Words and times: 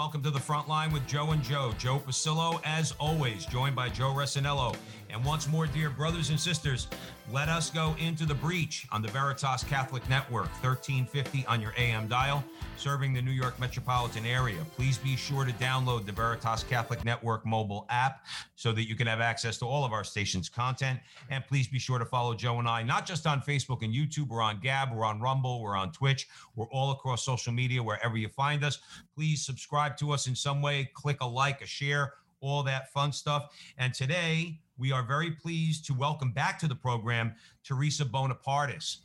Welcome 0.00 0.22
to 0.22 0.30
the 0.30 0.40
front 0.40 0.66
line 0.66 0.90
with 0.90 1.06
Joe 1.06 1.32
and 1.32 1.42
Joe. 1.42 1.74
Joe 1.76 1.98
Pasillo, 1.98 2.58
as 2.64 2.94
always, 2.98 3.44
joined 3.44 3.76
by 3.76 3.90
Joe 3.90 4.14
Resinello. 4.14 4.74
And 5.12 5.24
once 5.24 5.48
more, 5.48 5.66
dear 5.66 5.90
brothers 5.90 6.30
and 6.30 6.38
sisters, 6.38 6.88
let 7.32 7.48
us 7.48 7.70
go 7.70 7.94
into 7.98 8.26
the 8.26 8.34
breach 8.34 8.86
on 8.90 9.02
the 9.02 9.08
Veritas 9.08 9.64
Catholic 9.64 10.08
Network, 10.08 10.48
1350 10.62 11.46
on 11.46 11.60
your 11.60 11.72
AM 11.76 12.08
dial, 12.08 12.42
serving 12.76 13.12
the 13.12 13.22
New 13.22 13.30
York 13.30 13.58
metropolitan 13.60 14.26
area. 14.26 14.58
Please 14.76 14.98
be 14.98 15.16
sure 15.16 15.44
to 15.44 15.52
download 15.52 16.06
the 16.06 16.12
Veritas 16.12 16.64
Catholic 16.64 17.04
Network 17.04 17.44
mobile 17.46 17.86
app 17.90 18.24
so 18.56 18.72
that 18.72 18.88
you 18.88 18.96
can 18.96 19.06
have 19.06 19.20
access 19.20 19.58
to 19.58 19.64
all 19.64 19.84
of 19.84 19.92
our 19.92 20.04
station's 20.04 20.48
content. 20.48 20.98
And 21.28 21.44
please 21.46 21.68
be 21.68 21.78
sure 21.78 21.98
to 21.98 22.04
follow 22.04 22.34
Joe 22.34 22.58
and 22.58 22.68
I, 22.68 22.82
not 22.82 23.06
just 23.06 23.26
on 23.26 23.40
Facebook 23.40 23.82
and 23.82 23.94
YouTube, 23.94 24.28
we're 24.28 24.42
on 24.42 24.60
Gab, 24.60 24.92
we're 24.92 25.04
on 25.04 25.20
Rumble, 25.20 25.62
we're 25.62 25.76
on 25.76 25.92
Twitch, 25.92 26.28
we're 26.56 26.70
all 26.70 26.92
across 26.92 27.24
social 27.24 27.52
media, 27.52 27.82
wherever 27.82 28.16
you 28.16 28.28
find 28.28 28.64
us. 28.64 28.78
Please 29.14 29.44
subscribe 29.44 29.96
to 29.98 30.12
us 30.12 30.26
in 30.26 30.34
some 30.34 30.62
way, 30.62 30.90
click 30.94 31.18
a 31.20 31.26
like, 31.26 31.62
a 31.62 31.66
share, 31.66 32.14
all 32.40 32.62
that 32.62 32.92
fun 32.92 33.12
stuff. 33.12 33.50
And 33.78 33.92
today, 33.94 34.58
we 34.80 34.92
are 34.92 35.02
very 35.02 35.30
pleased 35.30 35.84
to 35.84 35.92
welcome 35.92 36.32
back 36.32 36.58
to 36.58 36.66
the 36.66 36.74
program 36.74 37.34
Theresa 37.62 38.02
Bonapartis. 38.02 38.96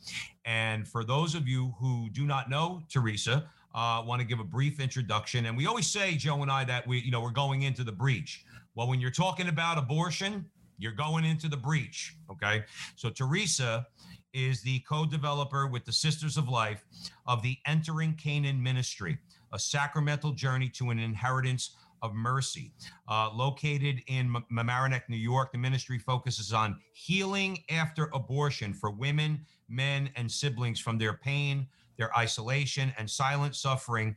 And 0.45 0.87
for 0.87 1.03
those 1.03 1.35
of 1.35 1.49
you 1.49 1.75
who 1.77 2.09
do 2.13 2.25
not 2.25 2.49
know 2.49 2.81
Theresa, 2.89 3.49
uh, 3.75 4.01
want 4.05 4.21
to 4.21 4.25
give 4.25 4.39
a 4.39 4.43
brief 4.43 4.79
introduction. 4.79 5.47
And 5.47 5.57
we 5.57 5.67
always 5.67 5.85
say, 5.85 6.15
Joe 6.15 6.41
and 6.41 6.49
I, 6.49 6.63
that 6.63 6.87
we, 6.87 6.99
you 6.99 7.11
know, 7.11 7.19
we're 7.19 7.31
going 7.31 7.63
into 7.63 7.83
the 7.83 7.91
breach. 7.91 8.45
Well, 8.73 8.87
when 8.87 9.01
you're 9.01 9.11
talking 9.11 9.49
about 9.49 9.77
abortion, 9.77 10.45
you're 10.77 10.93
going 10.93 11.25
into 11.25 11.49
the 11.49 11.57
breach. 11.57 12.15
Okay. 12.31 12.63
So 12.95 13.09
Theresa 13.09 13.85
is 14.33 14.61
the 14.61 14.79
co-developer 14.87 15.67
with 15.67 15.83
the 15.83 15.91
Sisters 15.91 16.37
of 16.37 16.47
Life 16.47 16.85
of 17.27 17.41
the 17.41 17.57
Entering 17.67 18.13
Canaan 18.13 18.63
Ministry, 18.63 19.17
a 19.51 19.59
sacramental 19.59 20.31
journey 20.31 20.69
to 20.69 20.89
an 20.91 20.99
inheritance 20.99 21.75
of 22.05 22.13
Mercy. 22.13 22.71
Uh, 23.09 23.29
located 23.33 24.01
in 24.07 24.33
M- 24.35 24.45
Mamaroneck, 24.51 25.01
New 25.09 25.17
York, 25.17 25.51
the 25.51 25.57
ministry 25.57 25.99
focuses 25.99 26.53
on 26.53 26.79
healing 26.93 27.57
after 27.69 28.09
abortion 28.13 28.73
for 28.73 28.91
women, 28.91 29.45
men, 29.67 30.09
and 30.15 30.31
siblings 30.31 30.79
from 30.79 30.97
their 30.97 31.13
pain, 31.13 31.67
their 31.97 32.15
isolation, 32.17 32.93
and 32.97 33.09
silent 33.09 33.55
suffering 33.55 34.15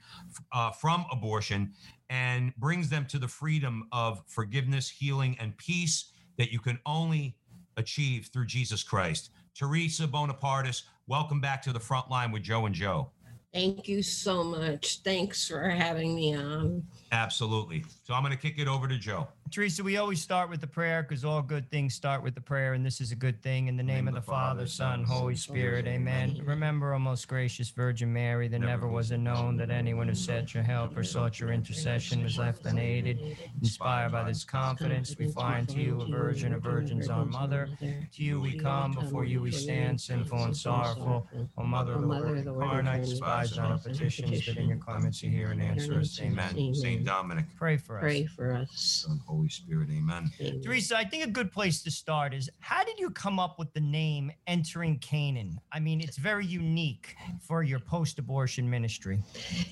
uh, 0.52 0.70
from 0.70 1.06
abortion, 1.10 1.72
and 2.10 2.54
brings 2.56 2.88
them 2.88 3.06
to 3.06 3.18
the 3.18 3.28
freedom 3.28 3.88
of 3.92 4.22
forgiveness, 4.26 4.88
healing, 4.88 5.36
and 5.40 5.56
peace 5.56 6.12
that 6.36 6.52
you 6.52 6.58
can 6.58 6.78
only 6.86 7.36
achieve 7.76 8.28
through 8.32 8.46
Jesus 8.46 8.82
Christ. 8.82 9.30
Theresa 9.54 10.06
Bonapartis, 10.06 10.82
welcome 11.06 11.40
back 11.40 11.62
to 11.62 11.72
the 11.72 11.80
front 11.80 12.10
line 12.10 12.30
with 12.32 12.42
Joe 12.42 12.66
and 12.66 12.74
Joe. 12.74 13.10
Thank 13.52 13.88
you 13.88 14.02
so 14.02 14.44
much. 14.44 15.00
Thanks 15.02 15.48
for 15.48 15.68
having 15.68 16.14
me 16.14 16.36
on. 16.36 16.84
Absolutely. 17.12 17.84
So 18.04 18.12
I'm 18.14 18.22
going 18.22 18.36
to 18.36 18.40
kick 18.40 18.58
it 18.58 18.68
over 18.68 18.86
to 18.86 18.98
Joe. 18.98 19.26
Theresa, 19.50 19.82
we 19.82 19.96
always 19.96 20.20
start 20.20 20.50
with 20.50 20.60
the 20.60 20.66
prayer 20.66 21.02
because 21.02 21.24
all 21.24 21.42
good 21.42 21.70
things 21.70 21.94
start 21.94 22.22
with 22.22 22.34
the 22.34 22.40
prayer, 22.40 22.74
and 22.74 22.84
this 22.84 23.00
is 23.00 23.12
a 23.12 23.16
good 23.16 23.40
thing. 23.42 23.68
In 23.68 23.76
the 23.76 23.82
name, 23.82 24.08
of 24.08 24.14
the, 24.14 24.20
Father, 24.20 24.66
Son, 24.66 25.04
Holy 25.04 25.36
Spirit, 25.36 25.86
amen. 25.86 26.40
Remember, 26.44 26.92
O 26.92 26.98
most 26.98 27.28
gracious 27.28 27.70
Virgin 27.70 28.12
Mary, 28.12 28.48
that 28.48 28.58
never 28.58 28.88
was 28.88 29.10
it 29.10 29.18
known 29.18 29.56
that 29.56 29.70
anyone 29.70 30.08
who 30.08 30.14
sought 30.14 30.52
your 30.54 30.62
help 30.62 30.96
or 30.96 31.04
sought 31.04 31.40
your 31.40 31.52
intercession 31.52 32.22
was 32.22 32.38
left 32.38 32.66
unaided. 32.66 33.36
Inspired 33.60 34.12
by 34.12 34.24
this 34.24 34.44
confidence, 34.44 35.16
we 35.18 35.28
fly 35.28 35.58
unto 35.58 35.78
you, 35.78 36.00
a 36.00 36.06
virgin 36.08 36.52
of 36.52 36.62
virgins, 36.62 37.08
our 37.08 37.24
mother. 37.24 37.68
To 37.80 38.22
you 38.22 38.40
we 38.40 38.58
come, 38.58 38.92
before 38.92 39.24
you 39.24 39.40
we 39.40 39.50
stand, 39.50 40.00
sinful 40.00 40.44
and 40.44 40.56
sorrowful. 40.56 41.26
O 41.56 41.62
Mother 41.62 41.94
of 41.94 42.02
the 42.02 42.08
Word 42.08 42.38
incarnate, 42.38 43.04
despise 43.04 43.56
not 43.56 43.70
our 43.70 43.78
petitions, 43.78 44.46
but 44.46 44.56
in 44.56 44.68
your 44.68 44.78
clemency 44.78 45.28
hear 45.28 45.50
and 45.50 45.62
answer 45.62 45.98
us. 45.98 46.20
Amen. 46.20 46.74
St. 46.74 47.04
Dominic, 47.04 47.44
Pray 47.56 47.76
for 47.76 47.98
us. 47.98 48.02
Pray 48.02 48.26
for 48.26 48.52
us. 48.52 49.06
Holy 49.38 49.48
Spirit, 49.48 49.88
amen. 49.92 50.32
Amen. 50.40 50.60
Theresa, 50.62 50.96
I 50.96 51.04
think 51.04 51.24
a 51.24 51.30
good 51.30 51.52
place 51.52 51.80
to 51.84 51.92
start 51.92 52.34
is 52.34 52.50
how 52.58 52.82
did 52.82 52.98
you 52.98 53.08
come 53.08 53.38
up 53.38 53.56
with 53.56 53.72
the 53.72 53.80
name 53.80 54.32
Entering 54.48 54.98
Canaan? 54.98 55.60
I 55.70 55.78
mean, 55.78 56.00
it's 56.00 56.16
very 56.16 56.44
unique 56.44 57.14
for 57.40 57.62
your 57.62 57.78
post 57.78 58.18
abortion 58.18 58.68
ministry. 58.68 59.20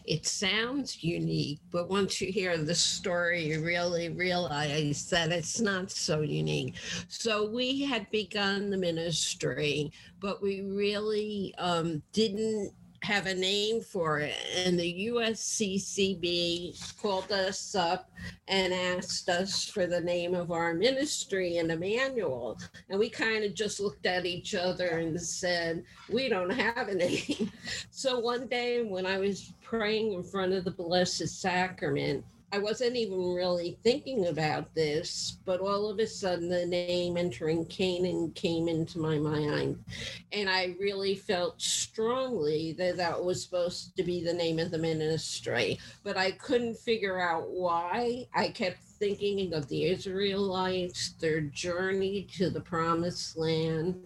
It 0.04 0.24
sounds 0.24 1.02
unique, 1.02 1.58
but 1.72 1.88
once 1.90 2.20
you 2.20 2.30
hear 2.30 2.56
the 2.56 2.76
story, 2.76 3.42
you 3.46 3.64
really 3.64 4.08
realize 4.08 5.10
that 5.10 5.32
it's 5.32 5.60
not 5.60 5.90
so 5.90 6.20
unique. 6.20 6.76
So 7.08 7.50
we 7.50 7.82
had 7.82 8.08
begun 8.12 8.70
the 8.70 8.78
ministry, 8.78 9.90
but 10.20 10.40
we 10.40 10.60
really 10.60 11.52
um, 11.58 12.00
didn't 12.12 12.72
have 13.06 13.26
a 13.26 13.34
name 13.34 13.80
for 13.80 14.18
it. 14.18 14.34
And 14.56 14.76
the 14.76 15.06
USCCB 15.12 17.00
called 17.00 17.30
us 17.30 17.76
up 17.76 18.10
and 18.48 18.74
asked 18.74 19.28
us 19.28 19.64
for 19.64 19.86
the 19.86 20.00
name 20.00 20.34
of 20.34 20.50
our 20.50 20.74
ministry 20.74 21.58
and 21.58 21.70
a 21.70 21.76
manual. 21.76 22.58
And 22.90 22.98
we 22.98 23.08
kind 23.08 23.44
of 23.44 23.54
just 23.54 23.78
looked 23.78 24.06
at 24.06 24.26
each 24.26 24.56
other 24.56 24.98
and 24.98 25.20
said, 25.20 25.84
We 26.12 26.28
don't 26.28 26.50
have 26.50 26.88
a 26.88 26.94
name. 27.06 27.52
So 27.92 28.18
one 28.18 28.48
day 28.48 28.82
when 28.82 29.06
I 29.06 29.18
was 29.18 29.52
praying 29.62 30.12
in 30.12 30.24
front 30.24 30.52
of 30.52 30.64
the 30.64 30.72
Blessed 30.72 31.28
Sacrament, 31.28 32.24
I 32.56 32.58
wasn't 32.58 32.96
even 32.96 33.34
really 33.34 33.76
thinking 33.84 34.28
about 34.28 34.74
this, 34.74 35.36
but 35.44 35.60
all 35.60 35.90
of 35.90 35.98
a 35.98 36.06
sudden 36.06 36.48
the 36.48 36.64
name 36.64 37.18
entering 37.18 37.66
Canaan 37.66 38.32
came 38.34 38.66
into 38.66 38.98
my 38.98 39.18
mind. 39.18 39.84
And 40.32 40.48
I 40.48 40.74
really 40.80 41.16
felt 41.16 41.60
strongly 41.60 42.72
that 42.78 42.96
that 42.96 43.22
was 43.22 43.42
supposed 43.42 43.94
to 43.98 44.02
be 44.02 44.24
the 44.24 44.32
name 44.32 44.58
of 44.58 44.70
the 44.70 44.78
ministry, 44.78 45.78
but 46.02 46.16
I 46.16 46.30
couldn't 46.30 46.78
figure 46.78 47.20
out 47.20 47.50
why. 47.50 48.26
I 48.34 48.48
kept 48.48 48.78
thinking 48.98 49.54
of 49.54 49.68
the 49.68 49.84
Israelites, 49.84 51.14
their 51.20 51.40
journey 51.40 52.26
to 52.36 52.50
the 52.50 52.60
promised 52.60 53.36
land, 53.36 54.02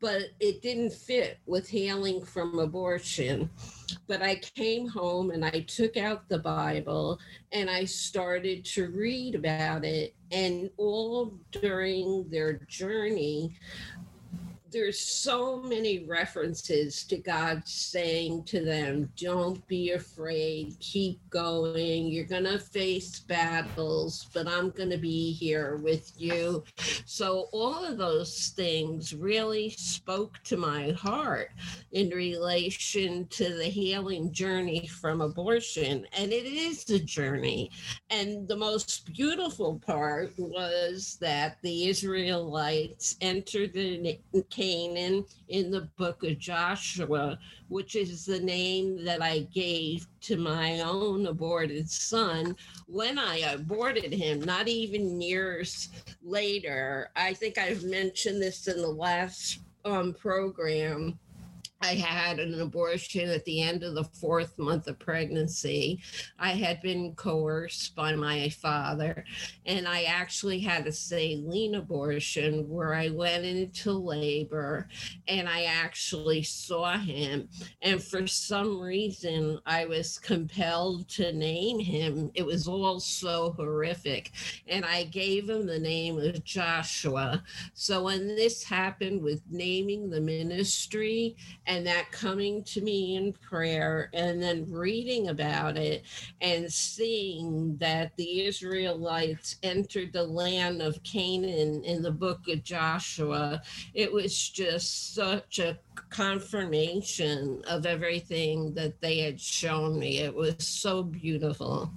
but 0.00 0.22
it 0.40 0.62
didn't 0.62 0.92
fit 0.92 1.38
with 1.46 1.68
healing 1.68 2.24
from 2.24 2.58
abortion. 2.58 3.50
But 4.06 4.22
I 4.22 4.36
came 4.36 4.88
home 4.88 5.30
and 5.30 5.44
I 5.44 5.60
took 5.60 5.96
out 5.96 6.28
the 6.28 6.38
Bible 6.38 7.18
and 7.52 7.68
I 7.70 7.84
started 7.84 8.64
to 8.66 8.88
read 8.88 9.34
about 9.34 9.84
it. 9.84 10.14
And 10.30 10.70
all 10.78 11.34
during 11.50 12.28
their 12.30 12.54
journey, 12.68 13.54
there's 14.72 14.98
so 14.98 15.58
many 15.58 16.06
references 16.06 17.04
to 17.04 17.18
God 17.18 17.62
saying 17.66 18.44
to 18.44 18.64
them, 18.64 19.10
Don't 19.16 19.64
be 19.68 19.90
afraid, 19.90 20.74
keep 20.80 21.20
going. 21.28 22.06
You're 22.06 22.24
going 22.24 22.44
to 22.44 22.58
face 22.58 23.20
battles, 23.20 24.28
but 24.32 24.48
I'm 24.48 24.70
going 24.70 24.90
to 24.90 24.96
be 24.96 25.32
here 25.32 25.76
with 25.76 26.12
you. 26.16 26.64
So, 27.04 27.48
all 27.52 27.84
of 27.84 27.98
those 27.98 28.48
things 28.56 29.14
really 29.14 29.70
spoke 29.70 30.42
to 30.44 30.56
my 30.56 30.92
heart 30.92 31.50
in 31.92 32.08
relation 32.10 33.26
to 33.28 33.54
the 33.54 33.64
healing 33.64 34.32
journey 34.32 34.86
from 34.86 35.20
abortion. 35.20 36.06
And 36.16 36.32
it 36.32 36.46
is 36.46 36.88
a 36.90 36.98
journey. 36.98 37.70
And 38.10 38.48
the 38.48 38.56
most 38.56 39.12
beautiful 39.12 39.78
part 39.84 40.32
was 40.38 41.18
that 41.20 41.58
the 41.62 41.88
Israelites 41.88 43.16
entered 43.20 43.72
the 43.74 44.18
Canaan 44.62 45.24
in 45.48 45.72
the 45.72 45.88
book 45.96 46.22
of 46.22 46.38
Joshua, 46.38 47.36
which 47.68 47.96
is 47.96 48.24
the 48.24 48.38
name 48.38 49.04
that 49.04 49.20
I 49.20 49.40
gave 49.52 50.06
to 50.20 50.36
my 50.36 50.82
own 50.82 51.26
aborted 51.26 51.90
son 51.90 52.54
when 52.86 53.18
I 53.18 53.38
aborted 53.38 54.12
him, 54.12 54.40
not 54.40 54.68
even 54.68 55.20
years 55.20 55.88
later. 56.22 57.10
I 57.16 57.34
think 57.34 57.58
I've 57.58 57.82
mentioned 57.82 58.40
this 58.40 58.68
in 58.68 58.80
the 58.80 58.88
last 58.88 59.58
um, 59.84 60.14
program. 60.14 61.18
I 61.82 61.94
had 61.96 62.38
an 62.38 62.60
abortion 62.60 63.28
at 63.28 63.44
the 63.44 63.60
end 63.60 63.82
of 63.82 63.94
the 63.94 64.04
fourth 64.04 64.56
month 64.56 64.86
of 64.86 65.00
pregnancy. 65.00 66.00
I 66.38 66.52
had 66.52 66.80
been 66.80 67.14
coerced 67.16 67.96
by 67.96 68.14
my 68.14 68.50
father, 68.50 69.24
and 69.66 69.88
I 69.88 70.04
actually 70.04 70.60
had 70.60 70.86
a 70.86 70.92
saline 70.92 71.74
abortion 71.74 72.68
where 72.68 72.94
I 72.94 73.08
went 73.08 73.44
into 73.44 73.92
labor 73.92 74.88
and 75.26 75.48
I 75.48 75.64
actually 75.64 76.44
saw 76.44 76.96
him. 76.96 77.48
And 77.82 78.00
for 78.00 78.28
some 78.28 78.80
reason, 78.80 79.58
I 79.66 79.84
was 79.84 80.20
compelled 80.20 81.08
to 81.10 81.32
name 81.32 81.80
him. 81.80 82.30
It 82.34 82.46
was 82.46 82.68
all 82.68 83.00
so 83.00 83.54
horrific. 83.56 84.30
And 84.68 84.84
I 84.84 85.04
gave 85.04 85.48
him 85.48 85.66
the 85.66 85.80
name 85.80 86.18
of 86.18 86.44
Joshua. 86.44 87.42
So 87.74 88.04
when 88.04 88.28
this 88.28 88.62
happened 88.62 89.20
with 89.20 89.42
naming 89.50 90.10
the 90.10 90.20
ministry, 90.20 91.36
and 91.72 91.86
that 91.86 92.12
coming 92.12 92.62
to 92.62 92.82
me 92.82 93.16
in 93.16 93.32
prayer 93.32 94.10
and 94.12 94.42
then 94.42 94.70
reading 94.70 95.28
about 95.28 95.78
it 95.78 96.04
and 96.42 96.70
seeing 96.70 97.74
that 97.78 98.14
the 98.18 98.42
Israelites 98.42 99.56
entered 99.62 100.12
the 100.12 100.22
land 100.22 100.82
of 100.82 101.02
Canaan 101.02 101.82
in 101.82 102.02
the 102.02 102.10
book 102.10 102.40
of 102.48 102.62
Joshua, 102.62 103.62
it 103.94 104.12
was 104.12 104.50
just 104.50 105.14
such 105.14 105.60
a 105.60 105.78
confirmation 106.10 107.62
of 107.66 107.86
everything 107.86 108.74
that 108.74 109.00
they 109.00 109.20
had 109.20 109.40
shown 109.40 109.98
me. 109.98 110.18
It 110.18 110.34
was 110.34 110.56
so 110.58 111.02
beautiful. 111.02 111.90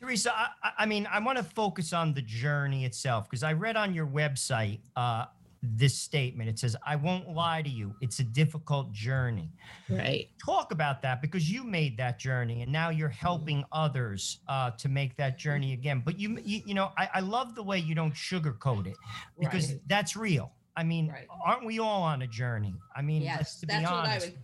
Theresa, 0.00 0.32
I, 0.34 0.72
I 0.78 0.86
mean, 0.86 1.06
I 1.08 1.20
want 1.20 1.38
to 1.38 1.44
focus 1.44 1.92
on 1.92 2.12
the 2.12 2.22
journey 2.22 2.84
itself 2.84 3.30
because 3.30 3.44
I 3.44 3.52
read 3.52 3.76
on 3.76 3.94
your 3.94 4.06
website 4.08 4.80
uh, 4.96 5.26
this 5.62 5.94
statement. 5.94 6.48
It 6.48 6.58
says, 6.58 6.74
I 6.86 6.96
won't 6.96 7.28
lie 7.28 7.62
to 7.62 7.68
you. 7.68 7.94
It's 8.00 8.18
a 8.18 8.24
difficult 8.24 8.92
journey. 8.92 9.50
Right. 9.88 10.28
Talk 10.44 10.72
about 10.72 11.02
that 11.02 11.20
because 11.20 11.50
you 11.50 11.64
made 11.64 11.96
that 11.98 12.18
journey 12.18 12.62
and 12.62 12.72
now 12.72 12.88
you're 12.90 13.08
helping 13.08 13.64
others 13.70 14.40
uh, 14.48 14.70
to 14.72 14.88
make 14.88 15.16
that 15.16 15.38
journey 15.38 15.72
again. 15.74 16.02
But 16.04 16.18
you, 16.18 16.38
you, 16.44 16.62
you 16.64 16.74
know, 16.74 16.92
I, 16.96 17.08
I 17.14 17.20
love 17.20 17.54
the 17.54 17.62
way 17.62 17.78
you 17.78 17.94
don't 17.94 18.14
sugarcoat 18.14 18.86
it 18.86 18.96
because 19.38 19.70
Right. 19.72 19.80
that's 19.86 20.16
real. 20.16 20.50
I 20.76 20.84
mean, 20.84 21.08
Right. 21.08 21.26
aren't 21.44 21.64
we 21.66 21.78
all 21.78 22.02
on 22.02 22.22
a 22.22 22.26
journey? 22.26 22.74
I 22.94 23.02
mean, 23.02 23.22
Yes, 23.22 23.38
let's 23.38 23.60
to 23.60 23.66
be 23.66 23.72
that's 23.72 23.84
what 23.84 23.92
I 23.92 24.10
honest. 24.12 24.26
would. 24.26 24.38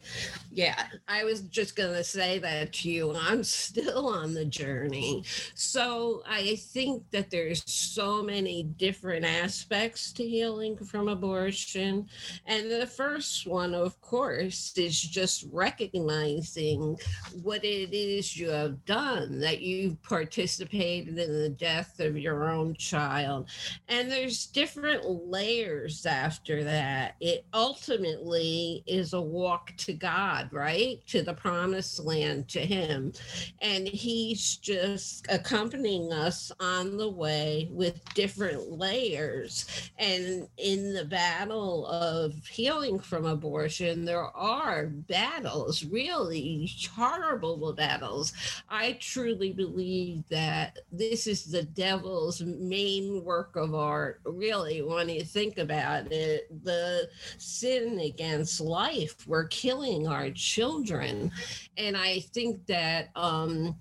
Yeah, 0.50 0.87
I 1.08 1.25
was 1.25 1.43
just 1.43 1.76
going 1.76 1.93
to 1.94 2.05
say 2.05 2.38
that 2.40 2.73
to 2.75 2.90
you. 2.90 3.14
I'm 3.14 3.44
still 3.44 4.08
on 4.08 4.34
the 4.34 4.44
journey. 4.44 5.25
So 5.55 6.23
I 6.26 6.56
think 6.56 7.08
that 7.11 7.31
there's 7.31 7.62
so 7.70 8.23
many 8.23 8.64
different 8.64 9.25
aspects 9.25 10.12
to 10.14 10.25
healing 10.26 10.76
from 10.76 11.08
abortion. 11.08 12.08
And 12.46 12.70
the 12.70 12.87
first 12.87 13.46
one, 13.46 13.75
of 13.75 14.00
course, 14.00 14.73
is 14.76 15.00
just 15.00 15.46
recognizing 15.52 16.99
what 17.43 17.64
it 17.64 17.93
is 17.94 18.37
you 18.37 18.50
have 18.50 18.84
done, 18.84 19.38
that 19.40 19.61
you've 19.61 20.00
participated 20.02 21.19
in 21.19 21.32
the 21.43 21.49
death 21.50 22.00
of 22.00 22.19
your 22.19 22.49
own 22.50 22.75
child. 22.75 23.49
And 23.88 24.11
there's 24.11 24.46
different 24.46 25.05
layers 25.05 26.02
after 26.16 26.64
that. 26.64 27.16
It 27.20 27.44
ultimately 27.52 28.82
is 28.86 29.12
a 29.12 29.20
walk 29.20 29.76
to 29.78 29.92
God, 29.92 30.48
right? 30.52 31.06
To 31.08 31.22
the 31.22 31.34
promised 31.34 32.00
land, 32.00 32.48
to 32.48 32.60
Him. 32.60 33.12
And 33.60 33.86
He's 33.86 34.56
just 34.56 35.26
accompanying 35.28 36.12
us 36.12 36.50
on 36.58 36.96
the 36.96 37.10
way 37.10 37.68
with 37.70 38.02
different 38.14 38.70
layers. 38.70 39.90
And 39.98 40.48
in 40.56 40.94
the 40.94 41.04
battle 41.04 41.86
of 41.86 42.34
healing 42.46 42.98
from 42.98 43.26
abortion, 43.26 44.04
there 44.04 44.24
are 44.36 44.86
battles, 44.86 45.84
really 45.84 46.70
horrible 46.94 47.72
battles. 47.72 48.32
I 48.68 48.98
truly 49.00 49.52
believe 49.52 50.24
that 50.30 50.78
this 50.90 51.26
is 51.26 51.44
the 51.44 51.62
devil's 51.62 52.40
main 52.40 53.24
work 53.24 53.56
of 53.56 53.74
art, 53.74 54.20
really, 54.24 54.82
when 54.82 55.08
you 55.08 55.22
think 55.22 55.58
about 55.58 56.05
it. 56.12 56.64
The 56.64 57.08
sin 57.38 57.98
against 58.00 58.60
life, 58.60 59.26
we're 59.26 59.48
killing 59.48 60.06
our 60.06 60.30
children. 60.30 61.30
And 61.76 61.96
I 61.96 62.20
think 62.20 62.66
that 62.66 63.10
um, 63.16 63.76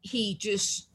he 0.00 0.34
just 0.34 0.88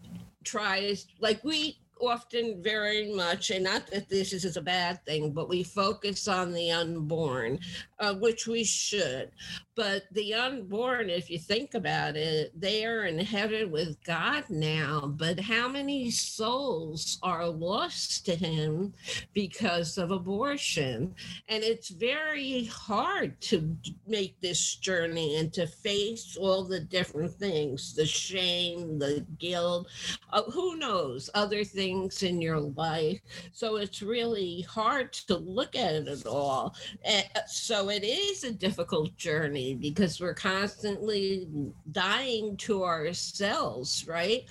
tries, 0.43 1.07
like 1.19 1.43
we 1.43 1.77
often 2.01 2.61
very 2.61 3.13
much, 3.13 3.49
and 3.49 3.63
not 3.63 3.87
that 3.87 4.09
this 4.09 4.33
is 4.33 4.57
a 4.57 4.61
bad 4.61 5.03
thing, 5.05 5.31
but 5.31 5.49
we 5.49 5.63
focus 5.63 6.27
on 6.27 6.51
the 6.51 6.71
unborn, 6.71 7.59
uh, 8.03 8.13
which 8.15 8.47
we 8.47 8.63
should. 8.63 9.31
But 9.75 10.03
the 10.11 10.35
unborn, 10.35 11.09
if 11.09 11.31
you 11.31 11.39
think 11.39 11.73
about 11.73 12.15
it, 12.15 12.51
they 12.59 12.85
are 12.85 13.05
in 13.05 13.17
heaven 13.17 13.71
with 13.71 13.97
God 14.03 14.43
now. 14.49 15.13
But 15.17 15.39
how 15.39 15.67
many 15.67 16.11
souls 16.11 17.17
are 17.23 17.47
lost 17.47 18.25
to 18.27 18.35
Him 18.35 18.93
because 19.33 19.97
of 19.97 20.11
abortion? 20.11 21.15
And 21.47 21.63
it's 21.63 21.89
very 21.89 22.65
hard 22.65 23.41
to 23.41 23.75
make 24.05 24.39
this 24.41 24.75
journey 24.75 25.37
and 25.37 25.51
to 25.53 25.65
face 25.65 26.37
all 26.39 26.63
the 26.63 26.81
different 26.81 27.31
things 27.31 27.95
the 27.95 28.05
shame, 28.05 28.99
the 28.99 29.25
guilt, 29.39 29.87
uh, 30.31 30.43
who 30.43 30.75
knows, 30.75 31.31
other 31.33 31.63
things 31.63 32.21
in 32.21 32.41
your 32.41 32.59
life. 32.59 33.19
So 33.53 33.77
it's 33.77 34.03
really 34.03 34.61
hard 34.61 35.13
to 35.13 35.37
look 35.37 35.75
at 35.75 35.95
it 35.95 36.25
all. 36.27 36.75
And 37.03 37.25
so 37.47 37.89
it 37.93 38.03
is 38.03 38.43
a 38.43 38.51
difficult 38.51 39.15
journey 39.17 39.75
because 39.75 40.19
we're 40.19 40.33
constantly 40.33 41.47
dying 41.91 42.57
to 42.57 42.83
ourselves, 42.83 44.07
right? 44.07 44.45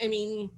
I, 0.00 0.08
mean, 0.08 0.50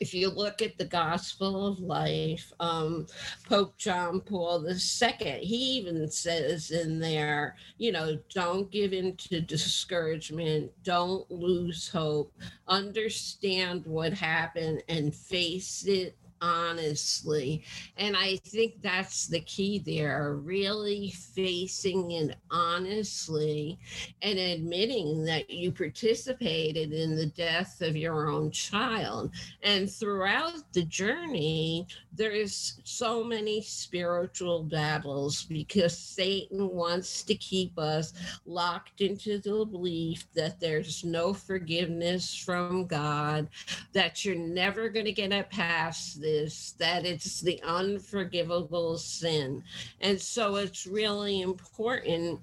if 0.00 0.12
you 0.12 0.28
look 0.28 0.60
at 0.60 0.76
the 0.76 0.84
Gospel 0.84 1.66
of 1.66 1.78
Life, 1.78 2.52
um, 2.60 3.06
Pope 3.48 3.78
John 3.78 4.20
Paul 4.20 4.66
II, 4.68 5.38
he 5.40 5.56
even 5.56 6.10
says 6.10 6.70
in 6.70 6.98
there, 6.98 7.56
you 7.78 7.92
know, 7.92 8.18
don't 8.34 8.70
give 8.70 8.92
in 8.92 9.16
to 9.16 9.40
discouragement, 9.40 10.70
don't 10.84 11.30
lose 11.30 11.88
hope, 11.88 12.32
understand 12.68 13.86
what 13.86 14.12
happened 14.12 14.82
and 14.88 15.14
face 15.14 15.84
it 15.86 16.16
honestly. 16.40 17.64
And 17.96 18.16
I 18.16 18.36
think 18.36 18.82
that's 18.82 19.26
the 19.26 19.40
key 19.40 19.78
there 19.84 20.34
really 20.36 21.10
facing 21.10 22.12
it 22.12 22.36
honestly 22.50 23.78
and 24.22 24.38
admitting 24.38 25.24
that 25.24 25.50
you 25.50 25.72
participated 25.72 26.92
in 26.92 27.16
the 27.16 27.26
death 27.26 27.80
of 27.80 27.96
your 27.96 28.28
own 28.28 28.50
child. 28.50 29.32
And 29.62 29.90
throughout 29.90 30.72
the 30.72 30.84
journey, 30.84 31.86
there's 32.12 32.80
so 32.84 33.22
many 33.24 33.62
spiritual 33.62 34.64
battles 34.64 35.44
because 35.44 35.96
Satan 35.96 36.68
wants 36.70 37.22
to 37.24 37.34
keep 37.34 37.78
us 37.78 38.12
locked 38.46 39.00
into 39.00 39.38
the 39.38 39.64
belief 39.64 40.26
that 40.34 40.60
there's 40.60 41.04
no 41.04 41.32
forgiveness 41.32 42.34
from 42.34 42.86
God, 42.86 43.48
that 43.92 44.24
you're 44.24 44.34
never 44.34 44.88
going 44.88 45.06
to 45.06 45.12
get 45.12 45.32
it 45.32 45.50
past 45.50 46.20
this, 46.20 46.29
that 46.78 47.04
it's 47.04 47.40
the 47.40 47.60
unforgivable 47.62 48.98
sin. 48.98 49.62
And 50.00 50.20
so 50.20 50.56
it's 50.56 50.86
really 50.86 51.40
important 51.40 52.40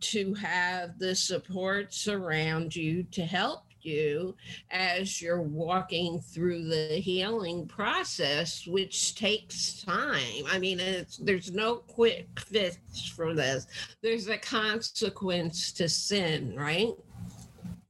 to 0.00 0.34
have 0.34 0.98
the 0.98 1.14
supports 1.14 2.08
around 2.08 2.74
you 2.74 3.04
to 3.04 3.24
help 3.24 3.64
you 3.84 4.34
as 4.70 5.20
you're 5.20 5.42
walking 5.42 6.20
through 6.20 6.64
the 6.64 7.00
healing 7.00 7.66
process 7.66 8.66
which 8.66 9.14
takes 9.14 9.82
time. 9.82 10.44
I 10.50 10.58
mean 10.58 10.80
it's 10.80 11.16
there's 11.16 11.50
no 11.52 11.76
quick 11.76 12.28
fix 12.38 12.78
for 13.14 13.34
this. 13.34 13.66
There's 14.02 14.28
a 14.28 14.38
consequence 14.38 15.72
to 15.72 15.88
sin 15.88 16.54
right? 16.56 16.94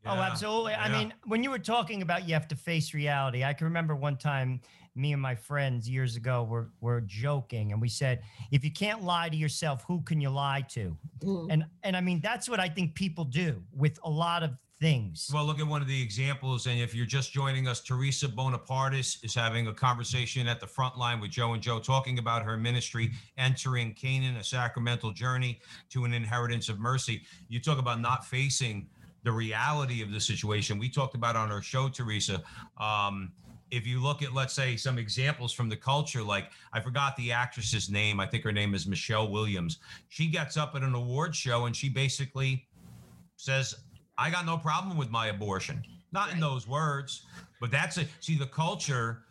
Oh, 0.05 0.15
Yeah, 0.15 0.23
absolutely. 0.23 0.75
I 0.75 0.89
mean, 0.89 1.15
when 1.27 1.45
you 1.45 1.51
were 1.51 1.61
talking 1.61 2.03
about 2.03 2.27
you 2.27 2.35
have 2.35 2.49
to 2.49 2.57
face 2.57 2.93
reality, 2.93 3.45
I 3.45 3.53
can 3.53 3.67
remember 3.67 3.95
one 3.95 4.17
time 4.17 4.61
me 4.95 5.13
and 5.13 5.23
my 5.23 5.35
friends 5.35 5.89
years 5.89 6.17
ago 6.17 6.45
were 6.45 6.71
were 6.81 7.01
joking 7.01 7.73
and 7.73 7.81
we 7.81 7.89
said, 7.89 8.23
if 8.51 8.65
you 8.65 8.71
can't 8.71 9.03
lie 9.03 9.29
to 9.29 9.37
yourself, 9.37 9.85
who 9.87 10.03
can 10.03 10.21
you 10.21 10.31
lie 10.31 10.65
to? 10.71 10.97
Mm. 11.23 11.47
And 11.51 11.65
and 11.83 11.97
I 11.97 12.01
mean 12.01 12.21
that's 12.21 12.49
what 12.49 12.61
I 12.61 12.69
think 12.69 12.95
people 12.95 13.25
do 13.25 13.63
with 13.73 13.99
a 14.05 14.11
lot 14.11 14.43
of 14.43 14.51
things. 14.83 15.31
Well, 15.33 15.45
look 15.45 15.61
at 15.61 15.67
one 15.67 15.81
of 15.81 15.87
the 15.87 16.03
examples. 16.03 16.67
And 16.67 16.81
if 16.81 16.93
you're 16.93 17.07
just 17.07 17.33
joining 17.33 17.69
us, 17.69 17.81
Theresa 17.81 18.27
Bonapartis 18.27 19.25
is 19.25 19.33
having 19.33 19.69
a 19.69 19.73
conversation 19.73 20.49
at 20.49 20.59
the 20.59 20.67
front 20.67 20.99
line 20.99 21.21
with 21.21 21.31
Joe 21.31 21.53
and 21.53 21.63
Joe, 21.63 21.79
talking 21.79 22.19
about 22.19 22.43
her 22.43 22.57
ministry, 22.57 23.13
entering 23.39 23.95
Canaan, 23.95 24.37
a 24.37 24.45
sacramental 24.45 25.13
journey 25.13 25.61
to 25.91 26.05
an 26.05 26.13
inheritance 26.13 26.69
of 26.69 26.81
mercy. 26.81 27.23
You 27.49 27.61
talk 27.61 27.79
about 27.79 28.01
not 28.01 28.27
facing 28.27 28.89
the 29.23 29.31
reality 29.31 30.03
of 30.03 30.11
the 30.11 30.21
situation. 30.21 30.81
We 30.81 30.89
talked 30.89 31.15
about 31.15 31.37
on 31.37 31.53
our 31.53 31.63
show, 31.63 31.89
Theresa. 31.89 32.43
Um, 32.77 33.31
if 33.73 33.87
you 33.87 34.01
look 34.01 34.23
at, 34.23 34.35
let's 34.35 34.53
say, 34.53 34.77
some 34.77 34.99
examples 34.99 35.51
from 35.51 35.71
the 35.71 35.77
culture, 35.77 36.23
like 36.23 36.51
I 36.75 36.81
forgot 36.81 37.17
the 37.17 37.33
actress's 37.33 37.91
name. 37.91 38.21
I 38.21 38.27
think 38.27 38.45
her 38.45 38.53
name 38.53 38.75
is 38.75 38.87
Michelle 38.87 39.31
Williams. 39.31 39.79
She 40.11 40.29
gets 40.29 40.59
up 40.59 40.77
at 40.77 40.83
an 40.83 40.95
award 40.95 41.35
show 41.35 41.65
and 41.65 41.75
she 41.75 41.89
basically 41.89 42.67
says, 43.37 43.75
I 44.19 44.31
got 44.31 44.45
no 44.45 44.59
problem 44.59 44.99
with 44.99 45.11
my 45.11 45.29
abortion. 45.29 45.83
Not 46.13 46.31
in 46.31 46.39
those 46.39 46.69
words, 46.69 47.25
but 47.59 47.71
that's 47.71 47.97
a 47.97 48.05
see 48.21 48.37
the 48.37 48.47
culture. 48.47 49.23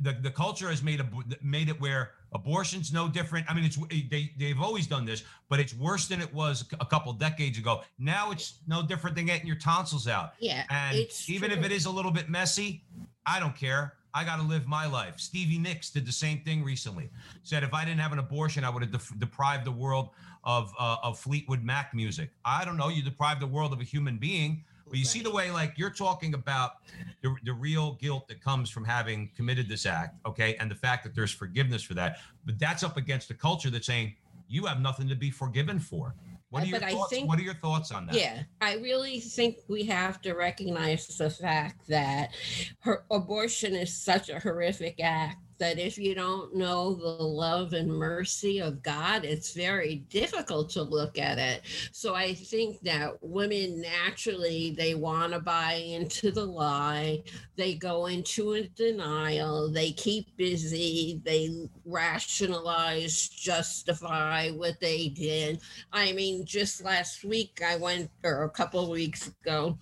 The, 0.00 0.14
the 0.20 0.32
culture 0.32 0.68
has 0.68 0.82
made 0.82 0.98
a 0.98 1.06
made 1.40 1.68
it 1.68 1.80
where 1.80 2.10
abortion's 2.34 2.92
no 2.92 3.08
different. 3.08 3.48
I 3.48 3.54
mean, 3.54 3.64
it's 3.64 3.78
they 4.10 4.32
they've 4.36 4.60
always 4.60 4.88
done 4.88 5.04
this, 5.04 5.22
but 5.48 5.60
it's 5.60 5.74
worse 5.74 6.08
than 6.08 6.20
it 6.20 6.34
was 6.34 6.64
a 6.80 6.84
couple 6.84 7.12
decades 7.12 7.58
ago. 7.58 7.82
Now 8.00 8.32
it's 8.32 8.58
no 8.66 8.82
different 8.84 9.14
than 9.14 9.26
getting 9.26 9.46
your 9.46 9.56
tonsils 9.56 10.08
out. 10.08 10.32
Yeah, 10.40 10.64
And 10.68 11.06
even 11.28 11.52
if 11.52 11.64
it 11.64 11.70
is 11.70 11.86
a 11.86 11.90
little 11.90 12.10
bit 12.10 12.28
messy, 12.28 12.82
I 13.26 13.40
don't 13.40 13.56
care. 13.56 13.94
I 14.14 14.24
got 14.24 14.36
to 14.36 14.42
live 14.42 14.66
my 14.66 14.86
life. 14.86 15.18
Stevie 15.18 15.58
Nicks 15.58 15.90
did 15.90 16.06
the 16.06 16.12
same 16.12 16.40
thing 16.40 16.64
recently. 16.64 17.10
Said 17.42 17.62
if 17.62 17.74
I 17.74 17.84
didn't 17.84 18.00
have 18.00 18.12
an 18.12 18.18
abortion, 18.18 18.64
I 18.64 18.70
would 18.70 18.82
have 18.82 18.92
def- 18.92 19.18
deprived 19.18 19.66
the 19.66 19.72
world 19.72 20.10
of 20.44 20.72
uh, 20.78 20.96
of 21.02 21.18
Fleetwood 21.18 21.62
Mac 21.62 21.92
music. 21.92 22.30
I 22.44 22.64
don't 22.64 22.78
know. 22.78 22.88
You 22.88 23.02
deprived 23.02 23.42
the 23.42 23.46
world 23.46 23.72
of 23.72 23.80
a 23.80 23.84
human 23.84 24.16
being. 24.16 24.64
But 24.88 24.98
you 24.98 25.04
see 25.04 25.20
the 25.20 25.30
way, 25.30 25.50
like 25.50 25.74
you're 25.76 25.90
talking 25.90 26.34
about 26.34 26.74
the, 27.20 27.34
the 27.44 27.52
real 27.52 27.94
guilt 27.94 28.28
that 28.28 28.40
comes 28.40 28.70
from 28.70 28.84
having 28.84 29.30
committed 29.36 29.68
this 29.68 29.84
act, 29.84 30.14
okay, 30.24 30.54
and 30.60 30.70
the 30.70 30.76
fact 30.76 31.02
that 31.02 31.14
there's 31.14 31.32
forgiveness 31.32 31.82
for 31.82 31.94
that. 31.94 32.18
But 32.44 32.58
that's 32.60 32.84
up 32.84 32.96
against 32.96 33.28
a 33.30 33.34
culture 33.34 33.68
that's 33.68 33.86
saying 33.86 34.14
you 34.48 34.64
have 34.66 34.80
nothing 34.80 35.08
to 35.08 35.16
be 35.16 35.30
forgiven 35.30 35.80
for. 35.80 36.14
What 36.50 36.62
are 36.62 36.66
Uh, 36.66 36.68
your 36.68 36.80
but 36.80 36.86
I 36.88 36.92
thoughts? 36.92 37.10
think- 37.10 37.28
what 37.28 37.38
are 37.38 37.42
your 37.42 37.54
thoughts 37.54 37.90
on 37.90 38.06
that? 38.06 38.14
Yeah, 38.14 38.44
I 38.60 38.74
really 38.74 39.20
think 39.20 39.56
we 39.68 39.84
have 39.86 40.20
to 40.22 40.34
recognize 40.34 41.06
the 41.08 41.28
fact 41.30 41.88
that 41.88 42.34
her 42.80 43.04
abortion 43.10 43.74
is 43.74 43.92
such 44.00 44.28
a 44.28 44.38
horrific 44.38 45.00
act 45.00 45.38
that 45.58 45.78
if 45.78 45.98
you 45.98 46.14
don't 46.14 46.54
know 46.54 46.94
the 46.94 47.22
love 47.22 47.72
and 47.72 47.90
mercy 47.90 48.60
of 48.60 48.82
God, 48.82 49.24
it's 49.24 49.52
very 49.52 49.96
difficult 50.10 50.70
to 50.70 50.82
look 50.82 51.18
at 51.18 51.38
it. 51.38 51.62
So 51.92 52.14
I 52.14 52.34
think 52.34 52.80
that 52.82 53.22
women 53.22 53.80
naturally 53.80 54.74
they 54.76 54.94
want 54.94 55.32
to 55.32 55.40
buy 55.40 55.74
into 55.74 56.30
the 56.30 56.44
lie, 56.44 57.22
they 57.56 57.74
go 57.74 58.06
into 58.06 58.54
a 58.54 58.68
denial, 58.68 59.70
they 59.70 59.92
keep 59.92 60.36
busy, 60.36 61.20
they 61.24 61.68
rationalize, 61.84 63.28
justify 63.28 64.50
what 64.50 64.80
they 64.80 65.08
did. 65.08 65.60
I 65.92 66.12
mean, 66.12 66.44
just 66.44 66.84
last 66.84 67.24
week 67.24 67.62
I 67.66 67.76
went, 67.76 68.10
or 68.24 68.44
a 68.44 68.50
couple 68.50 68.82
of 68.82 68.90
weeks 68.90 69.28
ago, 69.28 69.78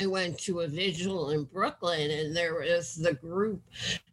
I 0.00 0.06
went 0.06 0.38
to 0.40 0.60
a 0.60 0.68
vigil 0.68 1.30
in 1.30 1.44
Brooklyn, 1.44 2.10
and 2.10 2.36
there 2.36 2.54
was 2.54 2.94
the 2.94 3.14
group 3.14 3.62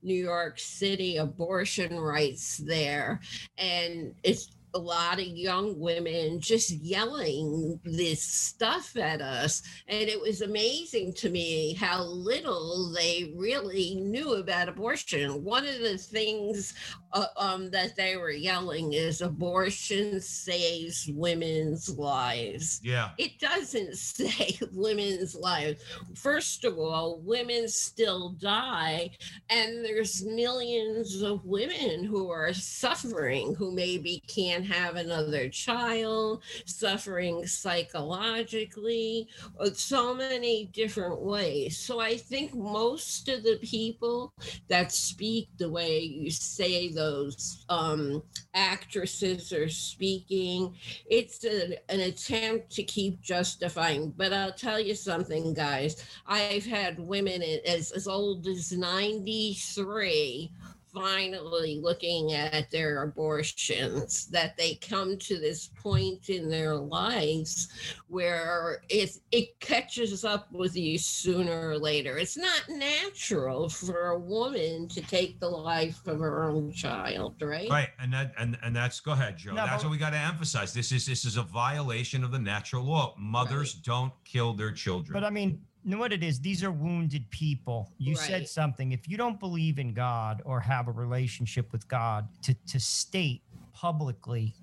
New 0.02 0.16
York 0.16 0.60
City 0.60 0.95
abortion 1.18 2.00
rights 2.00 2.58
there, 2.58 3.20
and 3.58 4.14
it's 4.24 4.55
a 4.75 4.79
lot 4.79 5.20
of 5.20 5.25
young 5.25 5.79
women 5.79 6.39
just 6.39 6.70
yelling 6.70 7.79
this 7.86 8.22
stuff 8.22 8.96
at 8.98 9.22
us. 9.22 9.63
And 9.88 10.10
it 10.10 10.20
was 10.20 10.41
amazing 10.41 11.13
to 11.13 11.29
me 11.29 11.74
how 11.74 12.03
little 12.03 12.91
they 12.94 13.34
really 13.36 13.96
knew 13.96 14.36
about 14.36 14.67
abortion. 14.70 15.44
One 15.44 15.65
of 15.65 15.79
the 15.79 15.98
things 15.98 16.74
uh, 17.13 17.27
um, 17.38 17.72
that 17.72 17.96
they 17.96 18.17
were 18.17 18.32
yelling 18.32 18.94
is 18.94 19.22
abortion 19.22 20.20
saves 20.20 21.10
women's 21.13 21.98
lives. 21.98 22.82
Yeah. 22.84 23.12
It 23.17 23.39
doesn't 23.39 23.96
save 23.98 24.62
women's 24.74 25.36
lives. 25.36 25.82
First 26.15 26.65
of 26.65 26.77
all, 26.77 27.22
women 27.22 27.70
still 27.70 28.32
die, 28.32 29.12
and 29.50 29.86
there's 29.86 30.25
millions 30.25 31.22
of 31.22 31.46
women 31.46 32.03
who 32.03 32.29
are 32.29 32.53
suffering 32.53 33.55
who 33.55 33.72
maybe 33.72 34.22
can't 34.27 34.65
have 34.66 34.96
another 34.96 35.50
child, 35.50 36.44
suffering 36.66 37.46
psychologically, 37.48 39.28
uh, 39.60 39.70
so 39.74 40.14
many 40.14 40.66
different 40.74 41.22
ways. 41.22 41.78
So 41.78 42.00
I 42.00 42.18
think 42.18 42.54
most 42.54 43.30
of 43.30 43.44
the 43.44 43.58
people 43.62 44.34
that 44.68 44.92
speak 44.92 45.50
the 45.58 45.70
way 45.70 46.00
you 46.00 46.32
say 46.32 46.92
those 46.92 47.66
um, 47.70 48.24
actresses 48.54 49.52
are 49.54 49.70
speaking, 49.70 50.76
it's 51.06 51.44
a, 51.46 51.78
an 51.92 52.02
attempt 52.02 52.72
to 52.72 52.84
keep 52.84 53.22
justifying. 53.22 54.14
But 54.16 54.34
I'll 54.34 54.54
tell 54.54 54.80
you 54.80 54.96
something, 54.96 55.54
guys. 55.54 56.04
I've 56.28 56.66
had 56.66 57.00
women 57.00 57.42
as, 57.66 57.92
as 57.92 58.08
old 58.08 58.48
as 58.48 58.72
93 58.72 60.52
finally 60.96 61.80
looking 61.84 62.34
at 62.34 62.72
their 62.72 63.04
abortions 63.04 64.25
that 64.28 64.56
they 64.58 64.75
come 64.75 65.18
to 65.18 65.38
this 65.38 65.68
point 65.68 66.30
in 66.30 66.50
their 66.50 66.75
lives 66.75 67.68
where 68.08 68.82
it 68.90 69.12
it 69.32 69.60
catches 69.60 70.24
up 70.24 70.52
with 70.52 70.75
you 70.75 70.98
sooner 70.98 71.70
or 71.70 71.78
later 71.78 72.18
it's 72.18 72.38
not 72.38 72.64
natural 72.70 73.68
for 73.68 74.08
a 74.12 74.20
woman 74.20 74.88
to 74.88 75.02
take 75.02 75.40
the 75.40 75.48
life 75.48 76.08
of 76.08 76.20
her 76.20 76.46
own 76.46 76.72
child 76.72 77.36
right 77.42 77.70
Right, 77.70 77.90
and 78.00 78.14
that 78.14 78.32
and 78.38 78.58
and 78.64 78.74
that's 78.74 79.02
go 79.02 79.12
ahead, 79.12 79.38
Joe. 79.38 79.52
No, 79.52 79.66
that's 79.66 79.84
but- 79.84 79.90
what 79.90 79.92
we 79.92 79.98
got 79.98 80.12
to 80.12 80.18
emphasize. 80.18 80.74
This 80.74 80.94
is 80.94 81.06
this 81.06 81.25
is 81.25 81.36
a 81.36 81.44
violation 81.44 82.24
of 82.24 82.32
the 82.32 82.40
natural 82.40 82.86
law. 82.86 83.14
Mothers 83.18 83.74
don't 83.74 84.14
kill 84.24 84.54
their 84.54 84.72
children. 84.72 85.12
But 85.12 85.25
I 85.25 85.30
mean, 85.30 85.50
you 85.50 85.58
know 85.86 85.98
what 86.00 86.13
it 86.13 86.24
is? 86.24 86.39
These 86.39 86.63
are 86.63 86.72
wounded 86.72 87.30
people. 87.30 87.92
You 87.98 88.15
said 88.15 88.48
something. 88.48 88.92
If 88.92 89.08
you 89.08 89.18
don't 89.18 89.39
believe 89.39 89.80
in 89.80 89.94
God 89.94 90.42
or 90.46 90.60
have 90.60 90.88
a 90.88 90.92
relationship 90.92 91.72
with 91.72 91.88
God, 91.88 92.27
to, 92.44 92.54
to 92.68 92.80
state 92.80 93.44
publicly, 93.74 94.56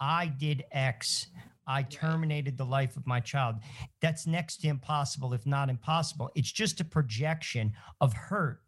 I 0.00 0.26
did 0.26 0.64
X, 0.72 1.28
I 1.66 1.82
terminated 1.82 2.56
the 2.56 2.64
life 2.64 2.96
of 2.96 3.06
my 3.06 3.20
child, 3.20 3.56
that's 4.00 4.26
next 4.26 4.58
to 4.58 4.68
impossible, 4.68 5.32
if 5.32 5.46
not 5.46 5.68
impossible. 5.68 6.30
It's 6.34 6.52
just 6.52 6.80
a 6.80 6.84
projection 6.84 7.72
of 8.00 8.12
hurt. 8.12 8.60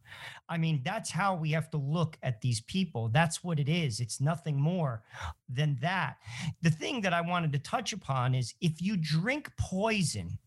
I 0.49 0.57
mean, 0.57 0.81
that's 0.85 1.11
how 1.11 1.35
we 1.35 1.51
have 1.53 1.71
to 1.71 1.77
look 1.77 2.17
at 2.23 2.41
these 2.41 2.63
people. 2.63 3.09
That's 3.09 3.45
what 3.45 3.61
it 3.61 3.69
is. 3.69 4.01
It's 4.01 4.21
nothing 4.21 4.59
more 4.59 5.03
than 5.49 5.77
that. 5.83 6.17
The 6.63 6.71
thing 6.71 7.03
that 7.03 7.13
I 7.13 7.21
wanted 7.21 7.53
to 7.53 7.59
touch 7.59 7.93
upon 7.93 8.35
is 8.35 8.55
if 8.61 8.81
you 8.81 8.97
drink 8.97 9.53
poison, 9.59 10.39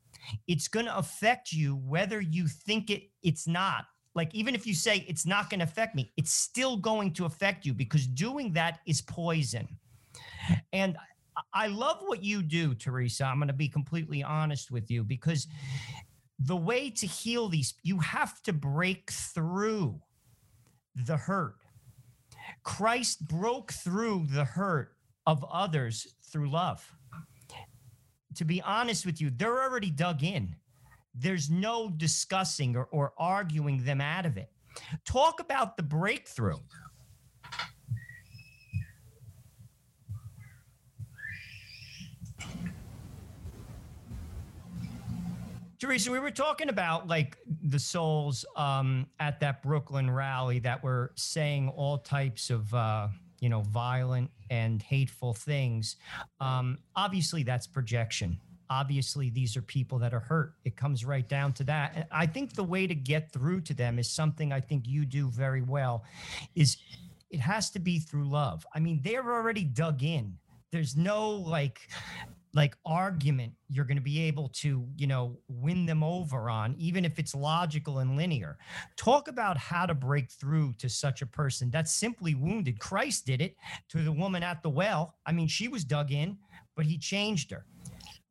it's 0.48 0.68
going 0.68 0.86
to 0.86 0.98
affect 0.98 1.52
you 1.52 1.76
whether 1.76 2.22
you 2.22 2.48
think 2.48 2.90
it 2.90 3.04
it's 3.24 3.48
not. 3.48 3.86
Like 4.14 4.34
even 4.36 4.56
if 4.56 4.68
you 4.68 4.74
say 4.74 5.06
it's 5.08 5.26
not 5.26 5.50
going 5.50 5.60
to 5.60 5.66
affect 5.66 5.96
me 5.96 6.12
it's 6.18 6.34
still 6.34 6.78
going 6.78 7.14
to 7.14 7.26
affect 7.26 7.66
you 7.66 7.74
because 7.74 8.06
doing 8.08 8.54
that 8.54 8.80
is 8.86 9.02
poison. 9.02 9.68
And 10.74 10.98
I- 11.54 11.68
love 11.68 12.02
what 12.02 12.24
you 12.24 12.44
do 12.44 12.74
theresa. 12.76 13.26
I'm 13.26 13.38
going 13.38 13.48
to 13.48 13.54
be 13.54 13.70
completely 13.70 14.22
honest 14.22 14.70
with 14.70 14.92
you 14.92 15.04
because 15.04 15.48
the 16.40 16.58
way 16.58 16.90
to 16.90 17.08
heal 17.08 17.48
these 17.48 17.74
you 17.84 18.00
have 18.00 18.42
to 18.44 18.54
break 18.54 19.12
through 19.12 20.00
the 20.96 21.16
hurt. 21.16 21.56
Christ 22.64 23.28
broke 23.28 23.72
through 23.72 24.28
the 24.30 24.44
hurt 24.44 24.96
of 25.26 25.46
others 25.52 26.16
through 26.24 26.50
love 26.52 26.92
to 28.36 28.46
be 28.46 28.62
honest 28.62 29.06
with 29.06 29.20
you, 29.22 29.30
they're 29.30 29.62
already 29.62 29.90
dug 29.90 30.24
in. 30.24 30.56
There's 31.14 31.50
no 31.50 31.90
discussing 31.90 32.76
or, 32.76 32.86
or 32.92 33.14
arguing 33.18 33.84
them 33.84 34.00
out 34.02 34.26
of 34.26 34.38
it. 34.38 34.50
Talk 35.06 35.40
about 35.40 35.76
the 35.76 35.84
breakthrough. 35.84 36.60
Theresa, 45.80 46.12
we 46.12 46.20
were 46.20 46.30
talking 46.30 46.70
about 46.70 47.08
like 47.08 47.40
the 47.64 47.80
souls 47.80 48.46
um, 48.56 49.08
at 49.20 49.40
that 49.40 49.64
Brooklyn 49.64 50.12
rally 50.12 50.60
that 50.60 50.84
were 50.84 51.12
saying 51.16 51.70
all 51.70 51.98
types 51.98 52.52
of, 52.52 52.72
uh, 52.72 53.08
you 53.42 53.50
know, 53.50 53.62
violent 53.62 54.32
and 54.50 54.82
hateful 54.82 55.34
things. 55.34 55.98
Um, 56.40 56.78
obviously, 56.96 57.44
that's 57.44 57.68
projection. 57.68 58.40
Obviously, 58.70 59.30
these 59.30 59.58
are 59.58 59.62
people 59.62 60.00
that 60.00 60.14
are 60.14 60.22
hurt. 60.22 60.54
It 60.64 60.78
comes 60.78 61.04
right 61.04 61.28
down 61.28 61.52
to 61.54 61.66
that. 61.66 61.92
And 61.94 62.06
I 62.10 62.26
think 62.26 62.54
the 62.54 62.64
way 62.64 62.88
to 62.88 62.96
get 62.96 63.34
through 63.34 63.62
to 63.62 63.74
them 63.74 64.00
is 64.00 64.10
something 64.10 64.54
I 64.54 64.62
think 64.62 64.88
you 64.88 65.06
do 65.06 65.30
very 65.30 65.62
well. 65.62 66.06
Is 66.56 66.78
it 67.32 67.40
has 67.40 67.70
to 67.72 67.80
be 67.80 68.00
through 68.00 68.30
love. 68.30 68.66
I 68.76 68.80
mean, 68.80 69.02
they're 69.04 69.34
already 69.34 69.64
dug 69.64 70.04
in. 70.04 70.38
There's 70.72 70.96
no 70.96 71.30
like 71.30 71.90
like 72.54 72.76
argument 72.86 73.54
you're 73.70 73.86
going 73.86 73.98
to 73.98 74.02
be 74.04 74.22
able 74.22 74.50
to 74.50 74.86
you 74.98 75.08
know 75.08 75.38
win 75.48 75.86
them 75.86 76.04
over 76.04 76.50
on 76.50 76.76
even 76.78 77.06
if 77.06 77.18
it's 77.18 77.34
logical 77.34 78.00
and 78.00 78.18
linear 78.18 78.58
talk 78.98 79.28
about 79.28 79.58
how 79.58 79.86
to 79.86 79.94
break 79.94 80.30
through 80.30 80.74
to 80.74 80.90
such 80.90 81.22
a 81.22 81.26
person 81.26 81.70
that's 81.70 81.92
simply 81.92 82.36
wounded 82.36 82.80
christ 82.80 83.26
did 83.26 83.42
it 83.42 83.56
to 83.90 84.00
the 84.04 84.12
woman 84.12 84.44
at 84.44 84.62
the 84.64 84.70
well 84.70 85.16
i 85.26 85.32
mean 85.32 85.48
she 85.48 85.68
was 85.68 85.84
dug 85.84 86.12
in 86.12 86.38
but 86.76 86.86
he 86.86 86.98
changed 86.98 87.52
her 87.52 87.66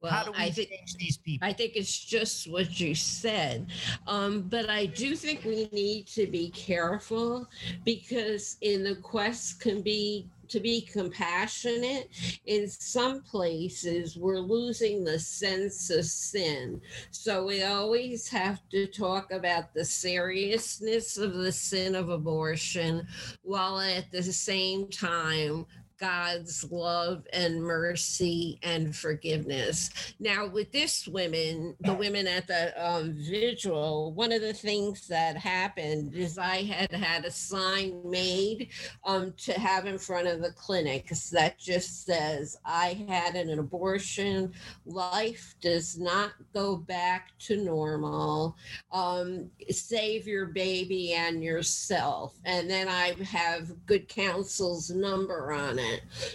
Well, 0.02 0.12
How 0.12 0.24
do 0.24 0.32
we 0.32 0.38
I 0.38 0.50
think 0.50 0.70
change 0.70 0.96
these 0.96 1.18
people? 1.18 1.46
I 1.46 1.52
think 1.52 1.72
it's 1.76 1.98
just 1.98 2.50
what 2.50 2.80
you 2.80 2.94
said. 2.94 3.66
Um, 4.06 4.42
but 4.48 4.70
I 4.70 4.86
do 4.86 5.14
think 5.14 5.44
we 5.44 5.68
need 5.72 6.06
to 6.08 6.26
be 6.26 6.48
careful 6.50 7.46
because 7.84 8.56
in 8.62 8.82
the 8.82 8.96
quest 8.96 9.60
can 9.60 9.82
be 9.82 10.26
to 10.50 10.61
be 10.61 10.83
compassionate, 10.83 12.09
in 12.47 12.69
some 12.69 13.23
places 13.23 14.16
we're 14.16 14.38
losing 14.38 15.04
the 15.04 15.19
sense 15.19 15.90
of 15.90 16.04
sin. 16.04 16.80
So 17.11 17.45
we 17.47 17.62
always 17.62 18.28
have 18.28 18.61
to 18.71 18.87
talk 18.87 19.33
about 19.33 19.73
the 19.75 19.85
seriousness 19.85 21.16
of 21.19 21.35
the 21.35 21.52
sin 21.52 21.95
of 21.95 22.09
abortion 22.09 23.07
while 23.42 23.80
at 23.80 24.11
the 24.11 24.23
same 24.23 24.88
time 24.88 25.66
God's 26.00 26.64
love 26.71 27.26
and 27.33 27.62
mercy 27.62 28.59
and 28.62 28.97
forgiveness. 28.97 29.90
Now, 30.19 30.47
with 30.47 30.73
this 30.73 31.07
women, 31.07 31.76
the 31.80 31.92
women 31.92 32.26
at 32.26 32.47
the 32.47 32.73
um, 32.83 33.12
vigil, 33.12 34.12
one 34.14 34.33
of 34.33 34.40
the 34.40 34.54
things 34.54 35.07
that 35.09 35.37
happened 35.37 36.14
is 36.14 36.38
I 36.38 36.62
had 36.62 36.90
had 36.90 37.26
a 37.26 37.30
sign 37.30 38.00
made 38.04 38.71
um, 39.04 39.35
to 39.38 39.52
have 39.52 39.85
in 39.85 39.99
front 39.99 40.26
of 40.26 40.40
the 40.40 40.52
clinic 40.52 41.11
that 41.33 41.59
just 41.59 42.07
says, 42.07 42.57
I 42.64 43.04
had 43.07 43.35
an 43.35 43.59
abortion. 43.59 44.52
Life 44.87 45.54
does 45.61 45.99
not 45.99 46.33
go 46.54 46.76
back 46.76 47.28
to 47.40 47.62
normal. 47.62 48.57
Um, 48.90 49.50
save 49.69 50.26
your 50.26 50.47
baby 50.47 51.12
and 51.12 51.45
yourself. 51.45 52.38
And 52.45 52.71
then 52.71 52.88
I 52.88 53.14
have 53.25 53.71
good 53.85 54.09
counsel's 54.09 54.90
number 54.90 55.52
on 55.52 55.78
it. 55.78 55.89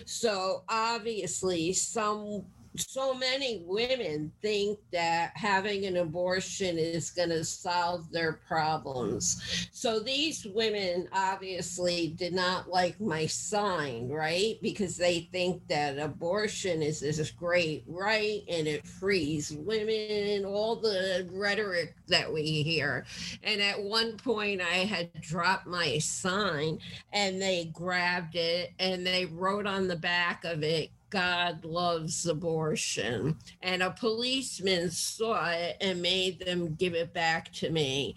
So 0.06 0.64
obviously, 0.70 1.74
some 1.74 2.46
so 2.78 3.14
many 3.14 3.64
women 3.66 4.32
think 4.42 4.80
that 4.92 5.32
having 5.36 5.86
an 5.86 5.98
abortion 5.98 6.78
is 6.78 7.12
going 7.12 7.30
to 7.30 7.44
solve 7.44 8.12
their 8.12 8.34
problems. 8.48 9.70
So 9.72 10.00
these 10.00 10.46
women 10.46 11.08
obviously 11.14 12.10
did 12.18 12.34
not 12.34 12.70
like 12.70 13.00
my 13.00 13.26
sign, 13.26 14.10
right? 14.10 14.58
Because 14.62 14.98
they 14.98 15.30
think 15.32 15.68
that 15.68 15.98
abortion 15.98 16.82
is 16.82 17.00
this 17.00 17.32
great 17.32 17.84
right 17.88 18.42
and 18.48 18.68
it 18.68 18.86
frees 18.86 19.52
women, 19.52 20.46
all 20.46 20.76
the 20.76 21.28
rhetoric 21.32 21.96
that 22.08 22.32
we 22.32 22.64
hear. 22.64 23.06
And 23.44 23.62
at 23.62 23.82
one 23.82 24.18
point, 24.18 24.62
I 24.62 24.86
had 24.86 25.12
dropped 25.22 25.68
my 25.68 25.98
sign 26.00 26.80
and 27.14 27.42
they 27.42 27.66
grabbed 27.74 28.36
it 28.36 28.72
and 28.80 29.06
they 29.06 29.26
wrote 29.26 29.66
on 29.66 29.88
the 29.88 29.96
back 29.96 30.44
of 30.44 30.64
it, 30.64 30.90
God 31.10 31.64
loves 31.64 32.26
abortion. 32.26 33.38
And 33.62 33.84
a 33.84 33.92
policeman 33.92 34.92
saw 34.92 35.50
it 35.50 35.78
and 35.82 36.02
made 36.02 36.40
them 36.40 36.76
give 36.76 36.94
it 36.94 37.14
back 37.14 37.52
to 37.54 37.70
me. 37.70 38.16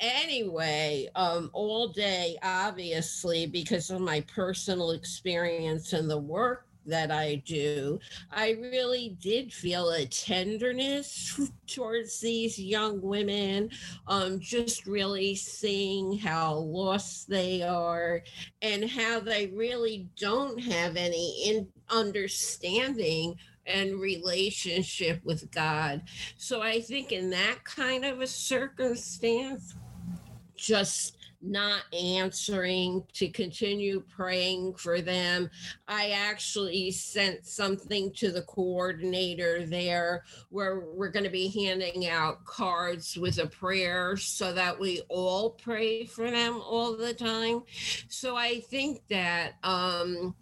Anyway, 0.00 1.08
um, 1.14 1.50
all 1.52 1.88
day, 1.88 2.36
obviously, 2.42 3.46
because 3.46 3.90
of 3.90 4.00
my 4.00 4.20
personal 4.22 4.90
experience 4.90 5.92
in 5.92 6.08
the 6.08 6.18
work 6.18 6.66
that 6.86 7.10
I 7.10 7.42
do, 7.46 7.98
I 8.30 8.50
really 8.50 9.16
did 9.20 9.52
feel 9.52 9.90
a 9.90 10.06
tenderness 10.06 11.40
towards 11.66 12.20
these 12.20 12.58
young 12.58 13.00
women, 13.00 13.70
um, 14.06 14.40
just 14.40 14.86
really 14.86 15.34
seeing 15.34 16.18
how 16.18 16.54
lost 16.54 17.28
they 17.28 17.62
are 17.62 18.22
and 18.62 18.88
how 18.88 19.20
they 19.20 19.46
really 19.48 20.08
don't 20.18 20.60
have 20.60 20.96
any 20.96 21.44
in- 21.46 21.68
understanding 21.90 23.36
and 23.66 23.98
relationship 23.98 25.20
with 25.24 25.50
God. 25.50 26.02
So 26.36 26.60
I 26.60 26.80
think 26.80 27.12
in 27.12 27.30
that 27.30 27.64
kind 27.64 28.04
of 28.04 28.20
a 28.20 28.26
circumstance, 28.26 29.74
just 30.56 31.23
not 31.44 31.82
answering 31.92 33.04
to 33.12 33.28
continue 33.28 34.02
praying 34.14 34.74
for 34.74 35.00
them. 35.00 35.50
I 35.86 36.10
actually 36.10 36.90
sent 36.90 37.46
something 37.46 38.12
to 38.14 38.32
the 38.32 38.42
coordinator 38.42 39.66
there 39.66 40.24
where 40.50 40.80
we're 40.80 41.10
going 41.10 41.24
to 41.24 41.30
be 41.30 41.48
handing 41.48 42.08
out 42.08 42.44
cards 42.44 43.16
with 43.16 43.38
a 43.38 43.46
prayer 43.46 44.16
so 44.16 44.52
that 44.52 44.78
we 44.78 45.02
all 45.08 45.50
pray 45.50 46.06
for 46.06 46.30
them 46.30 46.60
all 46.64 46.96
the 46.96 47.14
time. 47.14 47.62
So 48.08 48.36
I 48.36 48.60
think 48.60 49.02
that 49.08 49.54
um 49.62 50.34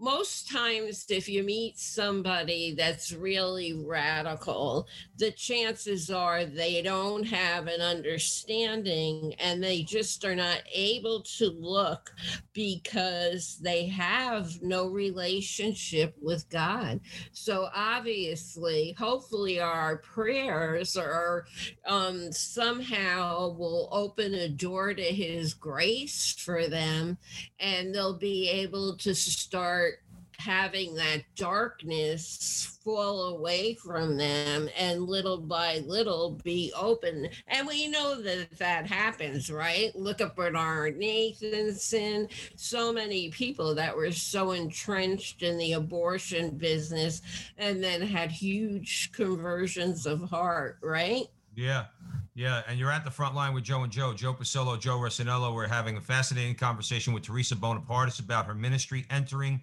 most 0.00 0.50
times 0.50 1.04
if 1.10 1.28
you 1.28 1.42
meet 1.42 1.78
somebody 1.78 2.74
that's 2.74 3.12
really 3.12 3.74
radical 3.74 4.88
the 5.18 5.30
chances 5.32 6.10
are 6.10 6.46
they 6.46 6.80
don't 6.80 7.24
have 7.24 7.66
an 7.66 7.82
understanding 7.82 9.34
and 9.38 9.62
they 9.62 9.82
just 9.82 10.24
are 10.24 10.34
not 10.34 10.62
able 10.74 11.20
to 11.20 11.50
look 11.50 12.10
because 12.54 13.58
they 13.62 13.86
have 13.86 14.62
no 14.62 14.86
relationship 14.86 16.14
with 16.20 16.48
god. 16.48 17.00
So 17.32 17.68
obviously 17.74 18.94
hopefully 18.98 19.60
our 19.60 19.98
prayers 19.98 20.96
are 20.96 21.44
um, 21.86 22.32
somehow 22.32 23.50
will 23.50 23.88
open 23.92 24.32
a 24.34 24.48
door 24.48 24.94
to 24.94 25.02
his 25.02 25.52
grace 25.52 26.34
for 26.38 26.66
them 26.68 27.18
and 27.58 27.94
they'll 27.94 28.18
be 28.18 28.48
able 28.48 28.96
to 28.96 29.14
start 29.14 29.89
having 30.40 30.94
that 30.94 31.22
darkness 31.36 32.78
fall 32.82 33.36
away 33.36 33.74
from 33.74 34.16
them 34.16 34.68
and 34.76 35.02
little 35.02 35.38
by 35.38 35.78
little 35.86 36.40
be 36.42 36.72
open. 36.74 37.28
And 37.46 37.66
we 37.66 37.88
know 37.88 38.20
that 38.22 38.56
that 38.58 38.86
happens, 38.86 39.50
right? 39.50 39.94
Look 39.94 40.20
at 40.20 40.34
Bernard 40.34 40.98
Nathanson, 40.98 42.30
so 42.56 42.92
many 42.92 43.30
people 43.30 43.74
that 43.74 43.94
were 43.94 44.12
so 44.12 44.52
entrenched 44.52 45.42
in 45.42 45.58
the 45.58 45.74
abortion 45.74 46.56
business 46.56 47.20
and 47.58 47.84
then 47.84 48.00
had 48.00 48.30
huge 48.30 49.12
conversions 49.12 50.06
of 50.06 50.22
heart, 50.22 50.78
right? 50.82 51.26
Yeah. 51.54 51.86
Yeah, 52.40 52.62
and 52.66 52.78
you're 52.78 52.90
at 52.90 53.04
the 53.04 53.10
front 53.10 53.34
line 53.34 53.52
with 53.52 53.64
Joe 53.64 53.82
and 53.82 53.92
Joe, 53.92 54.14
Joe 54.14 54.32
Pasillo, 54.32 54.80
Joe 54.80 54.96
Rossinello. 54.96 55.54
We're 55.54 55.68
having 55.68 55.98
a 55.98 56.00
fascinating 56.00 56.54
conversation 56.54 57.12
with 57.12 57.22
Theresa 57.22 57.54
Bonapartis 57.54 58.18
about 58.18 58.46
her 58.46 58.54
ministry 58.54 59.04
entering 59.10 59.60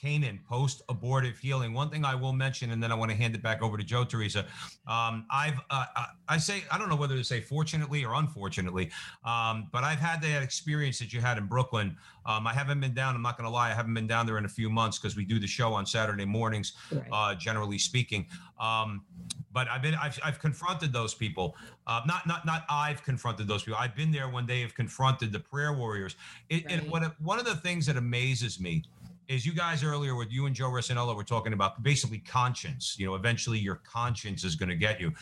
Canaan 0.00 0.38
post 0.48 0.80
abortive 0.88 1.36
healing. 1.40 1.74
One 1.74 1.90
thing 1.90 2.04
I 2.04 2.14
will 2.14 2.32
mention, 2.32 2.70
and 2.70 2.80
then 2.80 2.92
I 2.92 2.94
want 2.94 3.10
to 3.10 3.16
hand 3.16 3.34
it 3.34 3.42
back 3.42 3.62
over 3.62 3.76
to 3.76 3.82
Joe, 3.82 4.04
Theresa. 4.04 4.46
Um, 4.86 5.26
I've, 5.28 5.58
uh, 5.70 5.86
I 6.28 6.38
say, 6.38 6.62
I 6.70 6.78
don't 6.78 6.88
know 6.88 6.94
whether 6.94 7.16
to 7.16 7.24
say 7.24 7.40
fortunately 7.40 8.04
or 8.04 8.14
unfortunately, 8.14 8.92
um, 9.24 9.66
but 9.72 9.82
I've 9.82 9.98
had 9.98 10.22
that 10.22 10.44
experience 10.44 11.00
that 11.00 11.12
you 11.12 11.20
had 11.20 11.36
in 11.36 11.46
Brooklyn. 11.46 11.96
Um, 12.26 12.46
I 12.46 12.52
haven't 12.52 12.80
been 12.80 12.94
down, 12.94 13.14
I'm 13.14 13.22
not 13.22 13.36
going 13.36 13.48
to 13.48 13.50
lie, 13.52 13.70
I 13.70 13.74
haven't 13.74 13.94
been 13.94 14.06
down 14.06 14.26
there 14.26 14.38
in 14.38 14.44
a 14.44 14.48
few 14.48 14.68
months 14.70 14.98
because 14.98 15.16
we 15.16 15.24
do 15.24 15.38
the 15.38 15.46
show 15.46 15.72
on 15.72 15.86
Saturday 15.86 16.24
mornings, 16.24 16.74
Right. 16.92 17.08
uh, 17.12 17.34
generally 17.34 17.78
speaking. 17.78 18.26
Um, 18.58 19.04
but 19.52 19.68
I've 19.68 19.82
been 19.82 19.94
I've, 19.96 20.18
I've 20.24 20.38
confronted 20.38 20.92
those 20.92 21.14
people. 21.14 21.56
Uh, 21.86 22.02
not 22.06 22.26
not 22.26 22.46
not 22.46 22.64
I've 22.70 23.02
confronted 23.02 23.48
those 23.48 23.64
people. 23.64 23.80
I've 23.80 23.96
been 23.96 24.12
there 24.12 24.28
when 24.28 24.46
they 24.46 24.60
have 24.60 24.74
confronted 24.74 25.32
the 25.32 25.40
prayer 25.40 25.72
warriors. 25.72 26.14
It, 26.48 26.64
And 26.70 26.82
Right. 26.82 26.90
what 26.90 27.20
one 27.20 27.38
of 27.40 27.44
the 27.46 27.56
things 27.56 27.86
that 27.86 27.96
amazes 27.96 28.60
me 28.60 28.84
is 29.28 29.44
you 29.46 29.52
guys 29.52 29.82
earlier 29.82 30.14
with 30.14 30.30
you 30.30 30.46
and 30.46 30.54
Joe 30.54 30.70
Rossinello 30.70 31.16
were 31.16 31.24
talking 31.24 31.52
about 31.52 31.82
basically 31.82 32.18
conscience. 32.18 32.96
You 32.98 33.06
know, 33.06 33.14
eventually 33.14 33.58
your 33.58 33.76
conscience 33.76 34.44
is 34.44 34.54
going 34.56 34.68
to 34.68 34.76
get 34.76 35.00
you. 35.00 35.12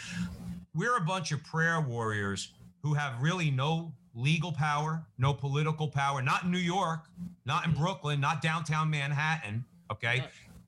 We're 0.74 0.96
a 0.96 1.00
bunch 1.04 1.32
of 1.32 1.42
prayer 1.44 1.80
warriors 1.80 2.52
who 2.82 2.94
have 2.94 3.20
really 3.20 3.50
no 3.50 3.92
legal 4.18 4.52
power, 4.52 5.06
no 5.16 5.32
political 5.32 5.88
power. 5.88 6.20
Not 6.20 6.44
in 6.44 6.50
New 6.50 6.58
York, 6.58 7.06
not 7.46 7.64
in 7.66 7.72
Brooklyn, 7.72 8.20
not 8.20 8.42
downtown 8.42 8.90
Manhattan. 8.90 9.64
Okay. 9.90 10.24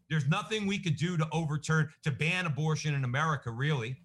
There's 0.08 0.26
nothing 0.26 0.66
we 0.66 0.78
could 0.78 0.96
do 0.96 1.16
to 1.16 1.28
overturn, 1.32 1.90
to 2.02 2.10
ban 2.10 2.46
abortion 2.46 2.94
in 2.94 3.04
America, 3.04 3.50
really. 3.50 3.96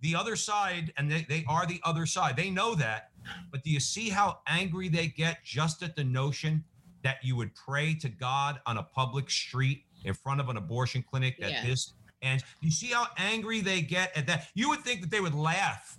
The 0.00 0.14
other 0.14 0.36
side, 0.36 0.92
and 0.96 1.10
they, 1.10 1.26
they 1.28 1.44
are 1.48 1.66
the 1.66 1.80
other 1.84 2.06
side, 2.06 2.36
they 2.36 2.50
know 2.50 2.74
that. 2.74 3.10
But 3.50 3.62
do 3.62 3.70
you 3.70 3.80
see 3.80 4.10
how 4.10 4.40
angry 4.46 4.88
they 4.88 5.06
get 5.06 5.44
just 5.44 5.82
at 5.82 5.96
the 5.96 6.04
notion 6.04 6.64
that 7.02 7.16
you 7.22 7.36
would 7.36 7.54
pray 7.54 7.94
to 7.94 8.08
God 8.08 8.60
on 8.66 8.78
a 8.78 8.82
public 8.82 9.30
street 9.30 9.84
in 10.04 10.12
front 10.12 10.40
of 10.40 10.48
an 10.48 10.56
abortion 10.56 11.02
clinic 11.02 11.38
that 11.40 11.50
Yeah. 11.50 11.64
this 11.64 11.94
and 12.22 12.42
you 12.62 12.70
see 12.70 12.86
how 12.86 13.06
angry 13.18 13.60
they 13.60 13.82
get 13.82 14.16
at 14.16 14.26
that? 14.28 14.48
You 14.54 14.70
would 14.70 14.80
think 14.80 15.02
that 15.02 15.10
they 15.10 15.20
would 15.20 15.34
laugh 15.34 15.98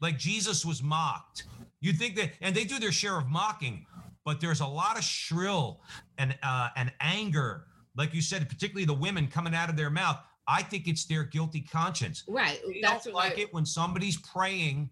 like 0.00 0.18
Jesus 0.18 0.62
was 0.62 0.82
mocked. 0.82 1.44
You'd 1.84 1.98
think 1.98 2.16
that, 2.16 2.30
and 2.40 2.56
they 2.56 2.64
do 2.64 2.78
their 2.78 2.92
share 2.92 3.18
of 3.18 3.28
mocking, 3.28 3.84
but 4.24 4.40
there's 4.40 4.60
a 4.60 4.66
lot 4.66 4.96
of 4.96 5.04
shrill 5.04 5.82
and 6.16 6.34
uh, 6.42 6.70
and 6.76 6.90
anger, 6.98 7.66
like 7.94 8.14
you 8.14 8.22
said, 8.22 8.48
particularly 8.48 8.86
the 8.86 8.94
women 8.94 9.26
coming 9.26 9.54
out 9.54 9.68
of 9.68 9.76
their 9.76 9.90
mouth. 9.90 10.18
I 10.48 10.62
think 10.62 10.88
it's 10.88 11.04
their 11.04 11.24
guilty 11.24 11.60
conscience. 11.60 12.24
Right. 12.26 12.58
They 12.66 12.80
That's 12.80 13.04
don't 13.04 13.12
like 13.14 13.36
I- 13.36 13.42
it 13.42 13.52
when 13.52 13.66
somebody's 13.66 14.16
praying 14.16 14.88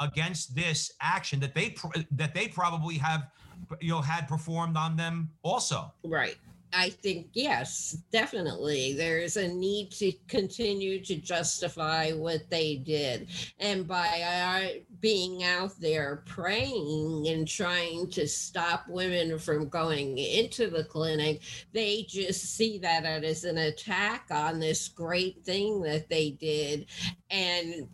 against 0.00 0.56
this 0.56 0.90
action 1.00 1.38
that 1.38 1.54
they 1.54 1.76
that 2.10 2.34
they 2.34 2.48
probably 2.48 2.98
have 2.98 3.28
you 3.80 3.90
know 3.90 4.00
had 4.00 4.26
performed 4.26 4.76
on 4.76 4.96
them 4.96 5.30
also. 5.44 5.92
Right. 6.02 6.36
I 6.74 6.90
think, 6.90 7.28
yes, 7.32 7.98
definitely. 8.10 8.94
There's 8.94 9.36
a 9.36 9.48
need 9.48 9.92
to 9.92 10.12
continue 10.26 11.02
to 11.04 11.16
justify 11.16 12.10
what 12.10 12.50
they 12.50 12.76
did. 12.76 13.28
And 13.60 13.86
by 13.86 14.22
our 14.24 14.68
being 15.00 15.44
out 15.44 15.78
there 15.80 16.22
praying 16.26 17.26
and 17.28 17.46
trying 17.46 18.10
to 18.10 18.26
stop 18.26 18.86
women 18.88 19.38
from 19.38 19.68
going 19.68 20.18
into 20.18 20.68
the 20.68 20.84
clinic, 20.84 21.42
they 21.72 22.06
just 22.08 22.56
see 22.56 22.78
that 22.78 23.04
as 23.04 23.44
an 23.44 23.58
attack 23.58 24.26
on 24.30 24.58
this 24.58 24.88
great 24.88 25.44
thing 25.44 25.80
that 25.82 26.08
they 26.08 26.30
did. 26.30 26.86
And 27.30 27.88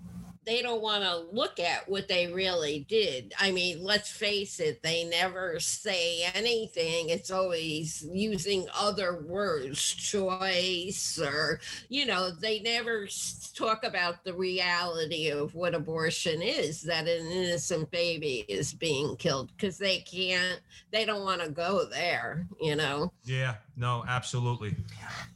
they 0.51 0.63
don't 0.63 0.83
want 0.83 1.05
to 1.05 1.27
look 1.31 1.61
at 1.61 1.89
what 1.89 2.09
they 2.09 2.27
really 2.27 2.85
did. 2.89 3.33
I 3.39 3.53
mean, 3.53 3.85
let's 3.85 4.11
face 4.11 4.59
it, 4.59 4.83
they 4.83 5.05
never 5.05 5.61
say 5.61 6.25
anything. 6.35 7.09
It's 7.09 7.31
always 7.31 8.05
using 8.13 8.67
other 8.77 9.23
words, 9.23 9.81
choice, 9.81 11.21
or, 11.23 11.61
you 11.89 12.05
know, 12.05 12.33
they 12.33 12.59
never 12.59 13.07
talk 13.55 13.85
about 13.85 14.25
the 14.25 14.35
reality 14.35 15.31
of 15.31 15.55
what 15.55 15.73
abortion 15.73 16.43
is 16.43 16.83
that 16.83 17.07
an 17.07 17.29
innocent 17.29 17.89
baby 17.93 18.45
is 18.49 18.75
being 18.75 19.15
killed 19.19 19.53
because 19.57 19.79
they 19.79 19.99
can't, 20.01 20.61
they 20.91 21.05
don't 21.05 21.23
want 21.23 21.43
to 21.43 21.49
go 21.49 21.85
there, 21.85 22.49
you 22.61 22.75
know? 22.75 23.13
Yeah, 23.23 23.55
no, 23.77 24.05
absolutely. 24.09 24.75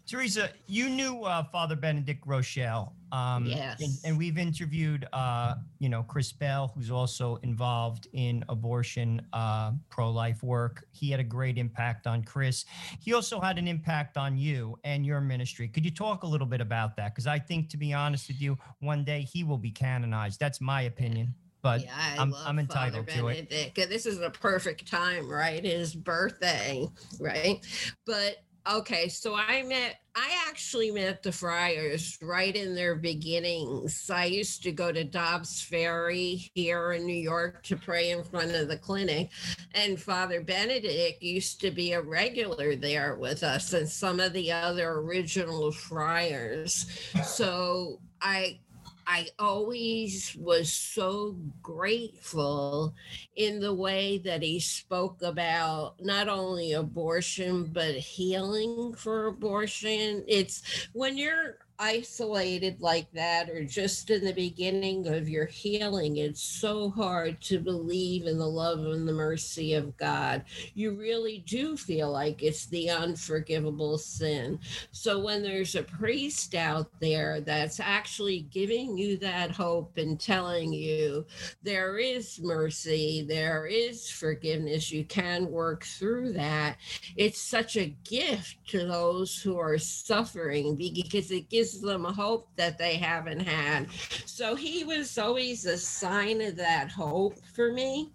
Theresa, 0.06 0.50
you 0.66 0.90
knew 0.90 1.22
uh, 1.22 1.44
Father 1.44 1.76
Benedict 1.76 2.26
Groeschel. 2.26 2.92
Um, 3.10 3.46
yes. 3.46 3.80
And, 3.80 3.92
and, 4.04 4.18
we've 4.18 4.36
interviewed, 4.36 5.06
uh, 5.12 5.54
you 5.78 5.88
know, 5.88 6.02
Chris 6.02 6.32
Bell, 6.32 6.72
who's 6.74 6.90
also 6.90 7.36
involved 7.36 8.08
in 8.12 8.44
abortion 8.48 9.22
uh, 9.32 9.72
pro 9.88 10.10
life 10.10 10.42
work. 10.42 10.84
He 10.92 11.10
had 11.10 11.20
a 11.20 11.24
great 11.24 11.56
impact 11.56 12.06
on 12.06 12.22
Chris. 12.24 12.64
He 13.00 13.14
also 13.14 13.40
had 13.40 13.56
an 13.56 13.68
impact 13.68 14.16
on 14.16 14.36
you 14.36 14.76
and 14.84 15.06
your 15.06 15.20
ministry. 15.20 15.68
Could 15.68 15.84
you 15.84 15.92
talk 15.92 16.24
a 16.24 16.26
little 16.26 16.46
bit 16.46 16.60
about 16.60 16.96
that? 16.96 17.14
Because 17.14 17.26
I 17.26 17.38
think, 17.38 17.70
to 17.70 17.76
be 17.76 17.92
honest 17.92 18.28
with 18.28 18.40
you, 18.42 18.58
one 18.80 19.04
day 19.04 19.22
he 19.22 19.44
will 19.44 19.58
be 19.58 19.70
canonized. 19.70 20.38
That's 20.40 20.60
my 20.60 20.82
opinion 20.82 21.34
but 21.62 21.80
yeah, 21.80 22.16
I'm, 22.18 22.34
I'm 22.44 22.58
entitled 22.58 23.08
to 23.08 23.28
it. 23.28 23.48
This 23.74 24.04
is 24.04 24.20
a 24.20 24.28
perfect 24.28 24.86
time, 24.86 25.26
right? 25.26 25.64
His 25.64 25.94
birthday, 25.94 26.86
right? 27.18 27.66
But 28.04 28.44
Okay, 28.66 29.08
so 29.08 29.34
I 29.34 29.62
met, 29.62 30.00
I 30.16 30.30
actually 30.48 30.90
met 30.90 31.22
the 31.22 31.32
Friars 31.32 32.16
right 32.22 32.56
in 32.56 32.74
their 32.74 32.94
beginnings. 32.94 34.08
I 34.08 34.24
used 34.24 34.62
to 34.62 34.72
go 34.72 34.90
to 34.90 35.04
Dobbs 35.04 35.60
Ferry 35.60 36.50
here 36.54 36.92
in 36.92 37.04
New 37.04 37.12
York 37.12 37.62
to 37.64 37.76
pray 37.76 38.12
in 38.12 38.24
front 38.24 38.54
of 38.54 38.68
the 38.68 38.78
clinic. 38.78 39.28
And 39.74 40.00
Father 40.00 40.40
Benedict 40.40 41.22
used 41.22 41.60
to 41.60 41.70
be 41.70 41.92
a 41.92 42.00
regular 42.00 42.74
there 42.74 43.16
with 43.16 43.42
us 43.42 43.74
and 43.74 43.86
some 43.86 44.18
of 44.18 44.32
the 44.32 44.50
other 44.52 44.92
original 44.92 45.70
Friars. 45.70 46.86
So 47.22 48.00
I 48.22 48.60
I 49.06 49.28
always 49.38 50.36
was 50.38 50.72
so 50.72 51.36
grateful 51.62 52.94
in 53.36 53.60
the 53.60 53.74
way 53.74 54.18
that 54.18 54.42
he 54.42 54.60
spoke 54.60 55.22
about 55.22 55.96
not 56.00 56.28
only 56.28 56.72
abortion, 56.72 57.70
but 57.72 57.94
healing 57.94 58.94
for 58.94 59.26
abortion. 59.26 60.24
It's 60.26 60.62
when 60.92 61.18
you're 61.18 61.58
isolated 61.78 62.80
like 62.80 63.10
that 63.12 63.50
or 63.50 63.64
just 63.64 64.10
in 64.10 64.24
the 64.24 64.32
beginning 64.32 65.06
of 65.08 65.28
your 65.28 65.46
healing, 65.46 66.18
it's 66.18 66.42
so 66.42 66.90
hard 66.90 67.40
to 67.42 67.58
believe 67.58 68.26
in 68.26 68.38
the 68.38 68.46
love 68.46 68.78
and 68.78 69.08
the 69.08 69.12
mercy 69.12 69.74
of 69.74 69.96
God. 69.96 70.44
You 70.74 70.92
really 70.92 71.42
do 71.46 71.76
feel 71.76 72.12
like 72.12 72.42
it's 72.42 72.66
the 72.66 72.90
unforgivable 72.90 73.98
sin. 73.98 74.60
So 74.92 75.18
when 75.18 75.42
there's 75.42 75.74
a 75.74 75.82
priest 75.82 76.54
out 76.54 76.88
there 77.00 77.40
that's 77.40 77.80
actually 77.80 78.42
giving 78.52 78.96
you 78.96 79.16
that 79.18 79.50
hope 79.50 79.96
and 79.96 80.18
telling 80.20 80.72
you 80.72 81.26
there 81.62 81.98
is 81.98 82.40
mercy, 82.40 83.24
there 83.28 83.66
is 83.66 84.08
forgiveness, 84.08 84.92
you 84.92 85.04
can 85.04 85.50
work 85.50 85.84
through 85.84 86.34
that, 86.34 86.76
it's 87.16 87.40
such 87.40 87.76
a 87.76 87.94
gift 88.04 88.56
to 88.68 88.86
those 88.86 89.36
who 89.40 89.58
are 89.58 89.78
suffering 89.78 90.76
because 90.76 91.30
it 91.30 91.50
gives 91.50 91.63
gives 91.64 91.80
them 91.80 92.04
hope 92.04 92.48
that 92.56 92.76
they 92.78 92.96
haven't 92.96 93.40
had. 93.40 93.90
So 94.26 94.54
he 94.54 94.84
was 94.84 95.16
always 95.16 95.64
a 95.64 95.78
sign 95.78 96.42
of 96.42 96.56
that 96.56 96.90
hope 96.90 97.36
for 97.54 97.72
me. 97.72 98.10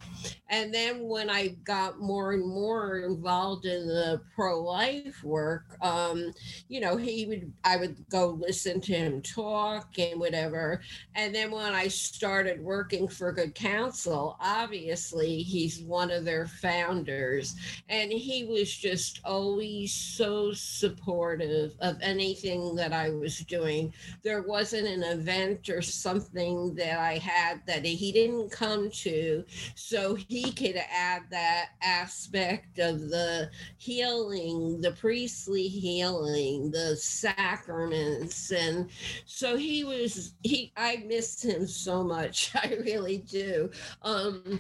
And 0.52 0.74
then 0.74 1.08
when 1.08 1.30
I 1.30 1.50
got 1.64 2.00
more 2.00 2.34
and 2.34 2.48
more 2.48 3.00
involved 3.00 3.66
in 3.66 3.88
the 3.88 4.22
pro 4.36 4.62
life 4.62 5.24
work, 5.24 5.78
um, 5.82 6.32
you 6.68 6.80
know, 6.80 6.98
he 6.98 7.26
would, 7.26 7.54
I 7.64 7.78
would 7.78 7.98
go 8.10 8.30
listen 8.40 8.82
to 8.82 8.94
him 8.94 9.22
talk 9.22 9.98
and 10.00 10.20
whatever. 10.20 10.82
And 11.16 11.34
then 11.34 11.52
when 11.52 11.74
I 11.74 11.88
started 11.88 12.62
working 12.62 13.08
for 13.08 13.32
Good 13.32 13.54
Counsel, 13.56 14.38
obviously 14.40 15.38
he's 15.44 15.82
one 15.82 16.12
of 16.12 16.26
their 16.26 16.48
founders. 16.48 17.56
And 17.90 18.12
he 18.12 18.46
was 18.46 18.76
just 18.76 19.22
always 19.24 19.92
so 19.94 20.52
supportive 20.54 21.74
of 21.80 21.98
anything 22.02 22.76
that 22.76 22.92
I 22.92 23.10
was 23.12 23.39
doing. 23.48 23.94
There 24.24 24.42
wasn't 24.42 24.88
an 24.88 25.04
event 25.04 25.70
or 25.70 25.82
something 25.82 26.76
that 26.76 27.00
I 27.00 27.18
had 27.18 27.62
that 27.68 27.86
he 27.86 28.12
didn't 28.12 28.52
come 28.52 28.90
to. 28.90 29.44
So 29.76 30.16
he 30.16 30.52
could 30.52 30.82
add 30.92 31.24
that 31.32 31.70
aspect 31.82 32.80
of 32.80 33.10
the 33.10 33.50
healing, 33.78 34.82
the 34.82 34.92
priestly 34.92 35.68
healing, 35.68 36.72
the 36.72 36.96
sacraments. 36.96 38.52
And 38.52 38.90
so 39.26 39.58
he 39.58 39.84
was, 39.84 40.34
he, 40.44 40.72
I 40.78 41.04
missed 41.08 41.44
him 41.44 41.68
so 41.68 42.04
much. 42.04 42.52
I 42.56 42.78
really 42.84 43.20
do. 43.20 43.70
Um, 44.02 44.60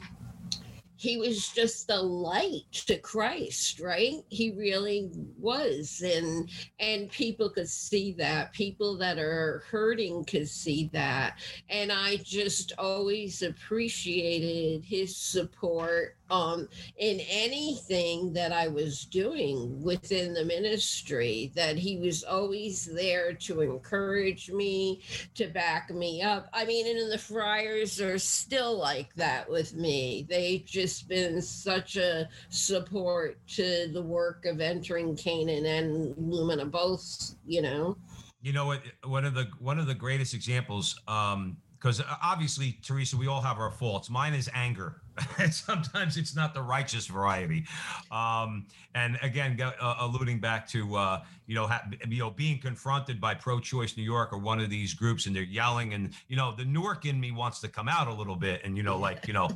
he 1.00 1.16
was 1.16 1.48
just 1.48 1.90
a 1.90 2.02
light 2.02 2.66
to 2.74 2.98
Christ, 2.98 3.80
right? 3.80 4.22
He 4.28 4.52
really 4.52 5.10
was. 5.38 6.04
And 6.06 6.50
and 6.78 7.10
people 7.10 7.50
could 7.50 7.70
see 7.70 8.12
that. 8.18 8.52
People 8.52 8.98
that 8.98 9.18
are 9.18 9.64
hurting 9.72 10.26
could 10.26 10.50
see 10.50 10.90
that. 10.92 11.40
And 11.70 11.90
I 11.90 12.18
just 12.18 12.74
always 12.78 13.42
appreciated 13.42 14.84
his 14.84 15.16
support 15.16 16.18
um, 16.30 16.68
in 16.98 17.22
anything 17.30 18.34
that 18.34 18.52
I 18.52 18.68
was 18.68 19.06
doing 19.06 19.82
within 19.82 20.34
the 20.34 20.46
ministry, 20.46 21.52
that 21.56 21.78
he 21.78 21.98
was 21.98 22.24
always 22.24 22.86
there 22.86 23.34
to 23.34 23.62
encourage 23.62 24.52
me, 24.52 25.02
to 25.36 25.48
back 25.48 25.90
me 25.90 26.22
up. 26.22 26.48
I 26.54 26.66
mean, 26.66 26.86
and 26.86 27.12
the 27.12 27.18
friars 27.18 28.00
are 28.00 28.20
still 28.20 28.78
like 28.78 29.14
that 29.16 29.50
with 29.50 29.74
me. 29.74 30.28
They've 30.30 30.64
just 30.64 30.88
been 31.02 31.41
such 31.41 31.95
a 31.95 32.28
support 32.49 33.38
to 33.47 33.89
the 33.91 34.02
work 34.02 34.45
of 34.45 34.62
entering 34.62 35.15
Canaan 35.15 35.65
and 35.65 36.15
Lumina, 36.17 36.65
both, 36.65 37.36
you 37.45 37.62
know. 37.62 37.97
You 38.41 38.54
know 38.54 38.65
what? 38.65 38.82
One 39.04 39.25
of 39.25 39.34
the 39.34 39.49
one 39.60 39.80
of 39.80 39.88
the 39.88 39.95
greatest 39.95 40.34
examples, 40.34 40.99
um, 41.08 41.58
because 41.80 42.02
obviously, 42.22 42.78
Theresa, 42.84 43.15
we 43.18 43.28
all 43.28 43.42
have 43.42 43.58
our 43.58 43.72
faults. 43.72 44.10
Mine 44.10 44.34
is 44.34 44.50
anger 44.54 45.02
And 45.39 45.54
sometimes 45.54 46.18
it's 46.18 46.36
not 46.36 46.54
the 46.54 46.62
righteous 46.62 47.08
variety. 47.08 47.65
Um, 48.12 48.65
and 48.96 49.18
again, 49.22 49.60
uh, 49.62 49.96
alluding 50.00 50.39
back 50.39 50.68
to 50.70 50.96
uh, 50.96 51.24
you 51.48 51.56
know 51.56 51.68
ha- 51.68 51.84
you 52.08 52.20
know 52.20 52.30
being 52.30 52.60
confronted 52.60 53.20
by 53.22 53.36
pro-choice 53.36 53.98
New 53.98 54.04
York 54.04 54.34
or 54.34 54.38
one 54.38 54.60
of 54.60 54.70
these 54.70 54.94
groups, 54.94 55.26
and 55.26 55.36
they're 55.36 55.44
yelling, 55.44 55.94
and 55.94 56.12
you 56.28 56.36
know 56.36 56.54
the 56.56 56.65
Newark 56.65 57.06
in 57.06 57.20
me 57.20 57.32
wants 57.32 57.60
to 57.62 57.68
come 57.68 57.88
out 57.88 58.08
a 58.08 58.13
little 58.13 58.36
bit, 58.36 58.62
and 58.63 58.76
you 58.76 58.84
know 58.84 58.98
like 58.98 59.28
you 59.28 59.34
know 59.34 59.50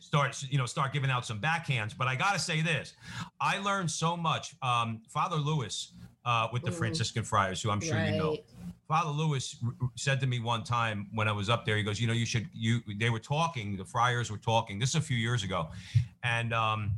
start 0.00 0.42
you 0.50 0.58
know 0.58 0.66
start 0.66 0.92
giving 0.92 1.10
out 1.10 1.26
some 1.26 1.40
backhands. 1.40 1.96
But 1.96 2.08
I 2.08 2.16
got 2.16 2.32
to 2.32 2.38
say 2.38 2.62
this, 2.62 2.94
I 3.40 3.58
learned 3.58 3.90
so 3.90 4.16
much. 4.16 4.54
Um, 4.62 5.02
Father 5.08 5.36
Lewis 5.36 5.92
uh, 6.24 6.48
with 6.52 6.62
the 6.62 6.70
mm. 6.70 6.74
Franciscan 6.74 7.24
Friars, 7.24 7.62
who 7.62 7.70
I'm 7.70 7.80
sure 7.80 7.96
right. 7.96 8.12
you 8.12 8.18
know. 8.18 8.36
Father 8.88 9.10
Lewis 9.10 9.56
said 9.96 10.18
to 10.20 10.26
me 10.26 10.40
one 10.40 10.64
time 10.64 11.08
when 11.12 11.28
I 11.28 11.32
was 11.32 11.50
up 11.50 11.66
there, 11.66 11.76
he 11.76 11.82
goes, 11.82 12.00
you 12.00 12.06
know, 12.06 12.14
you 12.14 12.24
should, 12.24 12.48
you, 12.54 12.80
they 12.96 13.10
were 13.10 13.18
talking, 13.18 13.76
the 13.76 13.84
friars 13.84 14.30
were 14.30 14.38
talking, 14.38 14.78
this 14.78 14.88
is 14.90 14.94
a 14.94 15.00
few 15.00 15.18
years 15.18 15.44
ago. 15.44 15.68
And, 16.24 16.54
um, 16.54 16.92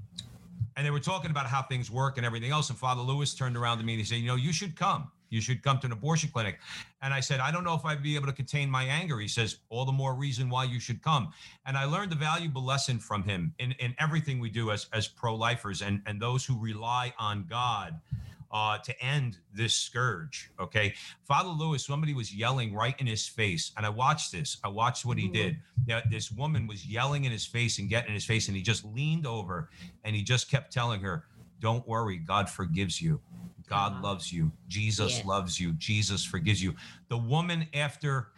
and 0.77 0.87
they 0.87 0.93
were 0.93 1.01
talking 1.01 1.33
about 1.33 1.47
how 1.47 1.63
things 1.63 1.91
work 1.91 2.17
and 2.17 2.25
everything 2.25 2.53
else. 2.53 2.71
And 2.71 2.79
Father 2.79 3.03
Lewis 3.03 3.35
turned 3.35 3.57
around 3.57 3.79
to 3.79 3.85
me 3.85 3.95
and 3.95 4.01
he 4.01 4.07
said, 4.07 4.19
you 4.19 4.29
know, 4.29 4.37
you 4.37 4.53
should 4.53 4.77
come. 4.77 5.11
You 5.31 5.41
should 5.41 5.65
come 5.65 5.79
to 5.81 5.87
an 5.87 5.93
abortion 5.93 6.31
clinic. 6.33 6.61
And 7.03 7.13
I 7.13 7.19
said, 7.19 7.41
I 7.41 7.51
don't 7.51 7.65
know 7.65 7.75
if 7.75 7.85
I'd 7.85 8.05
be 8.05 8.15
able 8.15 8.27
to 8.27 8.33
contain 8.33 8.71
my 8.71 8.85
anger. 8.85 9.19
He 9.19 9.29
says, 9.29 9.59
all 9.69 9.85
the 9.85 9.93
more 9.93 10.15
reason 10.15 10.49
why 10.49 10.65
you 10.65 10.79
should 10.79 11.03
come. 11.03 11.33
And 11.67 11.77
I 11.77 11.87
learned 11.87 12.13
a 12.13 12.17
valuable 12.17 12.65
lesson 12.65 13.01
from 13.01 13.25
him 13.25 13.53
in, 13.59 13.73
in 13.81 13.97
everything 13.99 14.39
we 14.39 14.49
do 14.49 14.71
as, 14.71 14.87
as 14.93 15.09
pro-lifers 15.09 15.83
and, 15.83 16.03
and 16.07 16.23
those 16.23 16.45
who 16.45 16.57
rely 16.57 17.13
on 17.19 17.47
God 17.49 18.01
uh, 18.53 18.79
to 18.79 19.05
end 19.05 19.39
this 19.55 19.75
scourge. 19.75 20.51
Okay. 20.59 20.95
Father 21.23 21.49
Lewis, 21.51 21.85
somebody 21.87 22.15
was 22.15 22.35
yelling 22.35 22.75
right 22.75 22.95
in 22.99 23.07
his 23.07 23.27
face. 23.27 23.73
And 23.77 23.87
I 23.87 23.89
watched 23.89 24.33
this. 24.33 24.59
I 24.65 24.69
watched 24.69 25.05
what 25.05 25.19
he 25.19 25.25
mm-hmm. 25.25 25.35
did. 25.35 25.57
Yeah, 25.87 26.01
this 26.11 26.31
woman 26.33 26.67
was 26.67 26.87
yelling 26.87 27.25
in 27.25 27.33
his 27.33 27.47
face 27.47 27.79
and 27.79 27.89
getting 27.89 28.09
in 28.09 28.15
his 28.15 28.25
face. 28.25 28.49
And 28.49 28.57
he 28.57 28.63
just 28.63 28.85
leaned 28.85 29.27
over 29.27 29.71
and 30.05 30.17
he 30.17 30.23
just 30.23 30.51
kept 30.51 30.73
telling 30.73 31.01
her, 31.01 31.25
don't 31.61 31.87
worry, 31.87 32.17
God 32.17 32.49
forgives 32.49 33.01
you. 33.01 33.21
God 33.69 33.95
Wow. 33.95 34.03
loves 34.11 34.33
you. 34.33 34.51
Jesus 34.67 35.19
Yeah. 35.19 35.27
loves 35.27 35.61
you. 35.61 35.73
Jesus 35.75 36.25
forgives 36.25 36.61
you. 36.61 36.75
The 37.09 37.19
woman, 37.19 37.69
after 37.73 38.33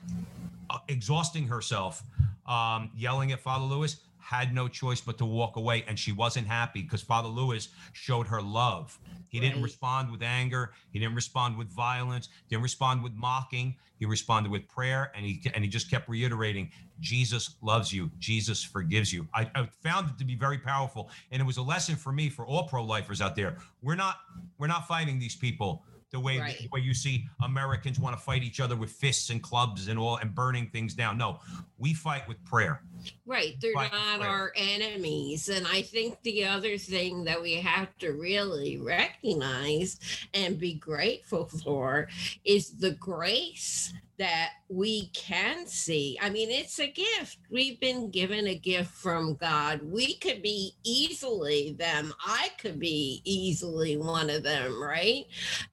uh, 0.69 0.79
exhausting 0.89 1.49
herself, 1.49 2.03
um, 2.47 2.91
yelling 2.95 3.33
at 3.33 3.41
Father 3.41 3.65
Lewis, 3.65 4.01
had 4.23 4.55
no 4.55 4.69
choice 4.69 5.01
but 5.01 5.19
to 5.19 5.25
walk 5.25 5.57
away. 5.57 5.85
And 5.89 5.99
she 5.99 6.13
wasn't 6.13 6.47
happy 6.47 6.83
because 6.83 7.03
Father 7.03 7.29
Lewis 7.29 7.69
showed 7.93 8.27
her 8.29 8.41
love. 8.41 8.99
He 9.29 9.41
didn't 9.41 9.63
respond 9.63 10.11
with 10.11 10.23
anger. 10.23 10.73
He 10.91 10.99
didn't 10.99 11.15
respond 11.15 11.57
with 11.57 11.69
violence. 11.69 12.29
Didn't 12.49 12.63
respond 12.63 13.03
with 13.03 13.15
mocking. 13.15 13.77
He 13.99 14.07
responded 14.07 14.51
with 14.51 14.67
prayer, 14.67 15.13
and 15.15 15.25
he 15.25 15.41
and 15.55 15.63
he 15.63 15.71
just 15.71 15.89
kept 15.89 16.09
reiterating, 16.09 16.73
"Jesus 16.99 17.55
loves 17.63 17.93
you. 17.93 18.11
Jesus 18.19 18.61
forgives 18.61 19.13
you." 19.13 19.29
I, 19.33 19.49
I 19.55 19.69
found 19.83 20.11
it 20.11 20.19
to 20.19 20.25
be 20.25 20.35
very 20.35 20.59
powerful, 20.59 21.09
and 21.31 21.41
it 21.41 21.45
was 21.45 21.59
a 21.59 21.63
lesson 21.63 21.95
for 21.95 22.13
me 22.13 22.29
for 22.29 22.45
all 22.45 22.67
pro-lifers 22.67 23.21
out 23.21 23.37
there. 23.37 23.59
We're 23.81 23.95
not 23.95 24.17
we're 24.59 24.67
not 24.67 24.89
fighting 24.89 25.21
these 25.21 25.37
people 25.37 25.85
the 26.13 26.21
way 26.21 26.39
Right. 26.39 26.59
the 26.59 26.69
way 26.69 26.81
you 26.81 26.95
see 26.95 27.27
Americans 27.43 27.99
want 27.99 28.17
to 28.17 28.23
fight 28.23 28.43
each 28.43 28.61
other 28.61 28.77
with 28.77 28.91
fists 28.91 29.31
and 29.31 29.43
clubs 29.43 29.89
and 29.89 29.99
all 29.99 30.17
and 30.19 30.35
burning 30.35 30.69
things 30.69 30.95
down. 30.95 31.17
No, 31.19 31.41
we 31.79 31.95
fight 31.95 32.29
with 32.29 32.43
prayer. 32.45 32.83
Right. 33.27 33.57
They're 33.61 33.73
Right, 33.73 33.91
not 33.91 34.21
our 34.23 34.53
enemies. 34.55 35.49
And 35.49 35.67
I 35.67 35.83
think 35.83 36.23
the 36.23 36.45
other 36.45 36.77
thing 36.79 37.25
that 37.25 37.41
we 37.41 37.55
have 37.55 37.97
to 37.99 38.13
really 38.13 38.77
recognize 38.77 39.99
and 40.35 40.59
be 40.59 40.75
grateful 40.75 41.47
for 41.47 42.09
is 42.45 42.79
the 42.79 42.93
grace 42.93 43.93
that 44.23 44.51
we 44.69 45.07
can 45.09 45.67
see. 45.67 46.17
I 46.23 46.31
mean, 46.31 46.49
it's 46.49 46.79
a 46.79 46.87
gift. 46.87 47.39
We've 47.51 47.81
been 47.81 48.09
given 48.09 48.47
a 48.47 48.55
gift 48.55 48.93
from 48.93 49.35
God. 49.35 49.81
We 49.83 50.15
could 50.15 50.43
be 50.43 50.77
easily 50.85 51.75
them. 51.77 52.15
I 52.25 52.51
could 52.57 52.79
be 52.79 53.21
easily 53.25 53.97
one 53.97 54.31
of 54.31 54.45
them, 54.45 54.81
right? 54.81 55.25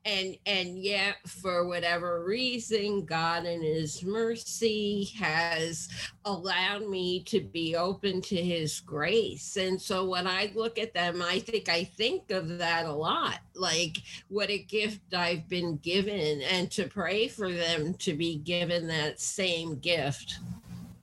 And 0.04 0.36
and 0.48 0.80
yet 0.80 1.18
for 1.28 1.68
whatever 1.68 2.26
reason, 2.26 3.06
God 3.06 3.46
in 3.46 3.62
his 3.62 4.04
mercy 4.04 5.12
has 5.20 5.88
allowed 6.26 6.88
me 6.90 7.22
to 7.26 7.42
be 7.42 7.76
open 7.76 8.20
to 8.24 8.36
his 8.36 8.80
grace. 8.80 9.58
And 9.58 9.80
so 9.80 10.10
when 10.10 10.26
I 10.26 10.52
look 10.56 10.80
at 10.80 10.96
them, 10.96 11.22
I 11.22 11.38
think 11.38 11.70
I 11.70 11.84
think 11.84 12.32
of 12.32 12.58
that 12.58 12.88
a 12.88 12.92
lot. 12.92 13.42
Like 13.60 13.98
what 14.30 14.50
a 14.50 14.60
gift 14.60 15.14
I've 15.14 15.48
been 15.50 15.78
given 15.78 16.42
and 16.42 16.72
to 16.72 16.88
pray 16.88 17.28
for 17.28 17.52
them 17.52 17.94
to 17.96 18.14
be 18.14 18.38
given 18.38 18.88
that 18.88 19.20
same 19.20 19.80
gift. 19.80 20.40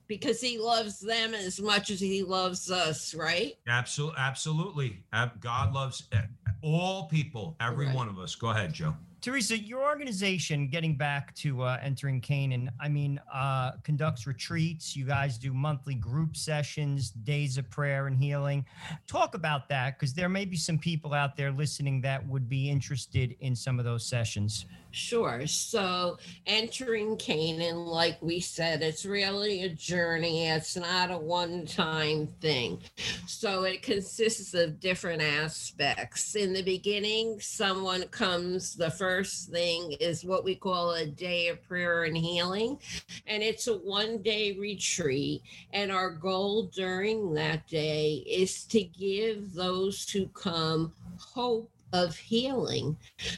Because 0.07 0.39
he 0.39 0.57
loves 0.57 0.99
them 1.01 1.33
as 1.33 1.59
much 1.59 1.89
as 1.89 1.99
he 1.99 2.23
loves 2.23 2.71
us, 2.71 3.13
right? 3.13 3.55
Absolutely, 3.67 4.15
absolutely. 4.17 5.03
God 5.41 5.73
loves 5.73 6.03
eh, 6.13 6.21
all 6.61 7.07
people, 7.09 7.57
every 7.59 7.87
Right. 7.87 7.95
one 7.95 8.07
of 8.07 8.17
us. 8.17 8.33
Go 8.33 8.49
ahead, 8.49 8.71
Joe. 8.73 8.95
Theresa, 9.19 9.57
your 9.57 9.81
organization, 9.81 10.67
getting 10.67 10.95
back 10.95 11.33
to 11.35 11.63
uh, 11.63 11.79
entering 11.81 12.21
Canaan, 12.21 12.69
I 12.79 12.87
mean, 12.87 13.19
uh, 13.33 13.71
conducts 13.83 14.27
retreats. 14.27 14.95
You 14.95 15.05
guys 15.05 15.39
do 15.39 15.53
monthly 15.53 15.95
group 15.95 16.37
sessions, 16.37 17.09
days 17.09 17.57
of 17.57 17.67
prayer 17.71 18.05
and 18.07 18.15
healing. 18.15 18.63
Talk 19.07 19.33
about 19.33 19.69
that 19.69 19.97
because 19.97 20.13
there 20.13 20.29
may 20.29 20.45
be 20.45 20.55
some 20.55 20.77
people 20.77 21.15
out 21.15 21.35
there 21.35 21.51
listening 21.51 21.99
that 22.01 22.25
would 22.27 22.47
be 22.47 22.69
interested 22.69 23.35
in 23.39 23.55
some 23.55 23.79
of 23.79 23.85
those 23.85 24.05
sessions. 24.05 24.65
Sure. 24.97 25.45
So 25.45 26.17
entering 26.47 27.17
Canaan, 27.17 27.85
like 27.85 28.19
we 28.19 28.39
said, 28.39 28.81
it's 28.81 29.05
really 29.05 29.61
a 29.61 29.69
journey. 29.69 30.47
It's 30.47 30.75
not 30.75 31.11
a 31.11 31.17
one 31.17 31.67
time 31.67 32.25
thing. 32.41 32.81
So 33.27 33.63
it 33.63 33.83
consists 33.83 34.55
of 34.55 34.79
different 34.79 35.21
aspects. 35.21 36.35
In 36.35 36.51
the 36.51 36.63
beginning, 36.63 37.39
someone 37.39 38.07
comes, 38.07 38.75
the 38.75 38.89
first 38.89 39.49
thing 39.51 39.91
is 39.99 40.25
what 40.25 40.43
we 40.43 40.55
call 40.55 40.95
a 40.95 41.05
day 41.05 41.49
of 41.49 41.63
prayer 41.67 42.05
and 42.05 42.17
healing. 42.17 42.79
And 43.27 43.43
it's 43.43 43.67
a 43.67 43.77
one 43.77 44.23
day 44.23 44.57
retreat. 44.59 45.43
And 45.73 45.91
our 45.91 46.09
goal 46.09 46.71
during 46.73 47.35
that 47.35 47.67
day 47.67 48.23
is 48.27 48.63
to 48.65 48.83
give 48.83 49.53
those 49.53 50.09
who 50.09 50.27
come 50.29 50.91
hope 51.19 51.69
of 51.93 52.15
healing 52.15 52.97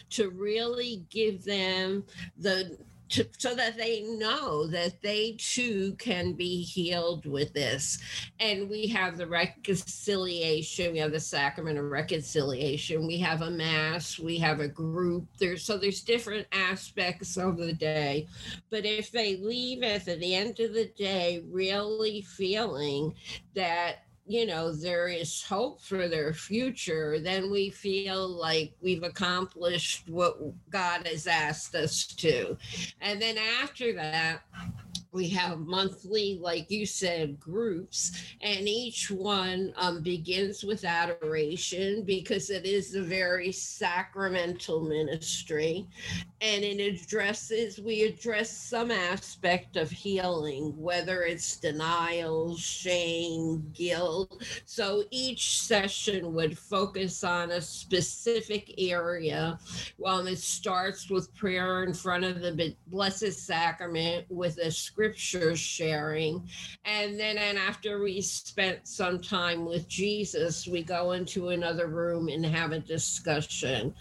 to 0.10 0.30
really 0.30 1.06
give 1.10 1.44
them 1.44 2.04
the 2.38 2.78
to, 3.10 3.28
so 3.38 3.56
that 3.56 3.76
they 3.76 4.04
know 4.04 4.68
that 4.68 5.02
they 5.02 5.36
too 5.40 5.96
can 5.98 6.34
be 6.34 6.62
healed 6.62 7.26
with 7.26 7.54
this. 7.54 7.98
And 8.40 8.70
we 8.70 8.88
have 8.88 9.18
the 9.18 9.28
reconciliation, 9.28 10.94
we 10.94 11.00
have 11.00 11.12
the 11.12 11.20
sacrament 11.20 11.80
of 11.80 11.86
reconciliation, 11.86 13.08
we 13.08 13.18
have 13.18 13.42
a 13.42 13.50
mass, 13.50 14.20
we 14.20 14.38
have 14.38 14.60
a 14.60 14.68
group. 14.68 15.28
There's 15.40 15.64
so 15.64 15.78
there's 15.78 16.02
different 16.02 16.48
aspects 16.52 17.36
of 17.38 17.58
the 17.58 17.74
day. 17.74 18.28
But 18.70 18.86
if 18.86 19.12
they 19.12 19.38
leave 19.38 19.84
at 19.84 20.06
the 20.06 20.36
end 20.36 20.60
of 20.60 20.74
the 20.74 20.92
day 20.96 21.44
really 21.50 22.22
feeling 22.22 23.16
that 23.56 24.04
you 24.30 24.46
know 24.46 24.72
there 24.72 25.08
is 25.08 25.42
hope 25.42 25.82
for 25.82 26.08
their 26.08 26.34
future 26.34 27.20
then 27.20 27.50
we 27.50 27.72
feel 27.72 28.28
like 28.28 28.72
we've 28.80 29.02
accomplished 29.02 30.08
what 30.08 30.38
god 30.70 31.06
has 31.08 31.26
asked 31.26 31.74
us 31.74 32.06
to. 32.06 32.56
And 33.02 33.20
then 33.20 33.38
after 33.62 33.92
that 33.94 34.42
we 35.12 35.28
have 35.30 35.60
monthly 35.60 36.40
like 36.42 36.70
you 36.70 36.86
said 36.86 37.40
groups 37.40 38.12
and 38.42 38.68
each 38.68 39.10
one 39.10 39.74
um, 39.78 40.02
begins 40.02 40.64
with 40.64 40.86
adoration 40.86 42.04
because 42.04 42.50
it 42.50 42.66
is 42.66 42.96
a 42.96 43.02
very 43.02 43.52
sacramental 43.52 44.82
ministry 44.82 45.88
and 46.42 46.64
it 46.64 46.80
addresses 46.80 47.80
we 47.80 48.04
address 48.04 48.50
some 48.50 48.92
aspect 48.92 49.78
of 49.78 49.90
healing 49.90 50.74
whether 50.78 51.24
it's 51.24 51.58
denial 51.58 52.56
shame 52.58 53.70
guilt. 53.74 54.44
So 54.66 55.04
each 55.12 55.62
session 55.62 56.34
would 56.34 56.58
focus 56.58 57.24
on 57.24 57.52
a 57.52 57.62
specific 57.62 58.74
area. 58.78 59.60
Um, 60.06 60.28
it 60.28 60.40
starts 60.40 61.10
with 61.10 61.34
prayer 61.36 61.84
in 61.84 61.94
front 61.94 62.24
of 62.24 62.42
the 62.42 62.76
blessed 62.88 63.34
sacrament 63.34 64.26
with 64.30 64.58
a 64.60 64.72
scripture 65.00 65.56
sharing 65.56 66.46
and 66.84 67.18
then 67.18 67.38
and 67.38 67.58
after 67.58 68.04
we 68.04 68.20
spent 68.20 68.86
some 68.86 69.18
time 69.18 69.66
with 69.66 69.88
jesus 69.88 70.68
we 70.68 70.84
go 70.84 71.14
into 71.14 71.50
another 71.50 71.88
room 71.88 72.28
and 72.28 72.46
have 72.46 72.74
a 72.74 72.80
discussion 72.80 73.96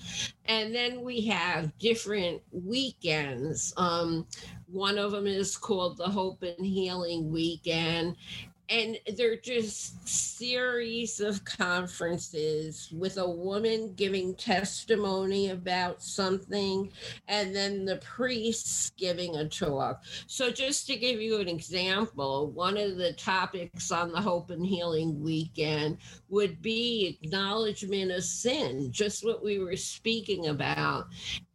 and 0.49 0.75
then 0.75 1.03
we 1.03 1.27
have 1.27 1.77
different 1.79 2.41
weekends. 2.53 3.73
Um, 3.77 4.27
one 4.67 4.97
of 4.99 5.13
them 5.13 5.27
is 5.27 5.57
called 5.59 5.99
the 5.99 6.09
Hope 6.09 6.43
and 6.43 6.67
Healing 6.67 7.31
Weekend. 7.31 8.17
And 8.71 8.99
they're 9.17 9.37
just 9.37 10.09
series 10.39 11.21
of 11.21 11.45
conferences 11.45 12.93
with 12.97 13.19
a 13.19 13.29
woman 13.29 13.95
giving 13.97 14.35
testimony 14.35 15.51
about 15.51 16.03
something, 16.03 16.93
and 17.27 17.55
then 17.55 17.85
the 17.85 17.97
priests 17.97 18.93
giving 18.97 19.37
a 19.37 19.49
talk. 19.49 20.05
So, 20.27 20.51
just 20.51 20.87
to 20.87 20.97
give 20.97 21.21
you 21.21 21.41
an 21.41 21.49
example, 21.49 22.51
one 22.53 22.77
of 22.77 22.97
the 22.97 23.15
topics 23.15 23.91
on 23.91 24.13
the 24.13 24.21
Hope 24.21 24.51
and 24.51 24.65
Healing 24.65 25.21
Weekend 25.23 25.99
would 26.29 26.63
be 26.63 27.19
acknowledgement 27.23 28.13
of 28.13 28.23
sin, 28.23 28.93
just 28.93 29.25
what 29.25 29.43
we 29.43 29.59
were 29.59 29.77
speaking 29.77 30.49
about. 30.49 31.07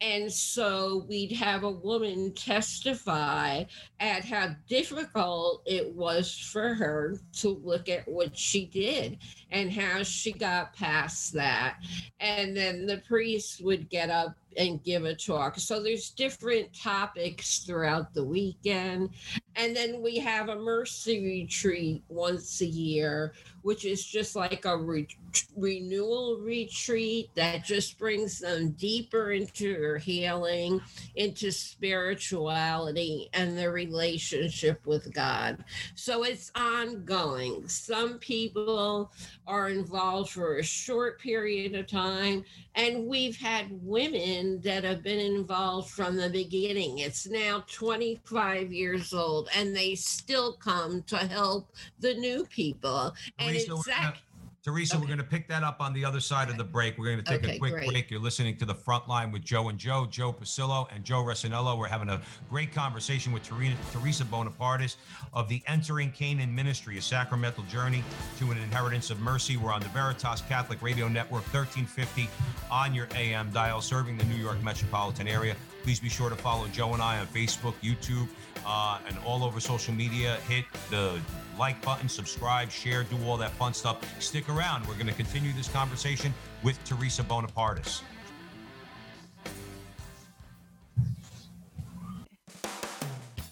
And 0.03 0.31
so 0.31 1.05
we'd 1.07 1.31
have 1.31 1.63
a 1.63 1.71
woman 1.71 2.33
testify 2.33 3.63
at 4.01 4.25
how 4.25 4.49
difficult 4.67 5.63
it 5.65 5.95
was 5.95 6.37
for 6.37 6.73
her 6.73 7.21
to 7.37 7.49
look 7.63 7.87
at 7.87 8.05
what 8.05 8.37
she 8.37 8.65
did 8.65 9.17
and 9.49 9.71
how 9.71 10.03
she 10.03 10.33
got 10.33 10.75
past 10.75 11.31
that. 11.35 11.77
And 12.19 12.55
then 12.55 12.85
the 12.85 12.97
priest 13.07 13.63
would 13.63 13.89
get 13.89 14.09
up 14.09 14.35
and 14.57 14.83
give 14.83 15.05
a 15.05 15.15
talk. 15.15 15.57
So 15.59 15.81
there's 15.81 16.09
different 16.11 16.73
topics 16.73 17.59
throughout 17.59 18.13
the 18.13 18.23
weekend. 18.23 19.09
And 19.55 19.75
then 19.75 20.01
we 20.01 20.17
have 20.17 20.49
a 20.49 20.55
mercy 20.55 21.23
retreat 21.23 22.03
once 22.07 22.61
a 22.61 22.65
year, 22.65 23.33
which 23.61 23.85
is 23.85 24.03
just 24.05 24.35
like 24.35 24.65
a 24.65 24.77
re- 24.77 25.07
renewal 25.55 26.39
retreat 26.39 27.29
that 27.35 27.63
just 27.63 27.97
brings 27.99 28.39
them 28.39 28.71
deeper 28.71 29.31
into 29.31 29.73
their 29.73 29.97
healing, 29.97 30.81
into 31.15 31.51
spirituality, 31.51 33.29
and 33.33 33.57
their 33.57 33.71
relationship 33.71 34.85
with 34.85 35.13
God. 35.13 35.63
So 35.95 36.23
it's 36.23 36.51
ongoing. 36.55 37.67
Some 37.67 38.17
people 38.19 39.11
are 39.47 39.69
involved 39.69 40.31
for 40.31 40.57
a 40.57 40.63
short 40.63 41.19
period 41.19 41.75
of 41.75 41.87
time, 41.87 42.43
and 42.75 43.05
we've 43.07 43.37
had 43.37 43.67
women 43.71 44.42
that 44.63 44.83
have 44.83 45.03
been 45.03 45.19
involved 45.19 45.89
from 45.89 46.15
the 46.15 46.29
beginning. 46.29 46.99
It's 46.99 47.27
now 47.27 47.63
25 47.71 48.71
years 48.73 49.13
old, 49.13 49.49
and 49.55 49.75
they 49.75 49.95
still 49.95 50.53
come 50.53 51.03
to 51.03 51.17
help 51.17 51.71
the 51.99 52.13
new 52.15 52.45
people. 52.45 53.13
And 53.39 53.49
Theresa, 53.49 53.71
it's 53.73 53.87
we're 53.87 53.93
gonna- 53.93 54.11
that. 54.11 54.17
Theresa, 54.63 54.95
we're 54.95 55.01
Okay. 55.03 55.07
going 55.07 55.17
to 55.17 55.25
pick 55.25 55.49
that 55.49 55.61
up 55.61 55.81
on 55.81 55.91
the 55.91 56.05
other 56.05 56.21
side 56.21 56.49
of 56.49 56.55
the 56.55 56.63
break. 56.63 56.97
We're 56.97 57.07
going 57.07 57.17
to 57.17 57.23
take 57.23 57.43
a 57.43 57.47
Okay, 57.49 57.59
quick 57.59 57.73
great. 57.73 57.87
break. 57.89 58.09
You're 58.09 58.21
listening 58.21 58.55
to 58.57 58.65
the 58.65 58.73
front 58.73 59.09
line 59.09 59.29
with 59.29 59.43
Joe 59.43 59.67
and 59.67 59.77
Joe, 59.77 60.05
Joe 60.05 60.31
Pasillo 60.31 60.87
and 60.95 61.03
Joe 61.03 61.21
Resinello. 61.21 61.77
We're 61.77 61.89
having 61.89 62.07
a 62.07 62.21
great 62.49 62.73
conversation 62.73 63.33
with 63.33 63.43
Theresa, 63.43 63.75
Theresa 63.91 64.23
Bonapartis 64.23 64.95
of 65.33 65.49
the 65.49 65.61
Entering 65.67 66.11
Canaan 66.11 66.55
Ministry, 66.55 66.97
a 66.97 67.01
sacramental 67.01 67.65
journey 67.65 68.05
to 68.39 68.51
an 68.51 68.57
inheritance 68.57 69.09
of 69.09 69.19
mercy. 69.19 69.57
We're 69.57 69.73
on 69.73 69.81
the 69.81 69.89
Veritas 69.89 70.41
Catholic 70.47 70.81
Radio 70.81 71.09
Network, 71.09 71.43
1350 71.53 72.29
on 72.71 72.95
your 72.95 73.09
AM 73.15 73.51
dial, 73.51 73.81
serving 73.81 74.15
the 74.17 74.25
New 74.25 74.35
York 74.41 74.63
metropolitan 74.63 75.27
area. 75.27 75.57
Please 75.83 75.99
be 75.99 76.07
sure 76.07 76.29
to 76.29 76.37
follow 76.37 76.67
Joe 76.69 76.93
and 76.93 77.01
I 77.03 77.19
on 77.19 77.27
Facebook, 77.27 77.73
YouTube, 77.83 78.29
uh, 78.65 78.99
and 79.09 79.17
all 79.25 79.43
over 79.43 79.59
social 79.59 79.93
media. 79.93 80.37
Hit 80.47 80.63
the 80.89 81.19
like 81.57 81.81
button, 81.83 82.09
subscribe, 82.09 82.71
share, 82.71 83.03
do 83.03 83.17
all 83.25 83.37
that 83.37 83.51
fun 83.51 83.73
stuff. 83.73 83.97
Stick 84.21 84.49
around. 84.49 84.87
We're 84.87 84.95
going 84.95 85.07
to 85.07 85.13
continue 85.13 85.53
this 85.53 85.67
conversation 85.69 86.33
with 86.63 86.83
Theresa 86.83 87.23
Bonapartis. 87.23 88.01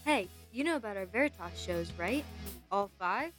Hey, 0.05 0.27
you 0.51 0.63
know 0.63 0.75
about 0.75 0.97
our 0.97 1.05
Veritas 1.05 1.57
shows, 1.57 1.91
right? 1.97 2.25
All 2.71 2.89
five? 2.97 3.31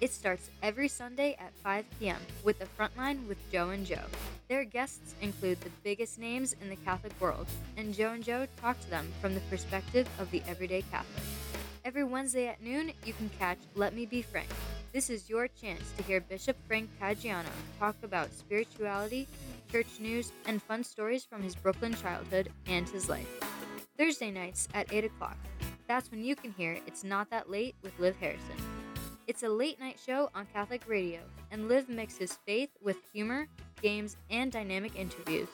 It 0.00 0.12
starts 0.12 0.50
every 0.62 0.88
Sunday 0.88 1.36
at 1.38 1.52
5 1.62 1.84
p.m. 1.98 2.20
with 2.42 2.58
the 2.58 2.66
Frontline 2.66 3.26
with 3.26 3.38
Joe 3.50 3.70
and 3.70 3.86
Joe. 3.86 4.04
Their 4.48 4.64
guests 4.64 5.14
include 5.22 5.60
the 5.62 5.70
biggest 5.82 6.18
names 6.18 6.54
in 6.60 6.68
the 6.68 6.76
Catholic 6.76 7.18
world, 7.20 7.46
and 7.76 7.94
Joe 7.94 8.12
and 8.12 8.22
Joe 8.22 8.46
talk 8.60 8.78
to 8.80 8.90
them 8.90 9.10
from 9.20 9.34
the 9.34 9.40
perspective 9.42 10.08
of 10.18 10.30
the 10.30 10.42
everyday 10.46 10.82
Catholic. 10.90 11.22
Every 11.84 12.02
Wednesday 12.02 12.48
at 12.48 12.62
noon, 12.62 12.92
you 13.04 13.12
can 13.12 13.28
catch 13.38 13.58
Let 13.74 13.94
Me 13.94 14.06
Be 14.06 14.22
Frank. 14.22 14.48
This 14.94 15.10
is 15.10 15.28
your 15.28 15.48
chance 15.48 15.82
to 15.98 16.02
hear 16.04 16.18
Bishop 16.18 16.56
Frank 16.66 16.88
Caggiano 16.98 17.44
talk 17.78 17.94
about 18.02 18.32
spirituality, 18.32 19.28
church 19.70 20.00
news, 20.00 20.32
and 20.46 20.62
fun 20.62 20.82
stories 20.82 21.26
from 21.26 21.42
his 21.42 21.54
Brooklyn 21.54 21.92
childhood 21.92 22.48
and 22.66 22.88
his 22.88 23.10
life. 23.10 23.28
Thursday 23.98 24.30
nights 24.30 24.66
at 24.72 24.90
8 24.94 25.04
o'clock. 25.04 25.36
That's 25.86 26.10
when 26.10 26.24
you 26.24 26.34
can 26.34 26.52
hear 26.52 26.78
It's 26.86 27.04
Not 27.04 27.28
That 27.28 27.50
Late 27.50 27.74
with 27.82 27.98
Liv 27.98 28.16
Harrison. 28.16 28.56
It's 29.26 29.42
a 29.42 29.48
late 29.50 29.78
night 29.78 30.00
show 30.02 30.30
on 30.34 30.46
Catholic 30.54 30.88
radio, 30.88 31.20
and 31.50 31.68
Liv 31.68 31.90
mixes 31.90 32.38
faith 32.46 32.70
with 32.80 32.96
humor, 33.12 33.46
games, 33.82 34.16
and 34.30 34.50
dynamic 34.50 34.98
interviews. 34.98 35.48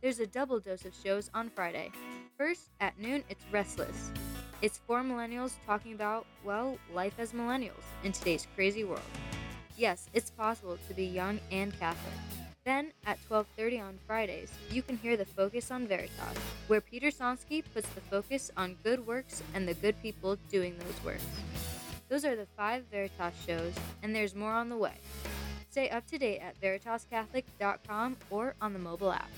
There's 0.00 0.20
a 0.20 0.28
double 0.28 0.60
dose 0.60 0.84
of 0.84 0.94
shows 0.94 1.28
on 1.34 1.50
Friday. 1.50 1.90
First, 2.36 2.70
at 2.80 2.96
noon, 3.00 3.24
it's 3.28 3.44
Restless. 3.50 4.12
It's 4.60 4.78
four 4.78 5.02
millennials 5.02 5.52
talking 5.66 5.92
about, 5.92 6.26
well, 6.44 6.78
life 6.92 7.14
as 7.18 7.32
millennials 7.32 7.84
in 8.02 8.10
today's 8.10 8.48
crazy 8.56 8.82
world. 8.82 9.00
Yes, 9.76 10.08
it's 10.14 10.30
possible 10.30 10.76
to 10.88 10.94
be 10.94 11.04
young 11.04 11.38
and 11.52 11.78
Catholic. 11.78 12.14
Then, 12.64 12.92
at 13.06 13.18
12:30 13.28 13.80
on 13.80 13.98
Fridays, 14.04 14.50
you 14.68 14.82
can 14.82 14.96
hear 14.96 15.16
the 15.16 15.24
Focus 15.24 15.70
on 15.70 15.86
Veritas, 15.86 16.36
where 16.66 16.80
Peter 16.80 17.08
Sonsky 17.08 17.62
puts 17.72 17.88
the 17.90 18.00
focus 18.00 18.50
on 18.56 18.76
good 18.82 19.06
works 19.06 19.44
and 19.54 19.66
the 19.66 19.74
good 19.74 19.94
people 20.02 20.36
doing 20.50 20.76
those 20.78 21.04
works. 21.04 21.24
Those 22.08 22.24
are 22.24 22.34
the 22.34 22.48
five 22.56 22.84
Veritas 22.90 23.34
shows, 23.46 23.74
and 24.02 24.14
there's 24.14 24.34
more 24.34 24.52
on 24.52 24.68
the 24.68 24.76
way. 24.76 24.96
Stay 25.70 25.88
up 25.88 26.04
to 26.08 26.18
date 26.18 26.40
at 26.40 26.60
veritascatholic.com 26.60 28.16
or 28.28 28.54
on 28.60 28.72
the 28.72 28.78
mobile 28.80 29.12
app. 29.12 29.30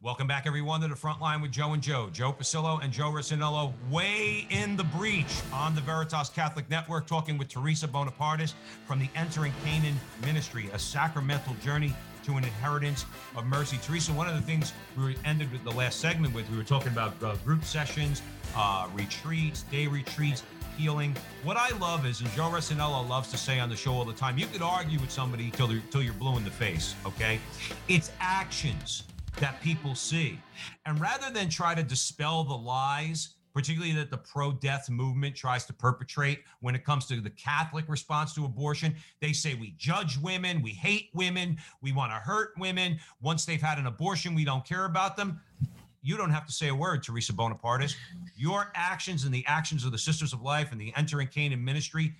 Welcome 0.00 0.28
back, 0.28 0.46
everyone, 0.46 0.80
to 0.82 0.86
the 0.86 0.94
front 0.94 1.20
line 1.20 1.40
with 1.40 1.50
Joe 1.50 1.72
and 1.72 1.82
Joe. 1.82 2.08
Joe 2.12 2.32
Pasillo 2.32 2.80
and 2.84 2.92
Joe 2.92 3.10
Ricinello 3.10 3.72
way 3.90 4.46
in 4.48 4.76
the 4.76 4.84
breach 4.84 5.40
on 5.52 5.74
the 5.74 5.80
Veritas 5.80 6.28
Catholic 6.28 6.70
Network, 6.70 7.08
talking 7.08 7.36
with 7.36 7.48
Theresa 7.48 7.88
Bonapartis 7.88 8.54
from 8.86 9.00
the 9.00 9.08
Entering 9.16 9.52
Canaan 9.64 9.96
Ministry, 10.24 10.70
a 10.72 10.78
sacramental 10.78 11.52
journey 11.64 11.92
to 12.22 12.34
an 12.34 12.44
inheritance 12.44 13.06
of 13.34 13.44
mercy. 13.46 13.76
Theresa, 13.82 14.12
one 14.12 14.28
of 14.28 14.36
the 14.36 14.40
things 14.40 14.72
we 14.96 15.16
ended 15.24 15.50
with 15.50 15.64
the 15.64 15.72
last 15.72 15.98
segment 15.98 16.32
with, 16.32 16.48
we 16.48 16.56
were 16.56 16.62
talking 16.62 16.92
about 16.92 17.20
uh, 17.20 17.34
group 17.44 17.64
sessions, 17.64 18.22
uh, 18.54 18.86
retreats, 18.94 19.62
day 19.64 19.88
retreats, 19.88 20.44
healing. 20.76 21.16
What 21.42 21.56
I 21.56 21.76
love 21.78 22.06
is, 22.06 22.20
and 22.20 22.30
Joe 22.30 22.50
Resinello 22.50 23.08
loves 23.08 23.32
to 23.32 23.36
say 23.36 23.58
on 23.58 23.68
the 23.68 23.74
show 23.74 23.94
all 23.94 24.04
the 24.04 24.12
time, 24.12 24.38
you 24.38 24.46
could 24.46 24.62
argue 24.62 25.00
with 25.00 25.10
somebody 25.10 25.50
till, 25.50 25.72
till 25.90 26.02
you're 26.02 26.14
blue 26.14 26.36
in 26.36 26.44
the 26.44 26.52
face, 26.52 26.94
okay? 27.04 27.40
It's 27.88 28.12
actions 28.20 29.02
that 29.40 29.60
people 29.60 29.94
see. 29.94 30.38
And 30.86 31.00
rather 31.00 31.30
than 31.30 31.48
try 31.48 31.74
to 31.74 31.82
dispel 31.82 32.44
the 32.44 32.54
lies, 32.54 33.34
particularly 33.54 33.94
that 33.94 34.10
the 34.10 34.18
pro 34.18 34.52
death 34.52 34.90
movement 34.90 35.34
tries 35.34 35.64
to 35.66 35.72
perpetrate 35.72 36.42
when 36.60 36.74
it 36.74 36.84
comes 36.84 37.06
to 37.06 37.20
the 37.20 37.30
Catholic 37.30 37.88
response 37.88 38.34
to 38.34 38.44
abortion, 38.44 38.94
they 39.20 39.32
say 39.32 39.54
we 39.54 39.74
judge 39.76 40.18
women, 40.18 40.62
we 40.62 40.70
hate 40.70 41.10
women, 41.14 41.56
we 41.80 41.92
want 41.92 42.12
to 42.12 42.16
hurt 42.16 42.50
women. 42.58 42.98
Once 43.20 43.44
they've 43.44 43.62
had 43.62 43.78
an 43.78 43.86
abortion, 43.86 44.34
we 44.34 44.44
don't 44.44 44.64
care 44.64 44.84
about 44.84 45.16
them. 45.16 45.40
You 46.02 46.16
don't 46.16 46.30
have 46.30 46.46
to 46.46 46.52
say 46.52 46.68
a 46.68 46.74
word, 46.74 47.02
Theresa 47.02 47.32
Bonapartis. 47.32 47.94
Your 48.36 48.70
actions 48.74 49.24
and 49.24 49.34
the 49.34 49.44
actions 49.46 49.84
of 49.84 49.92
the 49.92 49.98
Sisters 49.98 50.32
of 50.32 50.42
Life 50.42 50.72
and 50.72 50.80
the 50.80 50.92
Entering 50.96 51.28
Canaan 51.28 51.64
ministry 51.64 52.14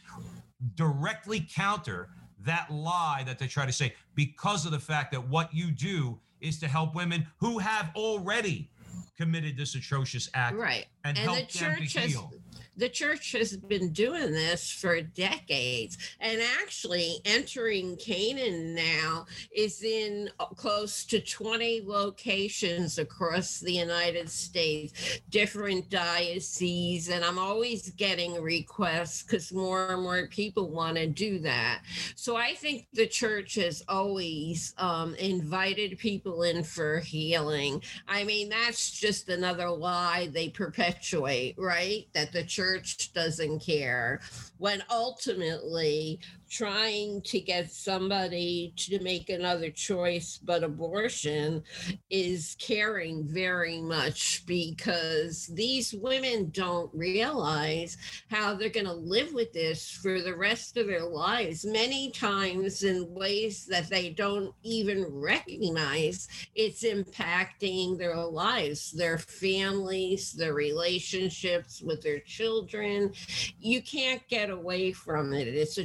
directly 0.75 1.47
counter 1.53 2.09
that 2.45 2.71
lie 2.71 3.23
that 3.27 3.39
they 3.39 3.47
try 3.47 3.67
to 3.67 3.73
say 3.73 3.95
because 4.15 4.65
of 4.65 4.73
the 4.73 4.79
fact 4.79 5.13
that 5.13 5.29
what 5.29 5.53
you 5.55 5.71
do 5.71 6.19
is 6.40 6.59
to 6.61 6.68
help 6.68 6.94
women 6.94 7.27
who 7.38 7.59
have 7.59 7.90
already 7.96 8.70
committed 9.16 9.57
this 9.57 9.74
atrocious 9.74 10.29
act 10.35 10.57
Right. 10.57 10.87
and, 11.05 11.18
And 11.18 11.24
help 11.31 11.48
the 11.51 11.59
them 11.59 11.77
to 11.77 11.81
church 11.83 11.92
has 11.94 12.11
heal. 12.12 12.33
The 12.79 12.88
church 12.88 13.33
has 13.33 13.57
been 13.57 13.93
doing 13.93 14.33
this 14.33 14.71
for 14.71 15.01
decades. 15.01 15.99
And 16.21 16.41
actually 16.62 17.17
entering 17.25 17.97
canaan 17.97 18.75
now 18.75 19.27
is 19.55 19.83
in 19.83 20.31
uh, 20.38 20.47
close 20.47 21.05
to 21.07 21.21
20 21.21 21.83
locations 21.85 22.99
across 22.99 23.59
the 23.59 23.73
united 23.73 24.31
states 24.31 25.21
different 25.29 25.91
dioceses. 25.91 27.09
And 27.09 27.25
i'm 27.25 27.38
always 27.38 27.91
getting 27.91 28.41
requests 28.41 29.23
because 29.23 29.53
more 29.53 29.93
and 29.93 30.03
more 30.03 30.27
people 30.29 30.71
want 30.71 30.97
to 30.97 31.07
do 31.07 31.41
that. 31.41 31.83
So 32.14 32.37
i 32.37 32.55
think 32.55 32.87
the 32.93 33.07
church 33.07 33.57
has 33.57 33.83
always 33.88 34.75
um, 34.79 35.14
invited 35.17 35.99
people 35.99 36.45
in 36.45 36.62
for 36.62 37.01
healing. 37.01 37.83
I 38.07 38.25
mean, 38.25 38.49
that's 38.49 38.91
just 38.91 39.29
another 39.29 39.69
lie 39.69 40.29
they 40.33 40.49
perpetuate, 40.49 41.55
right? 41.59 42.07
That 42.12 42.33
the 42.33 42.45
church 42.45 42.68
doesn't 43.15 43.61
care. 43.61 44.21
When 44.59 44.83
ultimately, 44.91 46.21
trying 46.49 47.23
to 47.23 47.41
get 47.41 47.71
somebody 47.71 48.73
to 48.77 49.01
make 49.03 49.31
another 49.31 49.71
choice 49.71 50.39
but 50.43 50.65
abortion 50.65 51.63
is 52.11 52.57
caring 52.59 53.27
very 53.27 53.81
much 53.81 54.45
because 54.47 55.47
these 55.49 55.95
women 55.95 56.51
don't 56.51 56.91
realize 56.95 57.97
how 58.31 58.55
they're 58.55 58.69
going 58.69 58.87
to 58.87 58.93
live 58.93 59.33
with 59.33 59.53
this 59.53 59.91
for 59.91 60.21
the 60.21 60.35
rest 60.35 60.77
of 60.77 60.87
their 60.87 61.05
lives, 61.05 61.65
many 61.65 62.11
times 62.11 62.83
in 62.83 63.13
ways 63.15 63.67
that 63.67 63.89
they 63.89 64.11
don't 64.11 64.55
even 64.63 65.05
recognize 65.09 66.29
it's 66.55 66.83
impacting 66.83 67.99
their 67.99 68.17
lives, 68.17 68.93
their 68.93 69.19
families, 69.19 70.33
their 70.33 70.55
relationships 70.55 71.83
with 71.83 72.03
their 72.03 72.21
children. 72.21 73.13
You 73.61 73.83
can't 73.83 74.27
get 74.29 74.51
away 74.51 74.93
from 74.93 75.33
it. 75.33 75.49
It's 75.49 75.79
a 75.79 75.85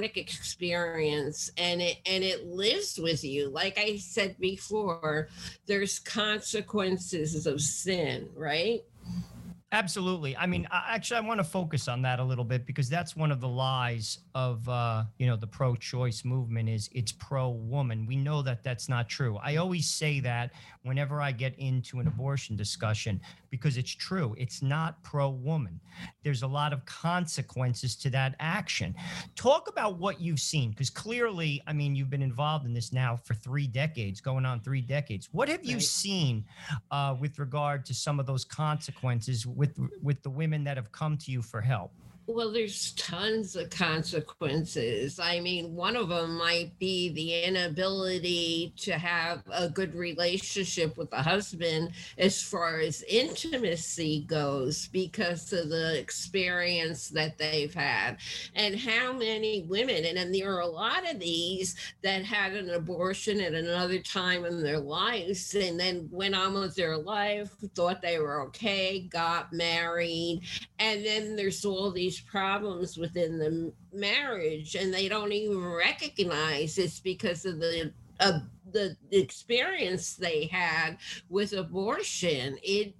traumatic 0.00 0.16
experience 0.16 1.50
and 1.58 1.82
it 1.82 1.98
and 2.06 2.24
it 2.24 2.46
lives 2.46 2.98
with 2.98 3.24
you. 3.24 3.48
Like 3.48 3.78
I 3.78 3.96
said 3.96 4.36
before, 4.38 5.28
there's 5.66 5.98
consequences 5.98 7.46
of 7.46 7.60
sin, 7.60 8.28
right? 8.34 8.80
Absolutely. 9.72 10.36
I 10.36 10.46
mean, 10.46 10.66
actually, 10.72 11.18
I 11.18 11.20
want 11.20 11.38
to 11.38 11.44
focus 11.44 11.86
on 11.86 12.02
that 12.02 12.18
a 12.18 12.24
little 12.24 12.44
bit 12.44 12.66
because 12.66 12.88
that's 12.88 13.14
one 13.14 13.30
of 13.30 13.40
the 13.40 13.46
lies 13.46 14.18
of 14.34 14.68
uh, 14.68 15.04
you 15.18 15.26
know 15.26 15.36
the 15.36 15.46
pro-choice 15.46 16.24
movement 16.24 16.68
is 16.68 16.90
it's 16.92 17.12
pro-woman. 17.12 18.04
We 18.06 18.16
know 18.16 18.42
that 18.42 18.64
that's 18.64 18.88
not 18.88 19.08
true. 19.08 19.38
I 19.42 19.56
always 19.56 19.86
say 19.86 20.18
that 20.20 20.50
whenever 20.82 21.20
I 21.20 21.30
get 21.30 21.56
into 21.58 22.00
an 22.00 22.08
abortion 22.08 22.56
discussion 22.56 23.20
because 23.50 23.76
it's 23.76 23.90
true. 23.90 24.34
It's 24.38 24.62
not 24.62 25.02
pro-woman. 25.02 25.80
There's 26.22 26.42
a 26.42 26.46
lot 26.46 26.72
of 26.72 26.84
consequences 26.86 27.96
to 27.96 28.10
that 28.10 28.34
action. 28.40 28.94
Talk 29.36 29.68
about 29.68 29.98
what 29.98 30.20
you've 30.20 30.40
seen 30.40 30.70
because 30.70 30.90
clearly, 30.90 31.60
I 31.66 31.72
mean, 31.72 31.94
you've 31.94 32.10
been 32.10 32.22
involved 32.22 32.64
in 32.64 32.72
this 32.72 32.92
now 32.92 33.16
for 33.16 33.34
three 33.34 33.66
decades, 33.66 34.20
going 34.20 34.46
on 34.46 34.60
three 34.60 34.80
decades. 34.80 35.28
What 35.32 35.48
have 35.48 35.64
you 35.64 35.76
Right. 35.76 35.82
seen 35.82 36.44
uh, 36.90 37.16
with 37.18 37.38
regard 37.38 37.84
to 37.86 37.94
some 37.94 38.20
of 38.20 38.26
those 38.26 38.44
consequences 38.44 39.46
with 39.46 39.76
with 40.02 40.22
the 40.22 40.30
women 40.30 40.64
that 40.64 40.76
have 40.76 40.90
come 40.92 41.16
to 41.18 41.30
you 41.30 41.42
for 41.42 41.60
help? 41.60 41.92
Well, 42.32 42.52
there's 42.52 42.92
tons 42.92 43.56
of 43.56 43.70
consequences. 43.70 45.18
I 45.18 45.40
mean, 45.40 45.74
one 45.74 45.96
of 45.96 46.10
them 46.10 46.38
might 46.38 46.78
be 46.78 47.08
the 47.08 47.42
inability 47.42 48.72
to 48.76 48.92
have 48.92 49.42
a 49.52 49.68
good 49.68 49.96
relationship 49.96 50.96
with 50.96 51.10
the 51.10 51.22
husband 51.22 51.90
as 52.18 52.40
far 52.40 52.78
as 52.78 53.02
intimacy 53.08 54.26
goes 54.28 54.86
because 54.92 55.52
of 55.52 55.70
the 55.70 55.98
experience 55.98 57.08
that 57.08 57.36
they've 57.36 57.74
had. 57.74 58.18
And 58.54 58.78
how 58.78 59.12
many 59.12 59.64
women, 59.68 60.04
and, 60.04 60.16
and 60.16 60.32
there 60.32 60.54
are 60.54 60.60
a 60.60 60.66
lot 60.66 61.10
of 61.10 61.18
these 61.18 61.74
that 62.04 62.24
had 62.24 62.52
an 62.52 62.70
abortion 62.70 63.40
at 63.40 63.54
another 63.54 63.98
time 63.98 64.44
in 64.44 64.62
their 64.62 64.78
lives 64.78 65.52
and 65.56 65.80
then 65.80 66.08
went 66.12 66.36
on 66.36 66.54
with 66.54 66.76
their 66.76 66.96
life, 66.96 67.50
thought 67.74 68.00
they 68.00 68.20
were 68.20 68.42
okay, 68.42 69.08
got 69.10 69.52
married, 69.52 70.42
and 70.78 71.04
then 71.04 71.34
there's 71.34 71.64
all 71.64 71.90
these 71.90 72.19
problems 72.20 72.96
within 72.96 73.38
the 73.38 73.72
marriage 73.92 74.74
and 74.74 74.92
they 74.92 75.08
don't 75.08 75.32
even 75.32 75.62
recognize 75.62 76.78
it's 76.78 77.00
because 77.00 77.44
of 77.44 77.58
the 77.58 77.92
of 78.20 78.42
the 78.72 78.96
experience 79.10 80.14
they 80.14 80.46
had 80.46 80.98
with 81.28 81.52
abortion. 81.52 82.56
It 82.62 82.94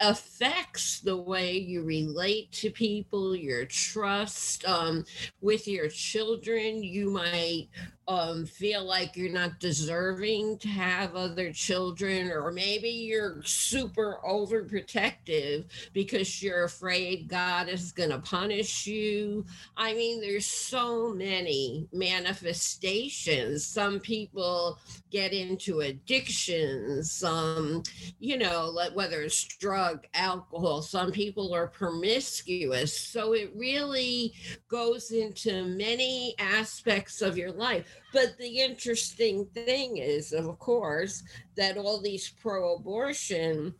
affects 0.00 1.00
the 1.00 1.16
way 1.16 1.58
you 1.58 1.82
relate 1.82 2.50
to 2.52 2.70
people 2.70 3.36
your 3.36 3.66
trust 3.66 4.64
um, 4.66 5.04
with 5.40 5.68
your 5.68 5.88
children. 5.88 6.82
You 6.82 7.10
might 7.10 7.68
um, 8.10 8.44
feel 8.44 8.84
like 8.84 9.16
you're 9.16 9.30
not 9.30 9.60
deserving 9.60 10.58
to 10.58 10.66
have 10.66 11.14
other 11.14 11.52
children, 11.52 12.32
or 12.32 12.50
maybe 12.50 12.88
you're 12.88 13.40
super 13.44 14.18
overprotective 14.26 15.66
because 15.92 16.42
you're 16.42 16.64
afraid 16.64 17.28
God 17.28 17.68
is 17.68 17.92
going 17.92 18.10
to 18.10 18.18
punish 18.18 18.84
you. 18.84 19.46
I 19.76 19.94
mean, 19.94 20.20
there's 20.20 20.44
so 20.44 21.14
many 21.14 21.86
manifestations. 21.92 23.64
Some 23.64 24.00
people 24.00 24.80
get 25.12 25.32
into 25.32 25.82
addictions, 25.82 27.22
um, 27.22 27.84
you 28.18 28.38
know, 28.38 28.70
like 28.70 28.96
whether 28.96 29.22
it's 29.22 29.44
drug, 29.44 30.04
alcohol, 30.14 30.82
some 30.82 31.12
people 31.12 31.54
are 31.54 31.68
promiscuous. 31.68 32.98
So 32.98 33.34
it 33.34 33.52
really 33.54 34.34
goes 34.68 35.12
into 35.12 35.64
many 35.64 36.34
aspects 36.40 37.22
of 37.22 37.38
your 37.38 37.52
life. 37.52 37.99
But 38.12 38.36
the 38.38 38.60
interesting 38.60 39.46
thing 39.46 39.98
is, 39.98 40.32
of 40.32 40.58
course, 40.58 41.22
that 41.56 41.76
all 41.76 42.00
these 42.00 42.28
pro 42.28 42.74
abortion 42.74 43.74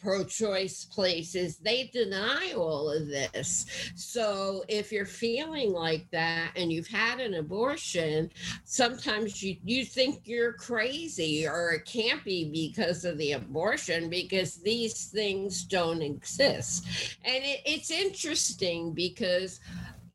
pro-choice 0.00 0.84
places 0.86 1.56
they 1.58 1.90
deny 1.92 2.52
all 2.56 2.90
of 2.90 3.08
this. 3.08 3.66
So 3.94 4.64
if 4.68 4.92
you're 4.92 5.04
feeling 5.04 5.72
like 5.72 6.08
that 6.12 6.52
and 6.56 6.72
you've 6.72 6.86
had 6.86 7.20
an 7.20 7.34
abortion 7.34 8.30
sometimes 8.64 9.42
you 9.42 9.56
you 9.64 9.84
think 9.84 10.22
you're 10.24 10.52
crazy 10.52 11.46
or 11.46 11.72
it 11.72 11.84
can't 11.84 12.24
be 12.24 12.50
because 12.50 13.04
of 13.04 13.18
the 13.18 13.32
abortion 13.32 14.08
because 14.08 14.56
these 14.56 15.06
things 15.06 15.64
don't 15.64 16.02
exist. 16.02 16.86
And 17.24 17.44
it, 17.44 17.60
it's 17.64 17.90
interesting 17.90 18.92
because 18.92 19.60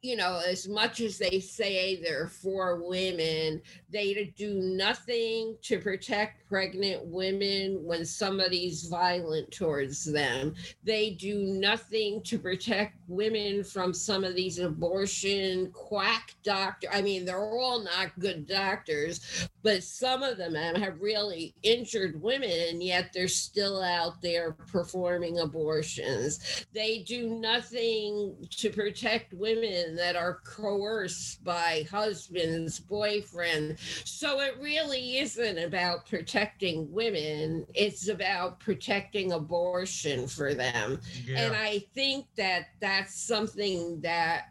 you 0.04 0.18
know, 0.18 0.42
as 0.46 0.68
much 0.68 1.00
as 1.00 1.18
they 1.18 1.40
say 1.40 1.96
they're 1.96 2.28
for 2.28 2.84
women, 2.84 3.62
they 3.90 4.34
do 4.36 4.56
nothing 4.56 5.56
to 5.62 5.80
protect 5.80 6.46
pregnant 6.50 7.06
women 7.06 7.80
when 7.86 8.04
somebody's 8.04 8.88
violent 8.88 9.50
towards 9.50 10.04
them. 10.04 10.56
They 10.84 11.12
do 11.12 11.38
nothing 11.38 12.22
to 12.24 12.38
protect 12.38 12.98
women 13.08 13.64
from 13.64 13.94
some 13.94 14.26
of 14.26 14.36
these 14.36 14.60
abortion 14.60 15.72
quack 15.72 16.36
doctor. 16.44 16.90
I 16.92 17.02
mean, 17.02 17.24
they're 17.24 17.40
all 17.40 17.82
not 17.82 18.20
good 18.20 18.46
doctors, 18.46 19.48
but 19.62 19.84
some 19.84 20.22
of 20.22 20.38
them 20.38 20.54
have 20.54 21.00
really 21.00 21.56
injured 21.64 22.22
women, 22.22 22.52
and 22.52 22.84
yet 22.84 23.12
they're 23.14 23.30
still 23.30 23.82
out 23.82 24.22
there 24.22 24.52
performing 24.52 25.40
abortions. 25.40 26.66
They 26.74 27.00
do 27.00 27.30
nothing 27.40 28.36
to 28.58 28.70
protect 28.70 29.34
women 29.34 29.93
that 29.98 30.16
are 30.16 30.40
coerced 30.46 31.44
by 31.44 31.86
husbands, 31.90 32.80
boyfriends. 32.80 33.80
So 34.06 34.40
it 34.42 34.56
really 34.60 35.18
isn't 35.20 35.58
about 35.58 36.08
protecting 36.08 36.92
women, 36.92 37.66
it's 37.74 38.08
about 38.08 38.60
protecting 38.60 39.32
abortion 39.32 40.28
for 40.28 40.54
them. 40.54 41.00
Yeah. 41.26 41.42
And 41.42 41.56
I 41.56 41.84
think 41.94 42.26
that 42.36 42.68
that's 42.80 43.16
something 43.16 44.02
that 44.02 44.50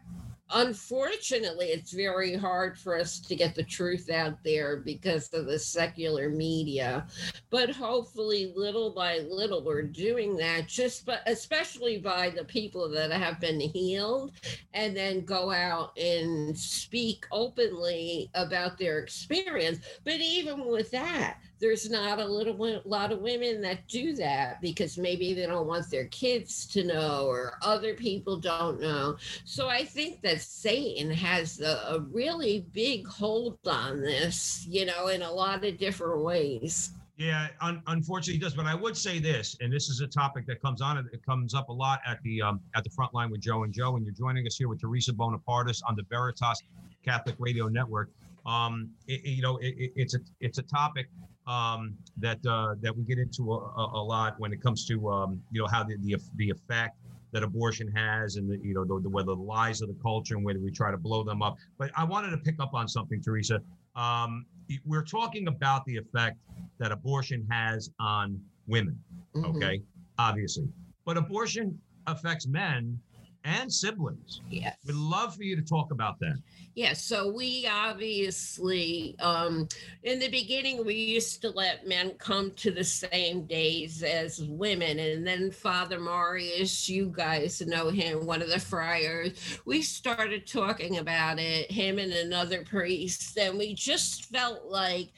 unfortunately, 0.51 1.67
it's 1.67 1.91
very 1.91 2.35
hard 2.35 2.77
for 2.77 2.97
us 2.97 3.19
to 3.19 3.35
get 3.35 3.55
the 3.55 3.63
truth 3.63 4.09
out 4.09 4.43
there 4.43 4.77
because 4.77 5.33
of 5.33 5.45
the 5.45 5.59
secular 5.59 6.29
media. 6.29 7.07
But 7.49 7.69
hopefully, 7.69 8.53
little 8.55 8.91
by 8.91 9.19
little, 9.29 9.63
we're 9.63 9.83
doing 9.83 10.35
that. 10.37 10.67
Just 10.67 11.05
but 11.05 11.21
especially 11.25 11.97
by 11.97 12.29
the 12.29 12.45
people 12.45 12.89
that 12.89 13.11
have 13.11 13.39
been 13.39 13.59
healed, 13.59 14.33
and 14.73 14.95
then 14.95 15.25
go 15.25 15.51
out 15.51 15.97
and 15.97 16.57
speak 16.57 17.25
openly 17.31 18.29
about 18.33 18.77
their 18.77 18.99
experience. 18.99 19.79
But 20.03 20.15
even 20.15 20.65
with 20.65 20.91
that, 20.91 21.37
there's 21.63 21.89
not 21.89 22.19
a 22.19 22.25
little 22.25 22.81
lot 22.83 23.13
of 23.13 23.19
women 23.19 23.61
that 23.61 23.87
do 23.87 24.13
that 24.13 24.59
because 24.59 24.97
maybe 24.97 25.33
they 25.33 25.45
don't 25.45 25.65
want 25.65 25.89
their 25.89 26.07
kids 26.07 26.65
to 26.65 26.83
know 26.83 27.25
or 27.27 27.57
other 27.61 27.93
people 27.93 28.37
don't 28.37 28.81
know. 28.81 29.15
So 29.45 29.69
I 29.69 29.85
think 29.85 30.21
that 30.23 30.41
Satan 30.41 31.09
has 31.09 31.61
a, 31.61 31.95
a 31.95 31.99
really 32.11 32.65
big 32.73 33.07
hold 33.07 33.59
on 33.65 34.01
this, 34.01 34.65
you 34.67 34.85
know, 34.85 35.07
in 35.07 35.21
a 35.21 35.31
lot 35.31 35.63
of 35.63 35.77
different 35.77 36.21
ways. 36.21 36.91
Yeah, 37.15 37.47
un- 37.61 37.81
unfortunately, 37.87 38.41
does. 38.41 38.55
But 38.55 38.65
I 38.65 38.75
would 38.75 38.97
say 38.97 39.19
this, 39.19 39.55
and 39.61 39.71
this 39.71 39.87
is 39.87 40.01
a 40.01 40.07
topic 40.07 40.45
that 40.47 40.61
comes 40.61 40.81
on. 40.81 40.97
It 41.13 41.25
comes 41.25 41.53
up 41.53 41.69
a 41.69 41.73
lot 41.73 42.01
at 42.05 42.21
the 42.23 42.41
um, 42.41 42.59
at 42.75 42.83
the 42.83 42.89
front 42.89 43.13
line 43.13 43.31
with 43.31 43.39
Joe 43.39 43.63
and 43.63 43.71
Joe, 43.73 43.95
and 43.95 44.03
you're 44.03 44.13
joining 44.13 44.45
us 44.47 44.57
here 44.57 44.67
with 44.67 44.81
Theresa 44.81 45.13
Bonapartis 45.13 45.81
on 45.87 45.95
the 45.95 46.03
Veritas 46.09 46.61
Catholic 47.05 47.35
Radio 47.39 47.69
Network. 47.69 48.09
Um, 48.45 48.89
it, 49.07 49.23
you 49.23 49.41
know, 49.41 49.55
it, 49.57 49.93
it's 49.95 50.15
a 50.15 50.19
it's 50.41 50.57
a 50.57 50.63
topic 50.63 51.07
um, 51.47 51.95
that 52.17 52.45
uh, 52.45 52.75
that 52.81 52.95
we 52.95 53.03
get 53.03 53.19
into 53.19 53.53
a, 53.53 53.57
a, 53.57 54.03
lot 54.03 54.39
when 54.39 54.53
it 54.53 54.61
comes 54.61 54.85
to 54.85 55.09
um, 55.09 55.41
you 55.51 55.61
know 55.61 55.67
how 55.67 55.83
the, 55.83 55.97
the 56.01 56.15
the 56.37 56.49
effect 56.49 56.97
that 57.31 57.43
abortion 57.43 57.91
has 57.91 58.37
and 58.37 58.49
the, 58.49 58.57
you 58.63 58.73
know 58.73 58.85
the, 58.85 59.01
the, 59.01 59.09
whether 59.09 59.35
the 59.35 59.41
lies 59.41 59.81
of 59.81 59.89
the 59.89 59.97
culture 60.01 60.35
and 60.35 60.45
whether 60.45 60.59
we 60.59 60.71
try 60.71 60.91
to 60.91 60.97
blow 60.97 61.23
them 61.23 61.41
up. 61.41 61.57
But 61.77 61.91
I 61.97 62.03
wanted 62.03 62.31
to 62.31 62.37
pick 62.37 62.55
up 62.59 62.73
on 62.73 62.87
something, 62.87 63.21
Theresa. 63.21 63.59
Um, 63.95 64.45
we're 64.85 65.03
talking 65.03 65.47
about 65.47 65.85
the 65.85 65.97
effect 65.97 66.37
that 66.79 66.91
abortion 66.91 67.45
has 67.49 67.89
on 67.99 68.39
women. 68.67 68.97
Mm-hmm. 69.35 69.57
Okay, 69.57 69.81
obviously, 70.17 70.67
but 71.05 71.17
abortion 71.17 71.77
affects 72.07 72.47
men 72.47 72.99
and 73.43 73.71
siblings. 73.71 74.41
Yes. 74.49 74.75
We'd 74.85 74.95
love 74.95 75.35
for 75.35 75.43
you 75.43 75.55
to 75.55 75.61
talk 75.61 75.91
about 75.91 76.19
that. 76.19 76.37
Yeah, 76.75 76.93
so 76.93 77.31
we 77.31 77.67
obviously, 77.71 79.15
um, 79.19 79.67
in 80.01 80.17
the 80.17 80.29
beginning, 80.29 80.83
we 80.83 80.95
used 80.95 81.39
to 81.43 81.51
let 81.51 81.87
men 81.87 82.13
come 82.17 82.49
to 82.55 82.71
the 82.71 82.83
same 82.83 83.45
days 83.45 84.01
as 84.01 84.41
women. 84.41 84.97
And 84.97 85.25
then 85.25 85.51
Father 85.51 85.99
Marius, 85.99 86.89
you 86.89 87.13
guys 87.15 87.61
know 87.61 87.89
him, 87.89 88.25
one 88.25 88.41
of 88.41 88.49
the 88.49 88.59
friars, 88.59 89.59
we 89.65 89.83
started 89.83 90.47
talking 90.47 90.97
about 90.97 91.37
it, 91.37 91.69
him 91.69 91.99
and 91.99 92.11
another 92.11 92.63
priest. 92.63 93.37
And 93.37 93.59
we 93.59 93.75
just 93.75 94.25
felt 94.25 94.65
like, 94.65 95.09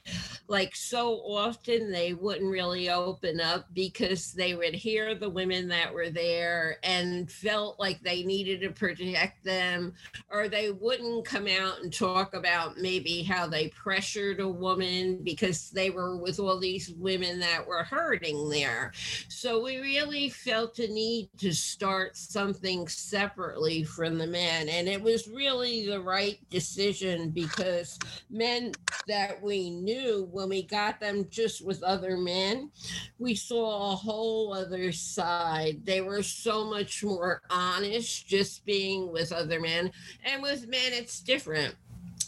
like 0.47 0.75
so 0.75 1.21
often 1.25 1.91
they 1.91 2.13
wouldn't 2.13 2.49
really 2.49 2.89
open 2.89 3.39
up 3.39 3.65
because 3.73 4.33
they 4.33 4.55
would 4.55 4.73
hear 4.73 5.15
the 5.15 5.29
women 5.29 5.67
that 5.67 5.93
were 5.93 6.09
there 6.09 6.77
and 6.83 7.31
felt 7.31 7.79
like 7.79 8.01
they 8.01 8.23
needed 8.23 8.61
to 8.61 8.69
protect 8.69 9.43
them, 9.43 9.93
or 10.29 10.47
they 10.47 10.71
wouldn't 10.71 11.25
come 11.25 11.47
out 11.47 11.81
and 11.81 11.93
talk 11.93 12.33
about 12.33 12.77
maybe 12.77 13.23
how 13.23 13.47
they 13.47 13.69
pressured 13.69 14.39
a 14.39 14.47
woman 14.47 15.19
because 15.23 15.69
they 15.71 15.89
were 15.89 16.17
with 16.17 16.39
all 16.39 16.59
these 16.59 16.91
women 16.97 17.39
that 17.39 17.65
were 17.65 17.83
hurting 17.83 18.49
there. 18.49 18.91
So 19.29 19.61
we 19.63 19.77
really 19.77 20.29
felt 20.29 20.79
a 20.79 20.87
need 20.87 21.29
to 21.39 21.51
start 21.51 22.15
something 22.17 22.87
separately 22.87 23.83
from 23.83 24.17
the 24.17 24.27
men. 24.27 24.69
And 24.69 24.87
it 24.87 25.01
was 25.01 25.27
really 25.27 25.87
the 25.87 26.01
right 26.01 26.37
decision 26.49 27.31
because 27.31 27.97
men 28.29 28.71
that 29.07 29.41
we 29.41 29.69
knew 29.69 30.29
when 30.35 30.49
we 30.49 30.61
got 30.63 30.99
them 30.99 31.25
just 31.29 31.65
with 31.65 31.81
other 31.81 32.17
men, 32.17 32.69
we 33.17 33.33
saw 33.33 33.93
a 33.93 33.95
whole 33.95 34.53
other 34.53 34.91
side. 34.91 35.85
They 35.85 36.01
were 36.01 36.21
so 36.21 36.65
much 36.65 37.03
more 37.03 37.41
honest 37.49 38.27
just 38.27 38.65
being 38.65 39.11
with 39.11 39.31
other 39.31 39.61
men. 39.61 39.91
And 40.25 40.43
with 40.43 40.67
men, 40.67 40.91
it's 40.91 41.21
different 41.21 41.75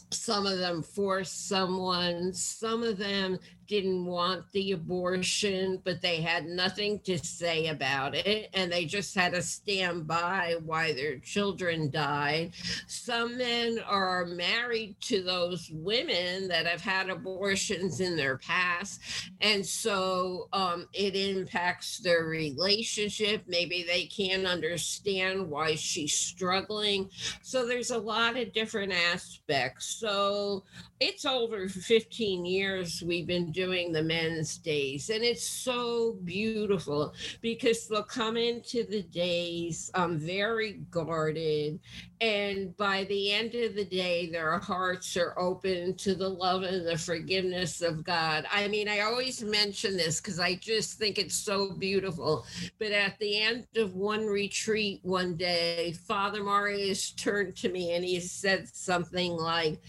some 0.10 0.46
of 0.46 0.58
them 0.58 0.82
force 0.82 1.30
someone 1.30 2.32
some 2.34 2.82
of 2.82 2.98
them 2.98 3.38
didn't 3.68 4.06
want 4.06 4.52
the 4.52 4.72
abortion, 4.72 5.82
but 5.84 6.02
they 6.02 6.22
had 6.22 6.46
nothing 6.46 7.00
to 7.02 7.18
say 7.18 7.68
about 7.68 8.16
it. 8.16 8.50
And 8.54 8.72
they 8.72 8.86
just 8.86 9.16
had 9.16 9.34
to 9.34 9.42
stand 9.42 10.08
by 10.08 10.56
while 10.64 10.94
their 10.94 11.20
children 11.20 11.90
died. 11.90 12.54
Some 12.88 13.38
men 13.38 13.80
are 13.88 14.26
married 14.26 14.96
to 15.02 15.22
those 15.22 15.70
women 15.74 16.48
that 16.48 16.66
have 16.66 16.82
had 16.82 17.10
abortions 17.10 18.00
in 18.00 18.16
their 18.16 18.38
past. 18.38 19.02
And 19.42 19.66
so 19.66 20.48
um, 20.54 20.88
it 20.94 21.16
impacts 21.16 22.00
their 22.00 22.26
relationship. 22.26 23.44
Maybe 23.48 23.84
they 23.84 24.06
can't 24.06 24.46
understand 24.46 25.50
why 25.50 25.76
she's 25.76 26.14
struggling. 26.14 27.10
So 27.42 27.68
there's 27.68 27.92
a 27.92 27.98
lot 27.98 28.38
of 28.38 28.54
different 28.54 28.94
aspects. 28.94 29.86
So 30.00 30.64
it's 31.00 31.26
over 31.26 31.68
15 31.70 32.46
years 32.46 33.04
we've 33.06 33.28
been 33.28 33.52
doing 33.58 33.92
the 33.92 34.04
men's 34.04 34.60
days. 34.60 35.10
And 35.10 35.24
it's 35.24 35.44
so 35.44 36.20
beautiful 36.24 37.16
because 37.42 37.88
they'll 37.88 38.04
come 38.04 38.38
into 38.38 38.84
the 38.84 39.02
days 39.02 39.90
um, 39.96 40.20
very 40.20 40.74
guarded. 40.92 41.80
And 42.22 42.78
by 42.78 43.06
the 43.06 43.32
end 43.32 43.56
of 43.56 43.74
the 43.74 43.86
day 43.86 44.30
their 44.30 44.60
hearts 44.60 45.18
are 45.18 45.34
open 45.40 45.96
to 45.96 46.14
the 46.14 46.30
love 46.30 46.62
and 46.62 46.86
the 46.86 47.00
forgiveness 47.00 47.82
of 47.82 48.04
god. 48.04 48.46
I 48.52 48.68
mean 48.68 48.88
i 48.88 49.00
always 49.00 49.44
mention 49.44 49.98
this 49.98 50.22
because 50.22 50.40
i 50.40 50.54
just 50.54 51.00
think 51.00 51.18
it's 51.18 51.36
so 51.36 51.72
beautiful. 51.72 52.46
But 52.78 52.92
at 52.92 53.18
the 53.18 53.42
end 53.42 53.66
of 53.76 53.96
one 53.96 54.28
retreat 54.28 55.00
one 55.02 55.36
day 55.36 55.96
father 56.08 56.44
marius 56.44 57.12
turned 57.12 57.56
to 57.58 57.70
me 57.70 57.94
and 57.94 58.06
he 58.06 58.20
said 58.20 58.68
something 58.68 59.32
like 59.32 59.82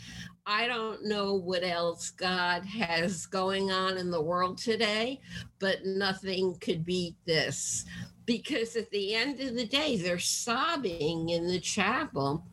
I 0.50 0.66
don't 0.66 1.04
know 1.04 1.34
what 1.34 1.62
else 1.62 2.08
God 2.08 2.64
has 2.64 3.26
going 3.26 3.70
on 3.70 3.98
in 3.98 4.10
the 4.10 4.22
world 4.22 4.56
today, 4.56 5.20
but 5.58 5.84
nothing 5.84 6.56
could 6.58 6.86
beat 6.86 7.16
this. 7.26 7.84
Because 8.24 8.74
at 8.74 8.90
the 8.90 9.14
end 9.14 9.40
of 9.40 9.54
the 9.54 9.66
day, 9.66 9.98
they're 9.98 10.18
sobbing 10.18 11.28
in 11.28 11.46
the 11.46 11.60
chapel 11.60 12.46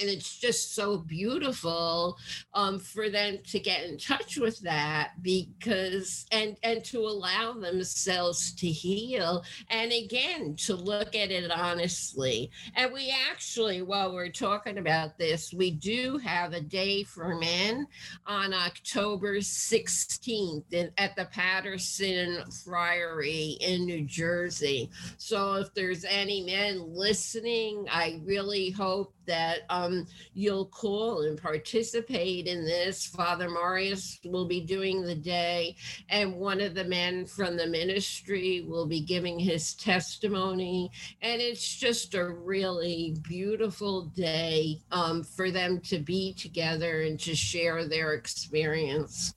and 0.00 0.08
it's 0.10 0.38
just 0.38 0.74
so 0.74 0.98
beautiful 0.98 2.18
um, 2.54 2.78
for 2.78 3.08
them 3.08 3.38
to 3.46 3.58
get 3.58 3.84
in 3.84 3.98
touch 3.98 4.36
with 4.36 4.58
that 4.60 5.12
because 5.22 6.26
and 6.32 6.56
and 6.62 6.84
to 6.84 7.00
allow 7.00 7.52
themselves 7.52 8.54
to 8.54 8.66
heal. 8.66 9.44
And 9.70 9.92
again 9.92 10.56
to 10.56 10.74
look 10.74 11.14
at 11.14 11.30
it 11.30 11.50
honestly. 11.50 12.50
And 12.74 12.92
we 12.92 13.14
actually 13.30 13.82
while 13.82 14.12
we're 14.12 14.28
talking 14.28 14.78
about 14.78 15.18
this 15.18 15.52
we 15.52 15.70
do 15.70 16.18
have 16.18 16.52
a 16.52 16.60
day 16.60 17.02
for 17.02 17.36
men 17.36 17.86
on 18.26 18.52
october 18.52 19.36
16th 19.36 20.72
in, 20.72 20.90
at 20.98 21.16
the 21.16 21.26
paterson 21.26 22.42
friary 22.64 23.56
in 23.60 23.84
new 23.84 24.04
jersey. 24.04 24.90
So 25.18 25.54
if 25.54 25.72
there's 25.74 26.04
any 26.04 26.42
men 26.42 26.82
listening 26.94 27.86
i 27.90 28.20
really 28.24 28.70
hope 28.70 29.15
that 29.26 29.60
um, 29.70 30.06
you'll 30.34 30.66
call 30.66 31.22
and 31.22 31.40
participate 31.40 32.46
in 32.46 32.64
this. 32.64 33.06
Father 33.06 33.48
Marius 33.48 34.18
will 34.24 34.46
be 34.46 34.60
doing 34.60 35.02
the 35.02 35.14
day, 35.14 35.76
and 36.08 36.34
one 36.34 36.60
of 36.60 36.74
the 36.74 36.84
men 36.84 37.26
from 37.26 37.56
the 37.56 37.66
ministry 37.66 38.64
will 38.66 38.86
be 38.86 39.00
giving 39.00 39.38
his 39.38 39.74
testimony. 39.74 40.90
And 41.22 41.40
it's 41.40 41.76
just 41.76 42.14
a 42.14 42.24
really 42.26 43.16
beautiful 43.22 44.06
day 44.06 44.80
um, 44.90 45.22
for 45.22 45.50
them 45.50 45.80
to 45.82 45.98
be 45.98 46.32
together 46.34 47.02
and 47.02 47.18
to 47.20 47.34
share 47.34 47.86
their 47.86 48.14
experience. 48.14 49.34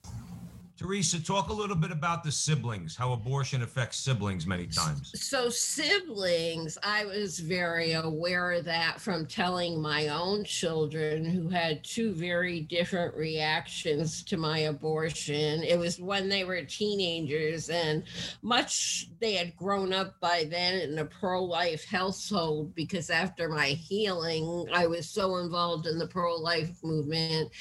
Theresa, 0.79 1.21
talk 1.21 1.49
a 1.49 1.53
little 1.53 1.75
bit 1.75 1.91
about 1.91 2.23
the 2.23 2.31
siblings, 2.31 2.95
how 2.95 3.11
abortion 3.11 3.63
affects 3.63 3.97
siblings 3.97 4.47
many 4.47 4.65
times. 4.65 5.11
So, 5.13 5.49
siblings, 5.49 6.77
I 6.81 7.03
was 7.03 7.37
very 7.39 7.91
aware 7.91 8.53
of 8.53 8.63
that 8.63 9.01
from 9.01 9.25
telling 9.25 9.81
my 9.81 10.07
own 10.07 10.45
children 10.45 11.25
who 11.25 11.49
had 11.49 11.83
two 11.83 12.13
very 12.13 12.61
different 12.61 13.13
reactions 13.13 14.23
to 14.23 14.37
my 14.37 14.59
abortion. 14.59 15.63
It 15.63 15.77
was 15.77 15.99
when 15.99 16.29
they 16.29 16.45
were 16.45 16.63
teenagers, 16.63 17.69
and 17.69 18.05
much 18.41 19.09
they 19.19 19.33
had 19.33 19.57
grown 19.57 19.91
up 19.91 20.17
by 20.21 20.45
then 20.49 20.75
in 20.75 20.97
a 20.97 21.03
pro 21.03 21.43
life 21.43 21.83
household 21.83 22.73
because 22.73 23.09
after 23.09 23.49
my 23.49 23.67
healing, 23.67 24.69
I 24.73 24.87
was 24.87 25.09
so 25.09 25.39
involved 25.39 25.87
in 25.87 25.99
the 25.99 26.07
pro 26.07 26.37
life 26.37 26.81
movement. 26.85 27.51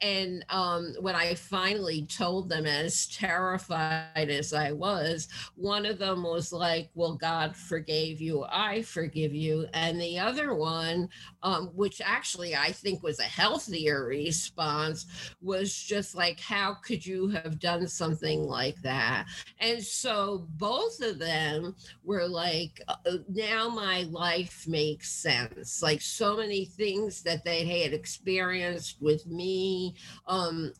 And 0.00 0.44
um, 0.48 0.94
when 1.00 1.16
I 1.16 1.34
finally 1.34 2.06
told 2.06 2.48
them, 2.48 2.67
as 2.68 3.06
terrified 3.06 4.30
as 4.30 4.52
I 4.52 4.72
was, 4.72 5.28
one 5.56 5.86
of 5.86 5.98
them 5.98 6.22
was 6.22 6.52
like, 6.52 6.90
Well, 6.94 7.14
God 7.14 7.56
forgave 7.56 8.20
you, 8.20 8.44
I 8.48 8.82
forgive 8.82 9.34
you. 9.34 9.66
And 9.74 10.00
the 10.00 10.18
other 10.18 10.54
one, 10.54 11.08
um, 11.42 11.70
which 11.74 12.00
actually 12.04 12.54
I 12.54 12.72
think 12.72 13.02
was 13.02 13.18
a 13.18 13.24
healthier 13.24 14.06
response, 14.06 15.06
was 15.40 15.74
just 15.74 16.14
like, 16.14 16.40
How 16.40 16.74
could 16.74 17.04
you 17.04 17.28
have 17.28 17.58
done 17.58 17.86
something 17.88 18.42
like 18.42 18.80
that? 18.82 19.26
And 19.58 19.82
so 19.82 20.46
both 20.56 21.00
of 21.00 21.18
them 21.18 21.74
were 22.04 22.28
like, 22.28 22.80
uh, 22.88 22.94
Now 23.28 23.68
my 23.68 24.02
life 24.10 24.66
makes 24.68 25.10
sense. 25.10 25.82
Like 25.82 26.00
so 26.00 26.36
many 26.36 26.66
things 26.66 27.22
that 27.22 27.44
they 27.44 27.64
had 27.64 27.92
experienced 27.92 28.96
with 29.00 29.26
me. 29.26 29.94
Um, 30.26 30.72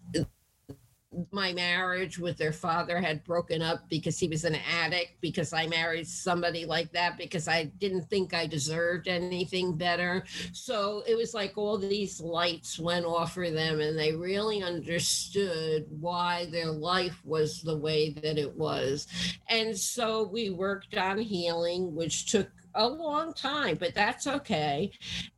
my 1.32 1.52
marriage 1.52 2.18
with 2.18 2.36
their 2.36 2.52
father 2.52 3.00
had 3.00 3.24
broken 3.24 3.62
up 3.62 3.88
because 3.88 4.18
he 4.18 4.28
was 4.28 4.44
an 4.44 4.56
addict 4.72 5.20
because 5.20 5.52
i 5.52 5.66
married 5.66 6.06
somebody 6.06 6.64
like 6.64 6.90
that 6.92 7.16
because 7.18 7.48
i 7.48 7.64
didn't 7.64 8.08
think 8.08 8.34
i 8.34 8.46
deserved 8.46 9.08
anything 9.08 9.76
better. 9.76 10.24
So 10.52 11.02
it 11.06 11.16
was 11.16 11.34
like 11.34 11.56
all 11.56 11.78
these 11.78 12.20
lights 12.20 12.78
went 12.78 13.06
off 13.06 13.34
for 13.34 13.50
them 13.50 13.80
and 13.80 13.98
they 13.98 14.14
really 14.14 14.62
understood 14.62 15.86
why 15.88 16.46
their 16.50 16.70
life 16.70 17.20
was 17.24 17.62
the 17.62 17.76
way 17.76 18.10
that 18.10 18.38
it 18.38 18.54
was. 18.56 19.06
And 19.48 19.76
so 19.76 20.28
we 20.28 20.50
worked 20.50 20.96
on 20.96 21.18
healing 21.18 21.94
which 21.94 22.30
took 22.30 22.48
a 22.74 22.86
long 22.86 23.32
time, 23.32 23.76
but 23.76 23.94
that's 23.94 24.26
okay. 24.26 24.90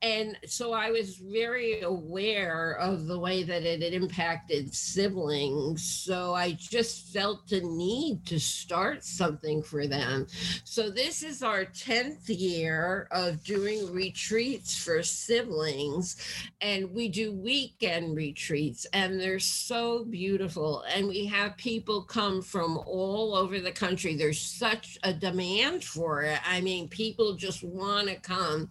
And 0.03 0.37
so 0.47 0.73
I 0.73 0.91
was 0.91 1.17
very 1.17 1.81
aware 1.83 2.73
of 2.73 3.07
the 3.07 3.19
way 3.19 3.43
that 3.43 3.63
it 3.63 3.83
had 3.83 3.93
impacted 3.93 4.75
siblings. 4.75 5.85
So 5.85 6.35
I 6.35 6.53
just 6.53 7.13
felt 7.13 7.49
the 7.49 7.61
need 7.61 8.25
to 8.27 8.39
start 8.39 9.05
something 9.05 9.63
for 9.63 9.87
them. 9.87 10.27
So 10.65 10.91
this 10.91 11.23
is 11.23 11.43
our 11.43 11.65
10th 11.65 12.29
year 12.29 13.09
of 13.11 13.43
doing 13.45 13.93
retreats 13.93 14.77
for 14.83 15.03
siblings. 15.03 16.17
And 16.61 16.93
we 16.93 17.09
do 17.09 17.33
weekend 17.33 18.17
retreats, 18.17 18.87
and 18.93 19.21
they're 19.21 19.39
so 19.39 20.05
beautiful. 20.05 20.85
And 20.95 21.09
we 21.09 21.27
have 21.27 21.57
people 21.57 22.03
come 22.03 22.43
from 22.43 22.79
all 22.87 23.35
over 23.35 23.61
the 23.61 23.73
country. 23.73 24.15
There's 24.15 24.41
such 24.41 24.99
a 25.03 25.13
demand 25.13 25.85
for 25.85 26.23
it. 26.23 26.39
I 26.47 26.61
mean, 26.61 26.89
people 26.89 27.20
just 27.37 27.63
want 27.63 28.09
to 28.09 28.17
come 28.17 28.69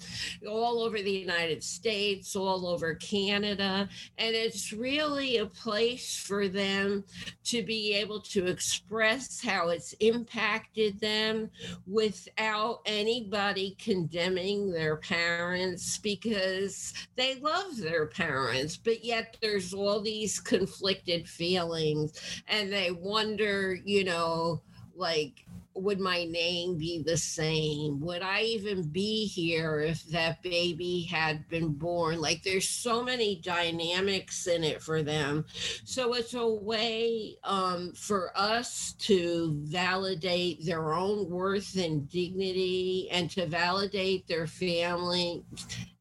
all 0.47 0.81
over 0.81 1.01
the 1.01 1.11
United 1.11 1.63
States, 1.63 2.35
all 2.35 2.67
over 2.67 2.95
Canada. 2.95 3.87
And 4.17 4.35
it's 4.35 4.73
really 4.73 5.37
a 5.37 5.45
place 5.45 6.17
for 6.17 6.47
them 6.47 7.03
to 7.45 7.63
be 7.63 7.93
able 7.93 8.21
to 8.21 8.47
express 8.47 9.41
how 9.41 9.69
it's 9.69 9.93
impacted 9.99 10.99
them 10.99 11.49
without 11.87 12.81
anybody 12.85 13.75
condemning 13.79 14.71
their 14.71 14.97
parents 14.97 15.97
because 15.97 16.93
they 17.15 17.35
love 17.35 17.77
their 17.77 18.07
parents, 18.07 18.77
but 18.77 19.03
yet 19.03 19.37
there's 19.41 19.73
all 19.73 20.01
these 20.01 20.39
conflicted 20.39 21.27
feelings 21.27 22.43
and 22.47 22.71
they 22.71 22.91
wonder, 22.91 23.77
you 23.85 24.03
know, 24.03 24.61
like 24.95 25.45
would 25.81 25.99
my 25.99 26.25
name 26.25 26.77
be 26.77 27.03
the 27.03 27.17
same? 27.17 27.99
Would 28.01 28.21
I 28.21 28.41
even 28.41 28.83
be 28.83 29.25
here 29.25 29.79
if 29.79 30.03
that 30.07 30.41
baby 30.43 31.03
had 31.03 31.47
been 31.49 31.73
born? 31.73 32.21
Like 32.21 32.43
there's 32.43 32.67
so 32.67 33.03
many 33.03 33.41
dynamics 33.43 34.47
in 34.47 34.63
it 34.63 34.81
for 34.81 35.03
them. 35.03 35.45
So 35.85 36.13
it's 36.13 36.33
a 36.33 36.47
way 36.47 37.37
um, 37.43 37.93
for 37.93 38.31
us 38.35 38.93
to 38.99 39.55
validate 39.63 40.65
their 40.65 40.93
own 40.93 41.29
worth 41.29 41.77
and 41.77 42.09
dignity 42.09 43.07
and 43.11 43.29
to 43.31 43.45
validate 43.45 44.27
their 44.27 44.47
family 44.47 45.43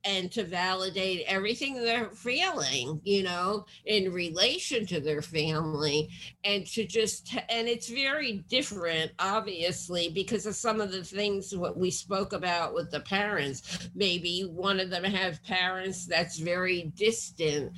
and 0.05 0.30
to 0.32 0.44
validate 0.44 1.24
everything 1.26 1.74
they're 1.74 2.11
feeling, 2.11 3.01
you 3.05 3.22
know, 3.22 3.66
in 3.84 4.12
relation 4.12 4.86
to 4.86 5.01
their 5.01 5.22
family, 5.22 6.09
and 6.44 6.66
to 6.66 6.86
just, 6.86 7.34
and 7.49 7.68
it's 7.68 7.88
very 7.88 8.44
different, 8.49 9.11
obviously, 9.18 10.09
because 10.11 10.46
of 10.46 10.55
some 10.55 10.80
of 10.80 10.92
the 10.92 11.03
things 11.05 11.55
what 11.55 11.76
we 11.76 11.90
spoke 11.90 12.32
about 12.32 12.74
with 12.74 12.90
the 12.90 13.01
parents. 13.01 13.88
Maybe 13.94 14.42
one 14.42 14.80
of 14.80 14.90
them 14.90 15.05
have 15.05 15.42
parents 15.44 16.07
that's 16.07 16.38
very 16.38 16.92
distant. 16.96 17.72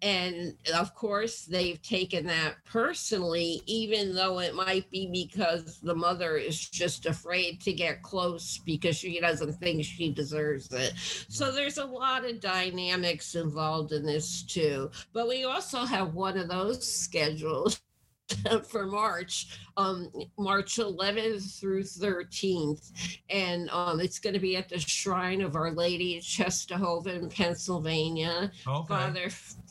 And 0.00 0.54
of 0.74 0.94
course, 0.94 1.44
they've 1.44 1.80
taken 1.80 2.26
that 2.26 2.56
personally, 2.64 3.62
even 3.66 4.14
though 4.14 4.38
it 4.40 4.54
might 4.54 4.90
be 4.90 5.08
because 5.10 5.80
the 5.80 5.94
mother 5.94 6.36
is 6.36 6.68
just 6.68 7.06
afraid 7.06 7.60
to 7.62 7.72
get 7.72 8.02
close 8.02 8.58
because 8.58 8.96
she 8.96 9.18
doesn't 9.20 9.54
think 9.54 9.84
she 9.84 10.12
deserves 10.12 10.72
it. 10.72 10.92
So 11.28 11.50
there's 11.64 11.78
a 11.78 11.84
lot 11.86 12.26
of 12.28 12.40
dynamics 12.40 13.36
involved 13.36 13.92
in 13.92 14.04
this 14.04 14.42
too. 14.42 14.90
But 15.14 15.26
we 15.26 15.44
also 15.44 15.86
have 15.86 16.12
one 16.12 16.36
of 16.36 16.46
those 16.50 16.86
scheduled 16.86 17.80
for 18.68 18.84
March, 18.84 19.58
um, 19.78 20.12
March 20.38 20.76
11th 20.76 21.58
through 21.58 21.84
13th. 21.84 22.92
And 23.30 23.70
um, 23.70 23.98
it's 23.98 24.18
going 24.18 24.34
to 24.34 24.40
be 24.40 24.58
at 24.58 24.68
the 24.68 24.78
Shrine 24.78 25.40
of 25.40 25.56
Our 25.56 25.70
Lady, 25.70 26.20
Czestochowa, 26.20 27.34
Pennsylvania. 27.34 28.52
Okay. 28.68 28.86
Father 28.86 29.30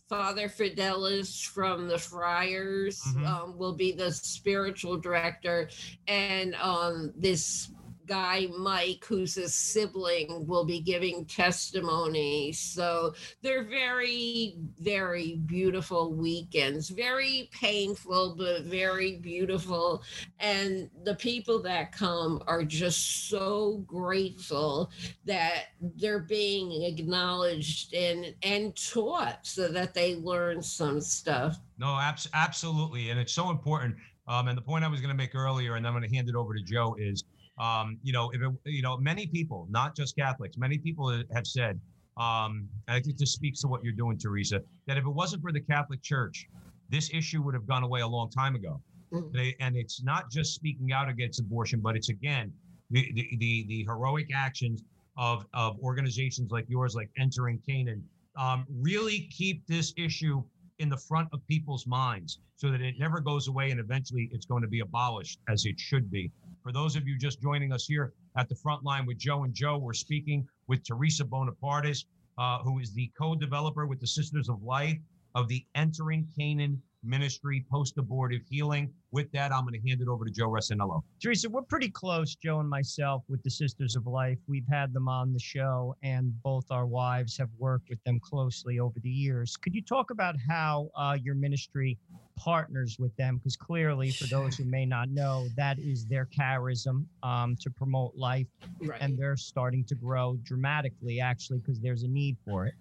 Father 0.10 0.50
Fidelis 0.50 1.46
from 1.46 1.88
the 1.88 1.98
Friars 2.00 3.02
Mhm. 3.16 3.26
um, 3.28 3.58
will 3.58 3.74
be 3.74 3.92
the 3.92 4.12
spiritual 4.12 4.98
director, 4.98 5.70
and 6.08 6.56
um, 6.56 7.12
this 7.16 7.70
guy 8.08 8.48
Mike, 8.58 9.04
who's 9.06 9.38
a 9.38 9.48
sibling, 9.48 10.46
will 10.48 10.66
be 10.66 10.80
giving 10.80 11.26
testimony. 11.26 12.52
So 12.52 13.14
they're 13.42 13.64
very, 13.64 14.56
very 14.80 15.38
beautiful 15.46 16.14
weekends. 16.14 16.90
Very 16.90 17.50
painful, 17.52 18.36
but 18.38 18.64
very 18.64 19.18
beautiful. 19.18 20.04
And 20.40 20.90
the 21.04 21.16
people 21.16 21.62
that 21.64 21.92
come 21.92 22.42
are 22.48 22.64
just 22.64 23.30
so 23.30 23.84
grateful 23.88 24.92
that 25.26 25.68
they're 25.96 26.20
being 26.20 26.84
acknowledged 26.84 27.94
and 27.94 28.34
and 28.44 28.76
taught 28.76 29.40
so 29.46 29.68
that 29.70 29.94
they 29.94 30.16
learn 30.16 30.62
some 30.62 31.02
stuff. 31.02 31.60
No, 31.78 31.98
abs- 32.00 32.30
absolutely, 32.34 33.10
and 33.10 33.20
it's 33.20 33.34
so 33.34 33.50
important. 33.50 33.96
Um, 34.28 34.48
and 34.48 34.58
the 34.58 34.62
point 34.62 34.86
I 34.86 34.88
was 34.88 35.02
going 35.02 35.10
to 35.10 35.18
make 35.18 35.36
earlier, 35.36 35.76
and 35.76 35.86
I'm 35.86 35.94
going 35.94 36.08
to 36.08 36.16
hand 36.16 36.30
it 36.30 36.36
over 36.36 36.54
to 36.54 36.64
Joe, 36.64 36.96
is, 36.98 37.24
um, 37.58 37.98
you 38.04 38.14
know, 38.14 38.30
if 38.32 38.42
it, 38.42 38.52
you 38.66 38.82
know, 38.82 38.98
many 38.98 39.28
people, 39.28 39.68
not 39.70 39.96
just 39.96 40.16
Catholics, 40.16 40.58
many 40.58 40.78
people 40.78 41.10
have 41.34 41.46
said, 41.48 41.80
um, 42.18 42.68
and 42.88 42.96
I 42.96 43.00
think 43.00 43.18
this 43.18 43.34
speaks 43.34 43.62
to 43.62 43.68
what 43.68 43.84
you're 43.84 43.94
doing, 43.94 44.18
Theresa, 44.18 44.62
that 44.88 44.98
if 44.98 45.06
it 45.06 45.10
wasn't 45.10 45.42
for 45.42 45.52
the 45.52 45.62
Catholic 45.62 46.02
Church, 46.02 46.48
this 46.90 47.10
issue 47.14 47.42
would 47.42 47.54
have 47.54 47.66
gone 47.66 47.84
away 47.84 48.02
a 48.02 48.08
long 48.08 48.30
time 48.30 48.56
ago. 48.56 48.80
Mhm. 49.12 49.32
They, 49.32 49.56
and 49.60 49.76
it's 49.76 50.04
not 50.04 50.32
just 50.32 50.54
speaking 50.54 50.92
out 50.92 51.10
against 51.10 51.40
abortion, 51.40 51.80
but 51.80 51.96
it's 51.96 52.10
again 52.10 52.52
the 52.92 53.12
the 53.14 53.38
the, 53.38 53.66
the 53.68 53.84
heroic 53.84 54.30
actions 54.34 54.84
of 55.18 55.46
of 55.54 55.80
organizations 55.80 56.52
like 56.52 56.66
yours, 56.68 56.96
like 56.96 57.10
Entering 57.18 57.60
Canaan, 57.68 58.04
um, 58.36 58.66
really 58.70 59.28
keep 59.32 59.66
this 59.68 59.94
issue 59.98 60.44
in 60.80 60.90
the 60.90 60.98
front 60.98 61.30
of 61.32 61.46
people's 61.48 61.86
minds 61.86 62.40
so 62.56 62.72
that 62.72 62.82
it 62.82 62.96
never 62.98 63.20
goes 63.20 63.48
away 63.48 63.72
and 63.72 63.80
eventually 63.80 64.30
it's 64.32 64.46
going 64.46 64.62
to 64.62 64.68
be 64.68 64.80
abolished 64.80 65.40
as 65.48 65.66
it 65.66 65.80
should 65.80 66.10
be. 66.10 66.32
For 66.64 66.72
those 66.72 66.96
of 66.96 67.06
you 67.06 67.18
just 67.18 67.42
joining 67.42 67.74
us 67.74 67.86
here 67.86 68.14
at 68.38 68.48
the 68.48 68.56
front 68.56 68.86
line 68.86 69.06
with 69.06 69.18
Joe 69.18 69.44
and 69.44 69.54
Joe, 69.54 69.78
we're 69.78 69.92
speaking 69.92 70.48
with 70.68 70.82
Theresa 70.86 71.26
Bonapartis, 71.26 72.06
uh, 72.38 72.60
who 72.60 72.80
is 72.80 72.94
the 72.94 73.12
co-developer 73.18 73.86
with 73.86 74.00
the 74.00 74.08
Sisters 74.08 74.48
of 74.48 74.64
Life 74.64 74.98
of 75.36 75.50
the 75.50 75.66
Entering 75.76 76.26
Canaan 76.38 76.82
Ministry 77.04 77.66
Post-Abortive 77.70 78.44
Healing. 78.50 78.94
With 79.12 79.30
that, 79.34 79.52
I'm 79.52 79.66
going 79.66 79.74
to 79.74 79.86
hand 79.86 80.02
it 80.02 80.08
over 80.08 80.24
to 80.24 80.32
Joe 80.32 80.48
Resinello. 80.48 81.02
Theresa, 81.22 81.50
we're 81.50 81.64
pretty 81.64 81.90
close, 81.90 82.36
Joe 82.36 82.62
and 82.62 82.70
myself, 82.70 83.24
with 83.28 83.44
the 83.44 83.52
Sisters 83.52 83.98
of 83.98 84.08
Life. 84.08 84.38
We've 84.48 84.68
had 84.72 84.94
them 84.94 85.10
on 85.10 85.34
the 85.34 85.40
show, 85.40 85.98
and 86.02 86.32
both 86.44 86.72
our 86.72 86.86
wives 86.86 87.36
have 87.40 87.50
worked 87.58 87.90
with 87.90 88.02
them 88.06 88.22
closely 88.22 88.80
over 88.80 89.02
the 89.02 89.10
years. 89.10 89.58
Could 89.58 89.76
you 89.76 89.82
talk 89.82 90.12
about 90.12 90.36
how 90.48 90.92
uh, 90.96 91.18
your 91.22 91.36
ministry 91.36 91.98
partners 92.36 92.98
with 93.00 93.16
them? 93.16 93.38
Because 93.38 93.56
clearly, 93.56 94.12
for 94.12 94.26
those 94.28 94.56
who 94.56 94.66
may 94.66 94.86
not 94.86 95.10
know, 95.10 95.48
that 95.56 95.80
is 95.80 96.06
their 96.06 96.26
charism 96.26 97.06
um, 97.24 97.56
to 97.62 97.70
promote 97.70 98.16
life, 98.16 98.48
Right. 98.82 99.00
and 99.02 99.18
they're 99.18 99.38
starting 99.38 99.84
to 99.86 99.96
grow 99.96 100.38
dramatically, 100.44 101.20
actually, 101.20 101.60
because 101.60 101.80
there's 101.80 102.04
a 102.04 102.08
need 102.08 102.38
for 102.46 102.66
it. 102.66 102.74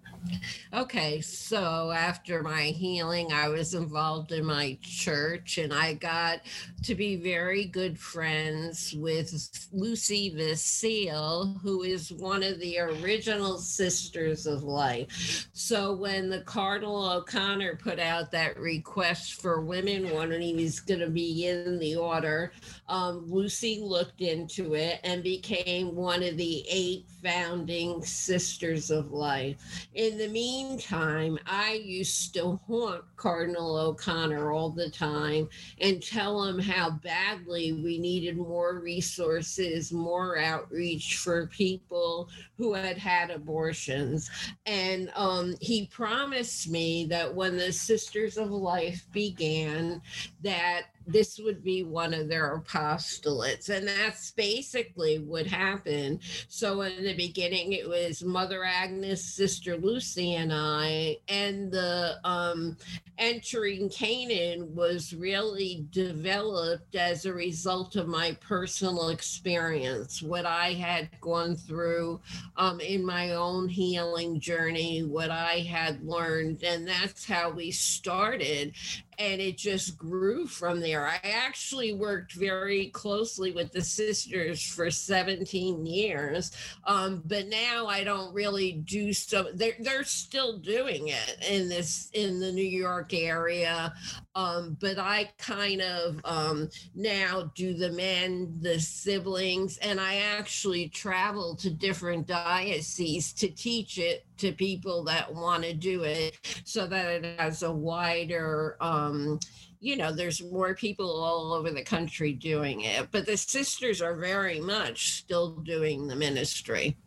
Okay, 0.73 1.21
so 1.21 1.91
after 1.91 2.41
my 2.41 2.63
healing, 2.63 3.31
I 3.31 3.49
was 3.49 3.73
involved 3.73 4.31
in 4.31 4.45
my 4.45 4.77
church 4.81 5.57
and 5.57 5.73
I 5.73 5.93
got 5.93 6.41
to 6.83 6.95
be 6.95 7.15
very 7.15 7.65
good 7.65 7.99
friends 7.99 8.93
with 8.97 9.33
Lucy 9.71 10.29
Vasile, 10.35 11.59
who 11.61 11.83
is 11.83 12.11
one 12.11 12.43
of 12.43 12.59
the 12.59 12.79
original 12.79 13.57
Sisters 13.57 14.45
of 14.45 14.63
Life. 14.63 15.47
So 15.53 15.93
when 15.93 16.29
the 16.29 16.41
Cardinal 16.41 17.05
O'Connor 17.11 17.75
put 17.77 17.99
out 17.99 18.31
that 18.31 18.59
request 18.59 19.41
for 19.43 19.59
women 19.59 20.09
when 20.09 20.31
he 20.41 20.53
was 20.53 20.79
going 20.79 21.01
to 21.01 21.09
be 21.09 21.47
in 21.47 21.77
the 21.77 21.97
order, 21.97 22.53
um, 22.87 23.25
Lucy 23.27 23.79
looked 23.81 24.21
into 24.21 24.73
it 24.73 24.99
and 25.03 25.23
became 25.23 25.95
one 25.95 26.21
of 26.21 26.37
the 26.37 26.65
eight 26.69 27.05
founding 27.23 28.03
Sisters 28.03 28.91
of 28.91 29.11
Life. 29.11 29.87
In 29.93 30.17
the 30.17 30.27
meantime, 30.27 31.39
I 31.45 31.73
used 31.73 32.33
to 32.33 32.59
haunt 32.67 33.03
Cardinal 33.15 33.77
O'Connor 33.77 34.51
all 34.51 34.69
the 34.69 34.89
time 34.89 35.47
and 35.79 36.03
tell 36.03 36.43
him 36.43 36.59
how 36.59 36.91
badly 36.91 37.71
we 37.71 37.97
needed 37.97 38.37
more 38.37 38.79
resources, 38.79 39.93
more 39.93 40.37
outreach 40.37 41.17
for 41.17 41.47
people 41.47 42.29
who 42.57 42.73
had 42.73 42.97
had 42.97 43.31
abortions. 43.31 44.29
And 44.65 45.09
um, 45.15 45.55
he 45.61 45.87
promised 45.87 46.69
me 46.69 47.05
that 47.05 47.33
when 47.33 47.57
the 47.57 47.71
Sisters 47.71 48.37
of 48.37 48.51
Life 48.51 49.05
began, 49.13 50.01
that 50.41 50.83
this 51.05 51.39
would 51.43 51.63
be 51.63 51.83
one 51.83 52.13
of 52.13 52.29
their 52.29 52.59
apostolates. 52.59 53.69
And 53.69 53.87
that's 53.87 54.31
basically 54.31 55.19
what 55.19 55.45
happened. 55.45 56.19
So 56.47 56.81
in 56.81 57.03
the 57.03 57.15
beginning, 57.15 57.73
it 57.73 57.87
was 57.87 58.23
Mother 58.23 58.63
Agnes, 58.63 59.23
Sister 59.23 59.77
Lucy, 59.77 60.35
and 60.35 60.51
I. 60.53 61.17
And 61.27 61.71
the 61.71 62.17
um, 62.23 62.77
entering 63.17 63.89
Canaan 63.89 64.73
was 64.75 65.13
really 65.13 65.85
developed 65.91 66.95
as 66.95 67.25
a 67.25 67.33
result 67.33 67.95
of 67.95 68.07
my 68.07 68.37
personal 68.41 69.09
experience, 69.09 70.21
what 70.21 70.45
I 70.45 70.73
had 70.73 71.09
gone 71.21 71.55
through 71.55 72.21
um, 72.57 72.79
in 72.79 73.05
my 73.05 73.33
own 73.33 73.67
healing 73.67 74.39
journey, 74.39 75.03
what 75.03 75.31
I 75.31 75.59
had 75.59 76.03
learned. 76.03 76.63
And 76.63 76.87
that's 76.87 77.25
how 77.25 77.51
we 77.51 77.71
started 77.71 78.73
and 79.19 79.41
it 79.41 79.57
just 79.57 79.97
grew 79.97 80.45
from 80.45 80.79
there. 80.79 81.07
I 81.07 81.19
actually 81.23 81.93
worked 81.93 82.33
very 82.33 82.87
closely 82.87 83.51
with 83.51 83.71
the 83.71 83.81
sisters 83.81 84.61
for 84.63 84.89
17 84.89 85.85
years, 85.85 86.51
um, 86.85 87.21
but 87.25 87.47
now 87.47 87.87
I 87.87 88.03
don't 88.03 88.33
really 88.33 88.73
do 88.73 89.13
so. 89.13 89.47
They're 89.53 89.73
they're 89.79 90.03
still 90.03 90.57
doing 90.57 91.09
it 91.09 91.37
in 91.49 91.69
this 91.69 92.09
in 92.13 92.39
the 92.39 92.51
New 92.51 92.61
York 92.61 93.13
area, 93.13 93.93
um, 94.35 94.77
but 94.79 94.99
I 94.99 95.31
kind 95.37 95.81
of 95.81 96.19
um, 96.25 96.69
now 96.95 97.51
do 97.55 97.73
the 97.73 97.91
men, 97.91 98.57
the 98.61 98.79
siblings, 98.79 99.77
and 99.77 99.99
I 99.99 100.15
actually 100.15 100.89
travel 100.89 101.55
to 101.57 101.69
different 101.69 102.27
dioceses 102.27 103.33
to 103.33 103.49
teach 103.49 103.97
it 103.97 104.25
to 104.43 104.51
people 104.51 105.05
that 105.05 105.33
want 105.33 105.63
to 105.63 105.73
do 105.73 106.03
it 106.03 106.37
so 106.65 106.85
that 106.85 107.05
it 107.05 107.39
has 107.39 107.63
a 107.63 107.71
wider 107.71 108.75
um 108.81 109.39
you 109.79 109.95
know 109.95 110.11
there's 110.11 110.43
more 110.43 110.75
people 110.75 111.09
all 111.09 111.53
over 111.53 111.71
the 111.71 111.81
country 111.81 112.33
doing 112.33 112.81
it 112.81 113.07
but 113.11 113.25
the 113.25 113.37
sisters 113.37 114.01
are 114.01 114.15
very 114.15 114.59
much 114.59 115.13
still 115.13 115.55
doing 115.61 116.07
the 116.07 116.15
ministry 116.15 116.97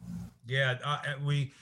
Yeah, 0.46 0.78
uh, 0.84 0.98
uh, 1.04 1.14
we 1.24 1.52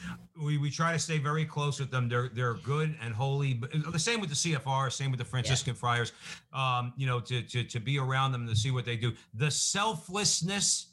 we 0.42 0.58
we 0.58 0.70
try 0.70 0.92
to 0.92 0.98
stay 0.98 1.18
very 1.18 1.46
close 1.46 1.80
with 1.80 1.90
them. 1.90 2.06
They're 2.06 2.28
they're 2.34 2.54
good 2.54 2.94
and 3.00 3.14
holy. 3.14 3.54
But 3.54 3.74
uh, 3.74 3.90
the 3.90 3.98
same 3.98 4.20
with 4.20 4.28
the 4.28 4.36
CFR, 4.36 4.92
same 4.92 5.10
with 5.10 5.18
the 5.18 5.24
Franciscan 5.24 5.74
friars. 5.74 6.12
Um, 6.52 6.92
you 6.96 7.06
know, 7.06 7.18
to 7.20 7.40
to 7.42 7.64
to 7.64 7.80
be 7.80 7.98
around 7.98 8.32
them 8.32 8.46
to 8.46 8.54
see 8.54 8.70
what 8.70 8.84
they 8.84 8.96
do. 8.96 9.12
The 9.32 9.50
selflessness 9.50 10.88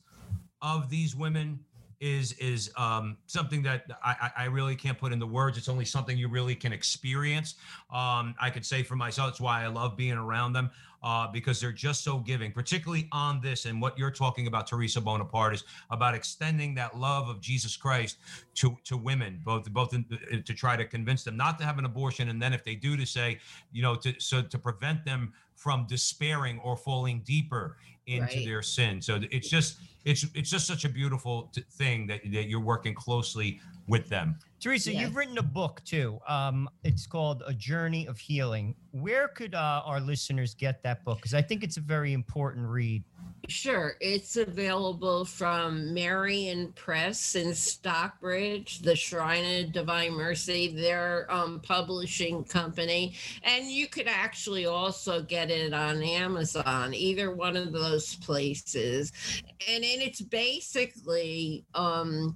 of 0.61 0.89
these 0.89 1.15
women 1.15 1.59
is 2.01 2.33
is 2.33 2.71
um, 2.77 3.17
something 3.27 3.63
that 3.63 3.85
I, 4.03 4.31
I 4.37 4.45
really 4.45 4.75
can't 4.75 4.97
put 4.97 5.13
into 5.13 5.27
words. 5.27 5.57
It's 5.57 5.69
only 5.69 5.85
something 5.85 6.17
you 6.17 6.27
really 6.27 6.55
can 6.55 6.73
experience. 6.73 7.55
Um, 7.91 8.35
I 8.41 8.49
could 8.51 8.65
say 8.65 8.83
for 8.83 8.95
myself, 8.97 9.29
it's 9.29 9.41
why 9.41 9.63
I 9.63 9.67
love 9.67 9.95
being 9.95 10.17
around 10.17 10.53
them. 10.53 10.71
uh, 11.03 11.27
because 11.31 11.59
they're 11.59 11.71
just 11.71 12.03
so 12.03 12.19
giving, 12.19 12.51
particularly 12.51 13.07
on 13.11 13.41
this 13.41 13.65
and 13.65 13.81
what 13.81 13.97
you're 13.97 14.11
talking 14.11 14.47
about, 14.47 14.67
Theresa 14.67 15.01
Bonaparte, 15.01 15.55
is 15.55 15.63
about 15.89 16.13
extending 16.13 16.75
that 16.75 16.97
love 16.97 17.27
of 17.27 17.41
Jesus 17.41 17.75
Christ 17.75 18.17
to 18.55 18.77
to 18.83 18.97
women, 18.97 19.41
both 19.43 19.71
both 19.71 19.93
in, 19.93 20.05
to 20.45 20.53
try 20.53 20.75
to 20.75 20.85
convince 20.85 21.23
them 21.23 21.37
not 21.37 21.57
to 21.59 21.65
have 21.65 21.79
an 21.79 21.85
abortion, 21.85 22.29
and 22.29 22.41
then 22.41 22.53
if 22.53 22.63
they 22.63 22.75
do, 22.75 22.95
to 22.97 23.05
say, 23.05 23.39
you 23.71 23.81
know, 23.81 23.95
to 23.95 24.13
so 24.19 24.41
to 24.41 24.57
prevent 24.59 25.03
them 25.05 25.33
from 25.61 25.85
despairing 25.87 26.57
or 26.59 26.75
falling 26.75 27.21
deeper 27.21 27.77
into 28.07 28.35
Right. 28.37 28.45
their 28.45 28.61
sin. 28.63 28.99
So 29.01 29.19
it's 29.31 29.47
just 29.49 29.77
it's 30.05 30.25
it's 30.33 30.49
just 30.49 30.65
such 30.65 30.85
a 30.85 30.89
beautiful 30.89 31.51
t- 31.53 31.61
thing 31.73 32.07
that 32.07 32.21
that 32.31 32.45
you're 32.49 32.59
working 32.73 32.95
closely 32.95 33.59
with 33.87 34.09
them. 34.09 34.39
Theresa, 34.59 34.91
Yes. 34.91 35.01
you've 35.01 35.15
written 35.15 35.37
a 35.37 35.43
book 35.43 35.81
too. 35.85 36.19
Um, 36.27 36.67
it's 36.83 37.05
called 37.05 37.43
A 37.45 37.53
Journey 37.53 38.07
of 38.07 38.17
Healing. 38.17 38.73
Where 38.91 39.27
could 39.27 39.53
uh, 39.53 39.83
our 39.85 39.99
listeners 40.01 40.55
get 40.55 40.81
that 40.81 41.03
book? 41.05 41.17
Because 41.19 41.35
I 41.35 41.43
think 41.43 41.63
it's 41.63 41.77
a 41.77 41.81
very 41.81 42.13
important 42.13 42.65
read. 42.67 43.03
Sure, 43.47 43.97
it's 43.99 44.37
available 44.37 45.25
from 45.25 45.93
Marian 45.93 46.71
Press 46.73 47.35
in 47.35 47.53
Stockbridge, 47.53 48.79
the 48.79 48.95
Shrine 48.95 49.65
of 49.65 49.71
Divine 49.71 50.13
Mercy, 50.13 50.73
their 50.73 51.25
um, 51.29 51.59
publishing 51.59 52.43
company, 52.43 53.13
and 53.43 53.65
you 53.65 53.87
could 53.87 54.07
actually 54.07 54.67
also 54.67 55.21
get 55.21 55.49
it 55.49 55.73
on 55.73 56.03
Amazon, 56.03 56.93
either 56.93 57.33
one 57.33 57.57
of 57.57 57.73
those 57.73 58.15
places. 58.15 59.11
And, 59.67 59.83
and 59.83 60.01
it's 60.01 60.21
basically 60.21 61.65
um, 61.73 62.35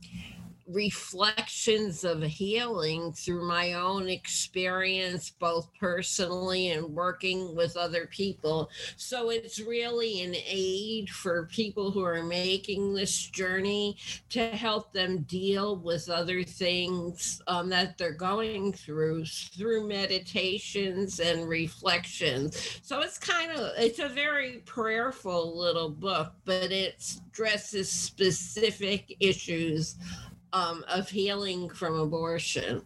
reflections 0.68 2.04
of 2.04 2.24
healing 2.24 3.14
through 3.14 3.48
my 3.48 3.74
own 3.74 4.10
experience, 4.10 5.30
both 5.30 5.70
personally 5.80 6.72
and 6.72 6.86
working 6.86 7.56
with 7.56 7.78
other 7.78 8.08
people. 8.08 8.70
So 8.96 9.30
it's 9.30 9.60
really 9.60 10.24
an 10.24 10.36
aid 10.36 11.10
for 11.10 11.48
people 11.52 11.92
who 11.92 12.04
are 12.04 12.24
making 12.24 12.94
this 12.94 13.16
journey 13.16 13.98
to 14.30 14.50
help 14.50 14.92
them 14.92 15.22
deal 15.24 15.78
with 15.78 16.10
other 16.10 16.44
things 16.44 17.42
um, 17.48 17.70
that 17.70 17.98
they're 17.98 18.12
going 18.12 18.74
through 18.74 19.26
through 19.26 19.88
meditations 19.88 21.20
and 21.20 21.48
reflections. 21.48 22.80
So 22.82 23.02
it's 23.02 23.20
kind 23.20 23.52
of 23.52 23.72
it's 23.78 24.00
a 24.00 24.10
very 24.10 24.64
prayerful 24.66 25.58
little 25.58 25.90
book, 25.90 26.34
but 26.44 26.72
it 26.72 27.04
addresses 27.32 27.92
specific 27.92 29.16
issues 29.20 29.98
um, 30.56 30.86
of 30.88 31.10
healing 31.10 31.70
from 31.70 32.00
abortion. 32.00 32.82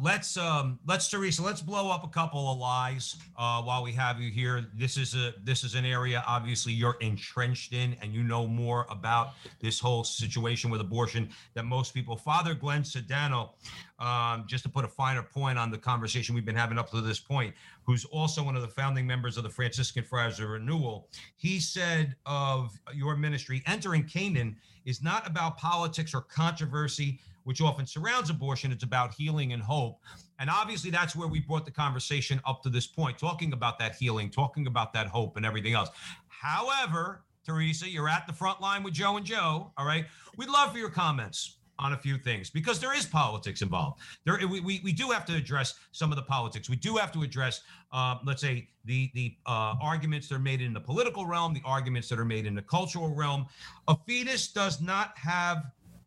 Let's 0.00 0.36
um 0.36 0.78
let's 0.86 1.08
Theresa, 1.08 1.42
let's 1.42 1.60
blow 1.60 1.90
up 1.90 2.04
a 2.04 2.08
couple 2.08 2.52
of 2.52 2.58
lies 2.58 3.16
uh 3.36 3.60
while 3.62 3.82
we 3.82 3.90
have 3.92 4.20
you 4.20 4.30
here. 4.30 4.64
This 4.72 4.96
is 4.96 5.16
a 5.16 5.34
this 5.42 5.64
is 5.64 5.74
an 5.74 5.84
area 5.84 6.22
obviously 6.24 6.72
you're 6.72 6.96
entrenched 7.00 7.72
in 7.72 7.96
and 8.00 8.14
you 8.14 8.22
know 8.22 8.46
more 8.46 8.86
about 8.90 9.30
this 9.60 9.80
whole 9.80 10.04
situation 10.04 10.70
with 10.70 10.80
abortion 10.80 11.28
than 11.54 11.66
most 11.66 11.94
people. 11.94 12.16
Father 12.16 12.54
Glenn 12.54 12.84
Sudano, 12.84 13.50
um, 13.98 14.44
just 14.46 14.62
to 14.62 14.68
put 14.68 14.84
a 14.84 14.88
finer 14.88 15.22
point 15.22 15.58
on 15.58 15.68
the 15.68 15.78
conversation 15.78 16.32
we've 16.32 16.44
been 16.46 16.54
having 16.54 16.78
up 16.78 16.90
to 16.92 17.00
this 17.00 17.18
point, 17.18 17.52
who's 17.82 18.04
also 18.04 18.40
one 18.40 18.54
of 18.54 18.62
the 18.62 18.68
founding 18.68 19.04
members 19.04 19.36
of 19.36 19.42
the 19.42 19.50
Franciscan 19.50 20.04
Friars 20.04 20.38
of 20.38 20.48
Renewal, 20.48 21.08
he 21.36 21.58
said 21.58 22.14
of 22.24 22.78
your 22.94 23.16
ministry, 23.16 23.64
entering 23.66 24.04
Canaan 24.04 24.56
is 24.84 25.02
not 25.02 25.26
about 25.26 25.58
politics 25.58 26.14
or 26.14 26.20
controversy, 26.20 27.18
which 27.48 27.62
often 27.62 27.86
surrounds 27.86 28.28
abortion. 28.28 28.70
It's 28.70 28.84
about 28.84 29.14
healing 29.14 29.54
and 29.54 29.62
hope. 29.62 30.02
And 30.38 30.50
obviously, 30.50 30.90
that's 30.90 31.16
where 31.16 31.26
we 31.26 31.40
brought 31.40 31.64
the 31.64 31.70
conversation 31.70 32.42
up 32.46 32.62
to 32.64 32.68
this 32.68 32.86
point, 32.86 33.16
talking 33.16 33.54
about 33.54 33.78
that 33.78 33.94
healing, 33.94 34.28
talking 34.28 34.66
about 34.66 34.92
that 34.92 35.06
hope 35.06 35.38
and 35.38 35.46
everything 35.46 35.72
else. 35.72 35.88
However, 36.26 37.24
Theresa, 37.46 37.88
you're 37.88 38.06
at 38.06 38.26
the 38.26 38.34
front 38.34 38.60
line 38.60 38.82
with 38.82 38.92
Joe 38.92 39.16
and 39.16 39.24
Joe. 39.24 39.72
All 39.78 39.86
right. 39.86 40.04
We'd 40.36 40.50
love 40.50 40.72
for 40.72 40.78
your 40.78 40.90
comments 40.90 41.56
on 41.78 41.94
a 41.94 41.96
few 41.96 42.18
things 42.18 42.50
because 42.50 42.80
there 42.80 42.94
is 42.94 43.06
politics 43.06 43.62
involved. 43.62 44.02
There, 44.26 44.38
we, 44.46 44.60
we, 44.60 44.82
we 44.84 44.92
do 44.92 45.08
have 45.08 45.24
to 45.24 45.34
address 45.34 45.72
some 45.92 46.12
of 46.12 46.16
the 46.16 46.24
politics. 46.24 46.68
We 46.68 46.76
do 46.76 46.96
have 46.96 47.12
to 47.12 47.22
address, 47.22 47.62
uh, 47.92 48.16
let's 48.26 48.42
say, 48.42 48.68
the 48.84 49.10
the 49.14 49.36
uh, 49.46 49.74
arguments 49.80 50.28
that 50.28 50.34
are 50.34 50.38
made 50.40 50.60
in 50.60 50.74
the 50.74 50.80
political 50.80 51.24
realm, 51.24 51.54
the 51.54 51.62
arguments 51.64 52.10
that 52.10 52.18
are 52.18 52.26
made 52.26 52.44
in 52.44 52.54
the 52.54 52.60
cultural 52.60 53.14
realm. 53.14 53.46
A 53.86 53.96
fetus 54.06 54.48
does 54.48 54.82
not 54.82 55.16
have 55.16 55.64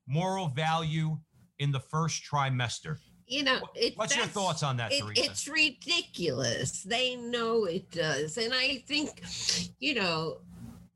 moral 0.08 0.50
value 0.50 1.18
in 1.62 1.72
the 1.72 1.80
first 1.80 2.24
trimester. 2.24 2.98
You 3.28 3.44
know, 3.44 3.60
it, 3.76 3.96
What's 3.96 4.18
your 4.18 4.26
thoughts 4.26 4.62
on 4.64 4.76
that, 4.78 4.92
it- 4.92 5.04
It's 5.16 5.48
ridiculous. 5.48 6.82
They 6.84 7.16
know 7.16 7.64
it 7.66 7.90
does. 7.92 8.38
And 8.38 8.52
I 8.54 8.84
think, 8.88 9.22
you 9.80 9.94
know, 9.94 10.40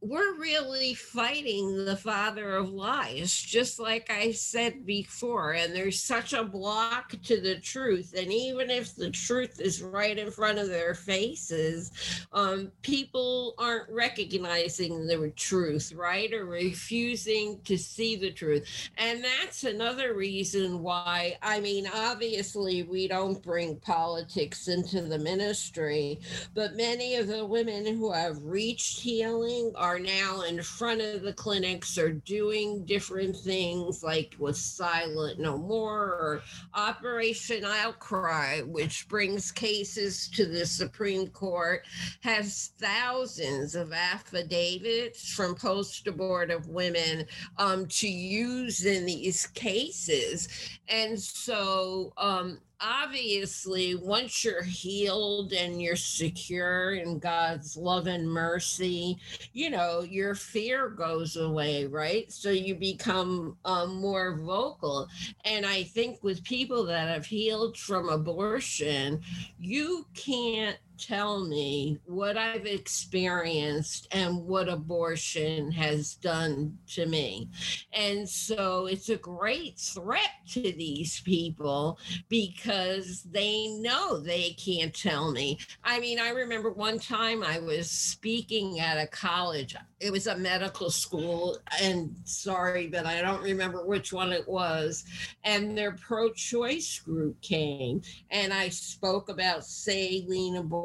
we're 0.06 0.36
really 0.36 0.94
fighting 0.94 1.84
the 1.84 1.98
father 1.98 2.56
of 2.56 2.70
lies, 2.70 3.34
just 3.34 3.80
like 3.80 4.12
I 4.12 4.32
said 4.34 4.86
before. 4.86 5.54
And 5.54 5.76
there's 5.76 6.00
such 6.00 6.34
a 6.34 6.44
block 6.44 7.16
to 7.24 7.42
the 7.42 7.56
truth. 7.56 8.14
And 8.16 8.32
even 8.32 8.70
if 8.70 8.96
the 8.96 9.10
truth 9.10 9.60
is 9.60 9.82
right 9.82 10.16
in 10.16 10.30
front 10.30 10.60
of 10.60 10.68
their 10.68 10.94
faces, 10.94 11.92
um, 12.34 12.72
people 12.84 13.56
aren't 13.58 13.90
recognizing 13.90 15.08
the 15.08 15.32
truth, 15.36 15.92
right? 15.94 16.32
Or 16.32 16.46
refusing 16.46 17.60
to 17.64 17.76
see 17.76 18.16
the 18.16 18.32
truth. 18.32 18.68
And 18.98 19.24
that's 19.24 19.64
another 19.64 20.14
reason 20.14 20.84
why, 20.84 21.38
I 21.42 21.60
mean, 21.60 21.90
obviously, 21.92 22.84
we 22.84 23.08
don't 23.08 23.42
bring 23.42 23.78
politics 23.78 24.68
into 24.68 25.02
the 25.02 25.18
ministry, 25.18 26.20
but 26.54 26.76
many 26.76 27.16
of 27.16 27.26
the 27.26 27.44
women 27.44 27.88
who 27.88 28.12
have 28.12 28.38
reached 28.44 29.00
healing 29.00 29.72
are 29.76 29.95
now 30.00 30.42
in 30.42 30.62
front 30.62 31.02
of 31.02 31.22
the 31.22 31.34
clinics 31.34 31.98
or 31.98 32.12
doing 32.12 32.86
different 32.86 33.36
things 33.36 34.04
like 34.04 34.36
with 34.40 34.58
Silent 34.58 35.40
No 35.40 35.58
More 35.58 36.04
or 36.04 36.42
Operation 36.74 37.64
Outcry, 37.66 38.62
which 38.62 39.08
brings 39.08 39.52
cases 39.52 40.30
to 40.30 40.46
the 40.46 40.66
Supreme 40.66 41.28
Court, 41.28 41.86
has 42.22 42.72
thousands 42.80 43.76
of 43.76 43.94
affidavits 43.94 45.34
from 45.34 45.56
post 45.56 46.08
abortive 46.08 46.68
women 46.68 47.26
um, 47.58 47.86
to 47.88 48.08
use 48.08 48.86
in 48.86 49.06
these 49.06 49.48
cases. 49.48 50.48
And 50.88 51.20
so, 51.20 52.14
um, 52.18 52.60
obviously, 52.82 53.96
once 53.96 54.44
you're 54.44 54.64
healed 54.64 55.54
and 55.54 55.82
you're 55.82 55.96
secure 55.96 56.96
in 56.96 57.20
God's 57.20 57.78
love 57.78 58.08
and 58.08 58.30
mercy, 58.30 59.18
you 59.54 59.70
know, 59.70 60.02
your 60.02 60.36
fear 60.36 60.90
goes 60.90 61.38
away, 61.38 61.86
right? 61.86 62.32
So 62.32 62.50
you 62.50 62.76
become 62.76 63.58
um, 63.66 63.96
more 63.96 64.38
vocal. 64.38 65.08
And 65.44 65.66
I 65.66 65.84
think 65.84 66.24
with 66.24 66.44
people 66.44 66.86
that 66.86 67.08
have 67.08 67.26
healed 67.26 67.78
from 67.78 68.10
abortion, 68.10 69.22
you 69.60 70.06
can't 70.14 70.78
tell 70.98 71.46
me 71.46 72.00
what 72.06 72.38
I've 72.38 72.66
experienced 72.66 74.08
and 74.12 74.46
what 74.46 74.70
abortion 74.70 75.72
has 75.72 76.16
done 76.16 76.78
to 76.94 77.06
me. 77.06 77.50
And 77.94 78.28
so 78.28 78.86
it's 78.86 79.10
a 79.10 79.18
great 79.18 79.78
threat 79.78 80.22
to 80.52 80.62
these 80.62 81.22
people 81.22 82.00
because 82.30 83.24
they 83.24 83.68
know 83.80 84.20
they 84.20 84.52
can't 84.52 84.94
tell 84.94 85.32
me. 85.32 85.60
I 85.84 86.00
mean, 86.00 86.20
I 86.20 86.30
remember 86.30 86.72
one 86.72 87.00
time 87.00 87.44
I 87.44 87.60
was 87.60 87.90
speaking 87.90 88.80
at 88.80 88.98
a 88.98 89.08
college, 89.08 89.76
it 90.00 90.12
was 90.12 90.28
a 90.28 90.38
medical 90.38 90.90
school, 90.90 91.58
and 91.82 92.16
sorry, 92.26 92.88
but 92.88 93.06
I 93.06 93.22
don't 93.22 93.42
remember 93.42 93.86
which 93.86 94.14
one 94.14 94.32
it 94.32 94.48
was. 94.48 95.04
And 95.44 95.78
their 95.78 95.94
pro 95.94 96.32
choice 96.32 97.00
group 97.00 97.42
came, 97.42 98.02
and 98.30 98.54
I 98.54 98.70
spoke 98.70 99.30
about 99.30 99.66
saline 99.66 100.58
abortion 100.58 100.85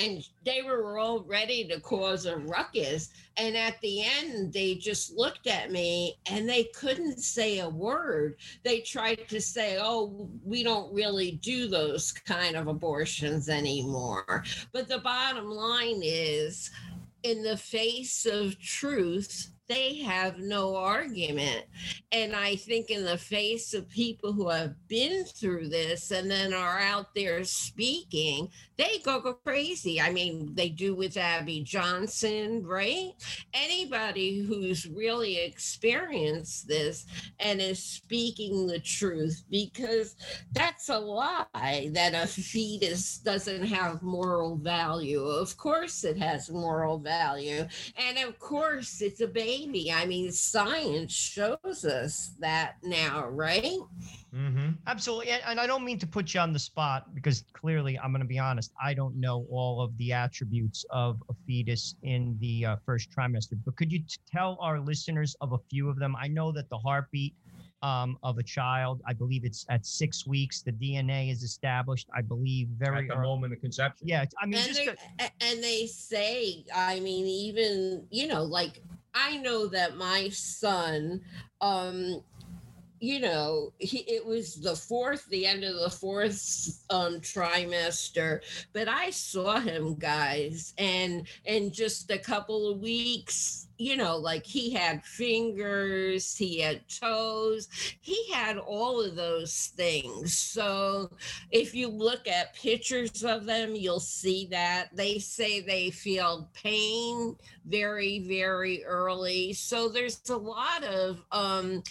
and 0.00 0.26
they 0.44 0.62
were 0.62 0.98
all 0.98 1.22
ready 1.24 1.66
to 1.68 1.80
cause 1.80 2.26
a 2.26 2.36
ruckus. 2.38 3.10
And 3.36 3.56
at 3.56 3.80
the 3.80 4.02
end, 4.02 4.52
they 4.52 4.74
just 4.74 5.12
looked 5.12 5.46
at 5.46 5.70
me 5.70 6.18
and 6.30 6.48
they 6.48 6.64
couldn't 6.74 7.18
say 7.18 7.60
a 7.60 7.68
word. 7.68 8.36
They 8.64 8.80
tried 8.80 9.28
to 9.28 9.40
say, 9.40 9.78
Oh, 9.80 10.28
we 10.44 10.62
don't 10.62 10.92
really 10.94 11.32
do 11.42 11.68
those 11.68 12.12
kind 12.12 12.56
of 12.56 12.68
abortions 12.68 13.48
anymore. 13.48 14.44
But 14.72 14.88
the 14.88 14.98
bottom 14.98 15.48
line 15.48 16.00
is, 16.02 16.70
in 17.22 17.42
the 17.42 17.56
face 17.56 18.26
of 18.26 18.58
truth 18.58 19.51
they 19.68 19.98
have 19.98 20.38
no 20.38 20.76
argument. 20.76 21.64
And 22.10 22.34
I 22.34 22.56
think, 22.56 22.90
in 22.90 23.04
the 23.04 23.16
face 23.16 23.72
of 23.74 23.88
people 23.88 24.32
who 24.32 24.48
have 24.48 24.74
been 24.88 25.24
through 25.24 25.68
this 25.68 26.10
and 26.10 26.30
then 26.30 26.52
are 26.52 26.78
out 26.80 27.14
there 27.14 27.44
speaking, 27.44 28.48
they 28.76 28.98
go, 29.04 29.20
go 29.20 29.34
crazy. 29.34 30.00
I 30.00 30.10
mean, 30.10 30.54
they 30.54 30.68
do 30.68 30.94
with 30.94 31.16
Abby 31.16 31.62
Johnson, 31.62 32.62
right? 32.64 33.12
Anybody 33.54 34.40
who's 34.40 34.86
really 34.86 35.38
experienced 35.38 36.66
this 36.66 37.06
and 37.38 37.60
is 37.60 37.78
speaking 37.82 38.66
the 38.66 38.80
truth, 38.80 39.44
because 39.50 40.16
that's 40.52 40.88
a 40.88 40.98
lie 40.98 41.90
that 41.92 42.14
a 42.14 42.26
fetus 42.26 43.18
doesn't 43.18 43.64
have 43.64 44.02
moral 44.02 44.56
value. 44.56 45.22
Of 45.22 45.56
course, 45.56 46.04
it 46.04 46.18
has 46.18 46.50
moral 46.50 46.98
value. 46.98 47.66
And 47.96 48.18
of 48.18 48.38
course, 48.38 49.00
it's 49.00 49.20
a 49.20 49.28
baby. 49.28 49.51
I 49.54 50.06
mean, 50.06 50.32
science 50.32 51.12
shows 51.12 51.84
us 51.84 52.30
that 52.40 52.76
now, 52.82 53.26
right? 53.28 53.78
Mm-hmm. 54.34 54.70
Absolutely. 54.86 55.28
And, 55.30 55.42
and 55.46 55.60
I 55.60 55.66
don't 55.66 55.84
mean 55.84 55.98
to 55.98 56.06
put 56.06 56.32
you 56.32 56.40
on 56.40 56.52
the 56.52 56.58
spot 56.58 57.14
because 57.14 57.44
clearly, 57.52 57.98
I'm 57.98 58.12
going 58.12 58.22
to 58.22 58.26
be 58.28 58.38
honest, 58.38 58.72
I 58.82 58.94
don't 58.94 59.16
know 59.16 59.46
all 59.50 59.82
of 59.82 59.96
the 59.98 60.12
attributes 60.12 60.84
of 60.90 61.22
a 61.28 61.34
fetus 61.46 61.96
in 62.02 62.36
the 62.40 62.64
uh, 62.66 62.76
first 62.86 63.10
trimester. 63.10 63.58
But 63.64 63.76
could 63.76 63.92
you 63.92 63.98
t- 63.98 64.16
tell 64.30 64.56
our 64.60 64.80
listeners 64.80 65.36
of 65.40 65.52
a 65.52 65.58
few 65.70 65.88
of 65.90 65.98
them? 65.98 66.16
I 66.16 66.28
know 66.28 66.50
that 66.52 66.70
the 66.70 66.78
heartbeat 66.78 67.34
um, 67.82 68.16
of 68.22 68.38
a 68.38 68.42
child, 68.42 69.02
I 69.06 69.12
believe 69.12 69.44
it's 69.44 69.66
at 69.68 69.84
six 69.84 70.26
weeks, 70.26 70.62
the 70.62 70.72
DNA 70.72 71.30
is 71.30 71.42
established, 71.42 72.08
I 72.16 72.22
believe, 72.22 72.68
very 72.78 73.02
At 73.02 73.08
the 73.08 73.14
early. 73.16 73.26
moment 73.26 73.52
of 73.52 73.60
conception. 73.60 74.06
Yeah. 74.08 74.24
I 74.40 74.46
mean, 74.46 74.54
and, 74.60 74.66
just 74.68 74.78
they- 74.80 74.88
a- 74.88 74.96
a- 75.26 75.44
and 75.50 75.62
they 75.62 75.86
say, 75.86 76.64
I 76.74 77.00
mean, 77.00 77.26
even 77.26 78.06
you 78.10 78.28
know, 78.28 78.44
like 78.44 78.80
I 79.14 79.36
know 79.38 79.66
that 79.68 79.96
my 79.96 80.30
son, 80.30 81.20
um, 81.60 82.22
you 83.02 83.18
know, 83.18 83.72
he, 83.78 83.98
it 84.06 84.24
was 84.24 84.54
the 84.54 84.76
fourth, 84.76 85.26
the 85.28 85.44
end 85.44 85.64
of 85.64 85.74
the 85.74 85.90
fourth 85.90 86.84
um, 86.88 87.18
trimester, 87.20 88.38
but 88.72 88.86
I 88.86 89.10
saw 89.10 89.58
him, 89.58 89.96
guys, 89.96 90.72
and 90.78 91.26
in 91.44 91.72
just 91.72 92.12
a 92.12 92.18
couple 92.18 92.70
of 92.70 92.78
weeks, 92.78 93.66
you 93.76 93.96
know, 93.96 94.16
like 94.16 94.46
he 94.46 94.70
had 94.70 95.04
fingers, 95.04 96.36
he 96.36 96.60
had 96.60 96.88
toes, 96.88 97.68
he 98.00 98.32
had 98.32 98.56
all 98.56 99.04
of 99.04 99.16
those 99.16 99.72
things. 99.76 100.38
So 100.38 101.10
if 101.50 101.74
you 101.74 101.88
look 101.88 102.28
at 102.28 102.54
pictures 102.54 103.24
of 103.24 103.46
them, 103.46 103.74
you'll 103.74 103.98
see 103.98 104.46
that 104.52 104.90
they 104.94 105.18
say 105.18 105.60
they 105.60 105.90
feel 105.90 106.48
pain 106.54 107.34
very, 107.66 108.20
very 108.20 108.84
early. 108.84 109.54
So 109.54 109.88
there's 109.88 110.20
a 110.30 110.36
lot 110.36 110.84
of 110.84 111.24
um, 111.32 111.82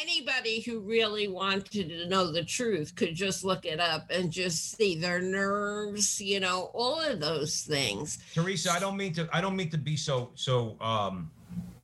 anybody 0.00 0.60
who 0.60 0.80
really 0.80 1.28
wanted 1.28 1.88
to 1.90 2.08
know 2.08 2.32
the 2.32 2.44
truth 2.44 2.94
could 2.94 3.14
just 3.14 3.44
look 3.44 3.64
it 3.64 3.80
up 3.80 4.06
and 4.10 4.30
just 4.30 4.76
see 4.76 4.98
their 4.98 5.20
nerves, 5.20 6.20
you 6.20 6.40
know, 6.40 6.70
all 6.74 7.00
of 7.00 7.20
those 7.20 7.60
things. 7.62 8.18
Theresa, 8.34 8.72
I 8.72 8.78
don't 8.78 8.96
mean 8.96 9.12
to. 9.14 9.28
I 9.32 9.40
don't 9.40 9.56
mean 9.56 9.70
to 9.70 9.78
be 9.78 9.96
so 9.96 10.30
so 10.34 10.76
um, 10.80 11.30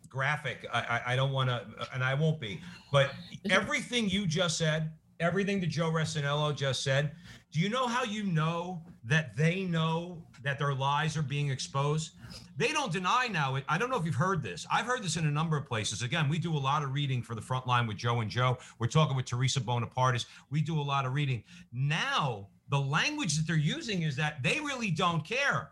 graphic. 0.08 0.66
I 0.72 0.80
I, 0.80 1.12
I 1.12 1.16
don't 1.16 1.32
want 1.32 1.50
to, 1.50 1.66
and 1.94 2.02
I 2.02 2.14
won't 2.14 2.40
be. 2.40 2.60
But 2.92 3.10
everything 3.50 4.08
you 4.08 4.26
just 4.26 4.58
said, 4.58 4.90
everything 5.20 5.60
that 5.60 5.68
Joe 5.68 5.90
Resinello 5.90 6.54
just 6.56 6.82
said. 6.82 7.12
Do 7.50 7.60
you 7.60 7.70
know 7.70 7.86
how 7.86 8.04
you 8.04 8.24
know 8.24 8.82
that 9.04 9.34
they 9.34 9.62
know 9.62 10.22
that 10.42 10.58
their 10.58 10.74
lies 10.74 11.16
are 11.16 11.22
being 11.22 11.50
exposed? 11.50 12.12
They 12.58 12.72
don't 12.72 12.92
deny 12.92 13.28
now. 13.28 13.54
it- 13.54 13.64
I 13.68 13.78
don't 13.78 13.88
know 13.88 13.96
if 13.96 14.04
you've 14.04 14.16
heard 14.16 14.42
this. 14.42 14.66
I've 14.70 14.84
heard 14.84 15.02
this 15.02 15.16
in 15.16 15.24
a 15.26 15.30
number 15.30 15.56
of 15.56 15.66
places. 15.66 16.02
Again, 16.02 16.28
we 16.28 16.38
do 16.40 16.54
a 16.56 16.58
lot 16.58 16.82
of 16.82 16.92
reading 16.92 17.22
for 17.22 17.36
the 17.36 17.40
front 17.40 17.68
line 17.68 17.86
with 17.86 17.96
Joe 17.96 18.20
and 18.20 18.28
Joe. 18.30 18.58
We're 18.80 18.88
talking 18.88 19.16
with 19.16 19.26
Theresa 19.26 19.60
Bonapartis. 19.60 20.26
We 20.50 20.60
do 20.60 20.78
a 20.78 20.82
lot 20.82 21.06
of 21.06 21.14
reading. 21.14 21.44
Now, 21.72 22.48
the 22.68 22.80
language 22.80 23.36
that 23.36 23.46
they're 23.46 23.56
using 23.56 24.02
is 24.02 24.16
that 24.16 24.42
they 24.42 24.58
really 24.58 24.90
don't 24.90 25.24
care 25.24 25.70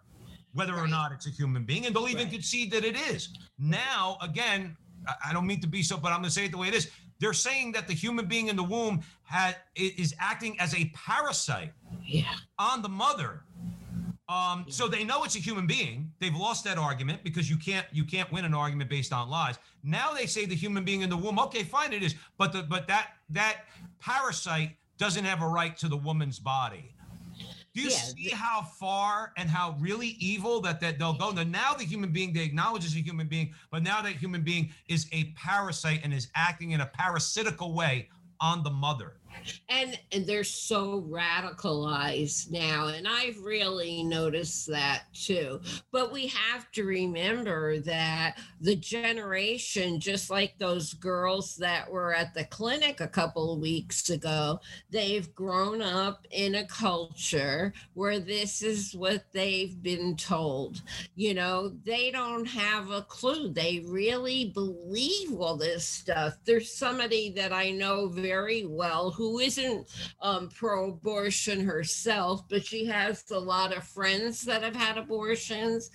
whether 0.52 0.76
or 0.76 0.86
not 0.86 1.10
it's 1.12 1.26
a 1.26 1.30
human 1.30 1.64
being, 1.64 1.86
and 1.86 1.94
they'll 1.94 2.08
even 2.08 2.24
Right. 2.28 2.32
concede 2.32 2.70
that 2.70 2.84
it 2.84 2.96
is. 2.96 3.30
Now, 3.58 4.16
again, 4.22 4.76
I- 5.24 5.32
don't 5.32 5.46
mean 5.46 5.60
to 5.60 5.66
be 5.66 5.82
so, 5.82 5.96
but 5.96 6.12
I'm 6.12 6.20
going 6.20 6.24
to 6.28 6.30
say 6.30 6.44
it 6.46 6.52
the 6.52 6.56
way 6.56 6.68
it 6.68 6.74
is. 6.74 6.90
They're 7.18 7.32
saying 7.34 7.72
that 7.72 7.88
the 7.88 7.94
human 7.94 8.26
being 8.26 8.46
in 8.48 8.56
the 8.56 8.62
womb 8.62 9.02
had 9.24 9.56
is 9.74 10.14
acting 10.18 10.58
as 10.60 10.72
a 10.74 10.86
parasite 10.94 11.72
Yeah. 12.04 12.32
on 12.58 12.80
the 12.82 12.88
mother. 12.88 13.42
Um, 14.28 14.66
so 14.68 14.88
they 14.88 15.04
know 15.04 15.22
it's 15.22 15.36
a 15.36 15.40
human 15.40 15.66
being. 15.68 16.10
They've 16.18 16.34
lost 16.34 16.64
that 16.64 16.78
argument 16.78 17.22
because 17.22 17.48
you 17.48 17.56
can't 17.56 17.86
you 17.92 18.04
can't 18.04 18.30
win 18.32 18.44
an 18.44 18.54
argument 18.54 18.90
based 18.90 19.12
on 19.12 19.30
lies. 19.30 19.56
Now 19.84 20.12
they 20.12 20.26
say 20.26 20.46
the 20.46 20.54
human 20.56 20.84
being 20.84 21.02
in 21.02 21.10
the 21.10 21.16
womb. 21.16 21.38
Okay, 21.38 21.62
fine, 21.62 21.92
it 21.92 22.02
is, 22.02 22.16
but 22.36 22.52
the 22.52 22.64
but 22.64 22.88
that 22.88 23.10
that 23.30 23.58
parasite 24.00 24.72
doesn't 24.98 25.24
have 25.24 25.42
a 25.42 25.46
right 25.46 25.76
to 25.76 25.88
the 25.88 25.96
woman's 25.96 26.40
body. 26.40 26.92
Do 27.74 27.82
you 27.82 27.90
Yeah, 27.90 27.96
see 27.96 28.30
how 28.30 28.62
far 28.62 29.32
and 29.36 29.50
how 29.50 29.76
really 29.78 30.16
evil 30.18 30.62
that, 30.62 30.80
that 30.80 30.98
they'll 30.98 31.12
go? 31.12 31.30
Now, 31.30 31.42
now 31.42 31.74
the 31.74 31.84
human 31.84 32.10
being 32.10 32.32
they 32.32 32.42
acknowledge 32.42 32.86
as 32.86 32.94
a 32.94 33.00
human 33.00 33.28
being, 33.28 33.52
but 33.70 33.82
now 33.82 34.00
that 34.00 34.12
human 34.12 34.42
being 34.42 34.72
is 34.88 35.06
a 35.12 35.24
parasite 35.36 36.00
and 36.02 36.12
is 36.14 36.28
acting 36.34 36.70
in 36.70 36.80
a 36.80 36.86
parasitical 36.86 37.74
way 37.74 38.08
on 38.40 38.62
the 38.62 38.70
mother. 38.70 39.18
And 39.68 39.98
and 40.12 40.26
they're 40.26 40.44
so 40.44 41.02
radicalized 41.10 42.50
now 42.50 42.88
and 42.88 43.06
i've 43.06 43.38
really 43.42 44.02
noticed 44.02 44.66
that 44.66 45.04
too. 45.12 45.60
But 45.92 46.12
we 46.12 46.28
have 46.28 46.70
to 46.72 46.84
remember 46.84 47.78
that 47.80 48.36
the 48.60 48.76
generation 48.76 50.00
just 50.00 50.30
like 50.30 50.58
those 50.58 50.94
girls 50.94 51.56
that 51.56 51.90
were 51.90 52.14
at 52.14 52.34
the 52.34 52.44
clinic 52.44 53.00
a 53.00 53.08
couple 53.08 53.52
of 53.52 53.60
weeks 53.60 54.10
ago 54.10 54.60
they've 54.90 55.34
grown 55.34 55.82
up 55.82 56.26
in 56.30 56.56
a 56.56 56.66
culture 56.66 57.72
where 57.94 58.18
this 58.18 58.62
is 58.62 58.94
what 58.94 59.24
they've 59.32 59.82
been 59.82 60.16
told. 60.16 60.82
You 61.14 61.34
know 61.34 61.72
they 61.84 62.10
don't 62.10 62.46
have 62.46 62.90
a 62.90 63.02
clue. 63.02 63.52
They 63.52 63.84
really 63.86 64.50
believe 64.54 65.32
all 65.38 65.56
this 65.56 65.86
stuff. 65.86 66.34
There's 66.44 66.72
somebody 66.72 67.30
that 67.36 67.52
i 67.52 67.70
know 67.70 68.08
very 68.08 68.66
well 68.66 69.10
who 69.10 69.25
isn't 69.40 69.88
um, 70.22 70.48
pro-abortion 70.48 71.64
herself 71.64 72.46
but 72.48 72.64
she 72.64 72.86
has 72.86 73.24
a 73.30 73.38
lot 73.38 73.76
of 73.76 73.84
friends 73.84 74.42
that 74.42 74.62
have 74.62 74.76
had 74.76 74.98
abortions. 74.98 75.90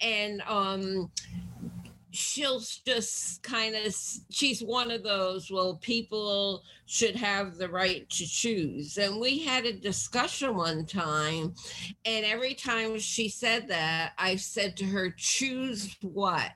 And 0.00 0.42
um 0.46 1.10
she'll 2.12 2.60
just 2.84 3.40
kind 3.44 3.76
of 3.76 3.94
she's 4.30 4.62
one 4.62 4.90
of 4.90 5.04
those 5.04 5.48
well 5.50 5.76
people 5.76 6.62
should 6.86 7.14
have 7.14 7.56
the 7.56 7.68
right 7.68 8.08
to 8.10 8.26
choose. 8.26 8.98
And 8.98 9.20
we 9.20 9.38
had 9.38 9.64
a 9.64 9.72
discussion 9.72 10.56
one 10.56 10.86
time 10.86 11.54
and 12.04 12.24
every 12.24 12.54
time 12.54 12.98
she 12.98 13.28
said 13.28 13.68
that 13.68 14.12
i 14.18 14.36
said 14.36 14.76
to 14.78 14.84
her 14.84 15.10
choose 15.16 15.96
what? 16.02 16.50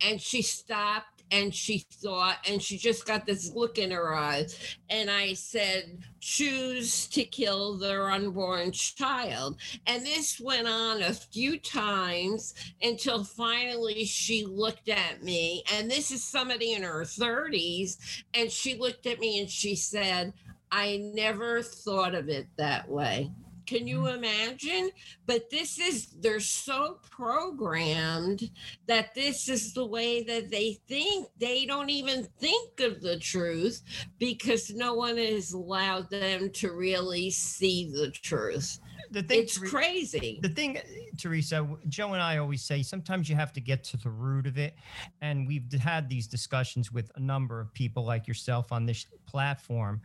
And 0.00 0.20
she 0.20 0.42
stopped 0.42 1.13
and 1.34 1.52
she 1.52 1.84
thought 1.94 2.36
and 2.48 2.62
she 2.62 2.78
just 2.78 3.06
got 3.06 3.26
this 3.26 3.52
look 3.52 3.76
in 3.76 3.90
her 3.90 4.14
eyes. 4.14 4.76
And 4.88 5.10
i 5.10 5.34
said 5.34 5.98
choose 6.20 7.06
to 7.08 7.24
kill 7.24 7.76
their 7.76 8.10
unborn 8.10 8.70
child. 8.72 9.58
And 9.86 10.06
this 10.06 10.40
went 10.40 10.68
on 10.68 11.02
a 11.02 11.12
few 11.12 11.58
times 11.58 12.54
until 12.80 13.24
finally 13.24 14.04
she 14.04 14.46
looked 14.46 14.88
at 14.88 15.22
me. 15.22 15.64
And 15.74 15.90
this 15.90 16.12
is 16.12 16.22
somebody 16.22 16.72
in 16.72 16.82
her 16.82 17.02
30s 17.02 18.24
and 18.32 18.50
she 18.50 18.76
looked 18.76 19.06
at 19.06 19.18
me 19.18 19.40
and 19.40 19.50
she 19.50 19.74
said 19.74 20.32
i 20.70 20.96
never 21.14 21.62
thought 21.62 22.14
of 22.14 22.28
it 22.28 22.46
that 22.56 22.88
way 22.88 23.30
can 23.66 23.86
you 23.86 24.08
imagine? 24.08 24.90
But 25.26 25.50
this 25.50 25.78
is 25.78 26.08
they're 26.20 26.40
so 26.40 26.98
programmed 27.10 28.50
that 28.86 29.14
this 29.14 29.48
is 29.48 29.72
the 29.72 29.86
way 29.86 30.22
that 30.24 30.50
they 30.50 30.78
think. 30.88 31.28
They 31.38 31.66
don't 31.66 31.90
even 31.90 32.26
think 32.38 32.80
of 32.80 33.00
the 33.00 33.18
truth 33.18 33.82
because 34.18 34.70
no 34.70 34.94
one 34.94 35.16
has 35.16 35.52
allowed 35.52 36.10
them 36.10 36.50
to 36.50 36.72
really 36.72 37.30
see 37.30 37.90
the 37.90 38.10
truth. 38.10 38.78
The 39.10 39.22
thing, 39.22 39.42
it's 39.42 39.58
crazy. 39.58 40.40
the 40.42 40.48
thing, 40.48 40.78
Theresa, 41.18 41.68
Joe 41.88 42.14
and 42.14 42.22
I 42.22 42.38
always 42.38 42.62
say 42.62 42.82
sometimes 42.82 43.28
you 43.28 43.36
have 43.36 43.52
to 43.52 43.60
get 43.60 43.84
to 43.84 43.96
the 43.96 44.10
root 44.10 44.46
of 44.46 44.58
it. 44.58 44.74
And 45.20 45.46
we've 45.46 45.70
had 45.72 46.08
these 46.08 46.26
discussions 46.26 46.90
with 46.90 47.10
a 47.14 47.20
number 47.20 47.60
of 47.60 47.72
people 47.74 48.04
like 48.04 48.26
yourself 48.26 48.72
on 48.72 48.86
this 48.86 49.06
platform. 49.26 50.00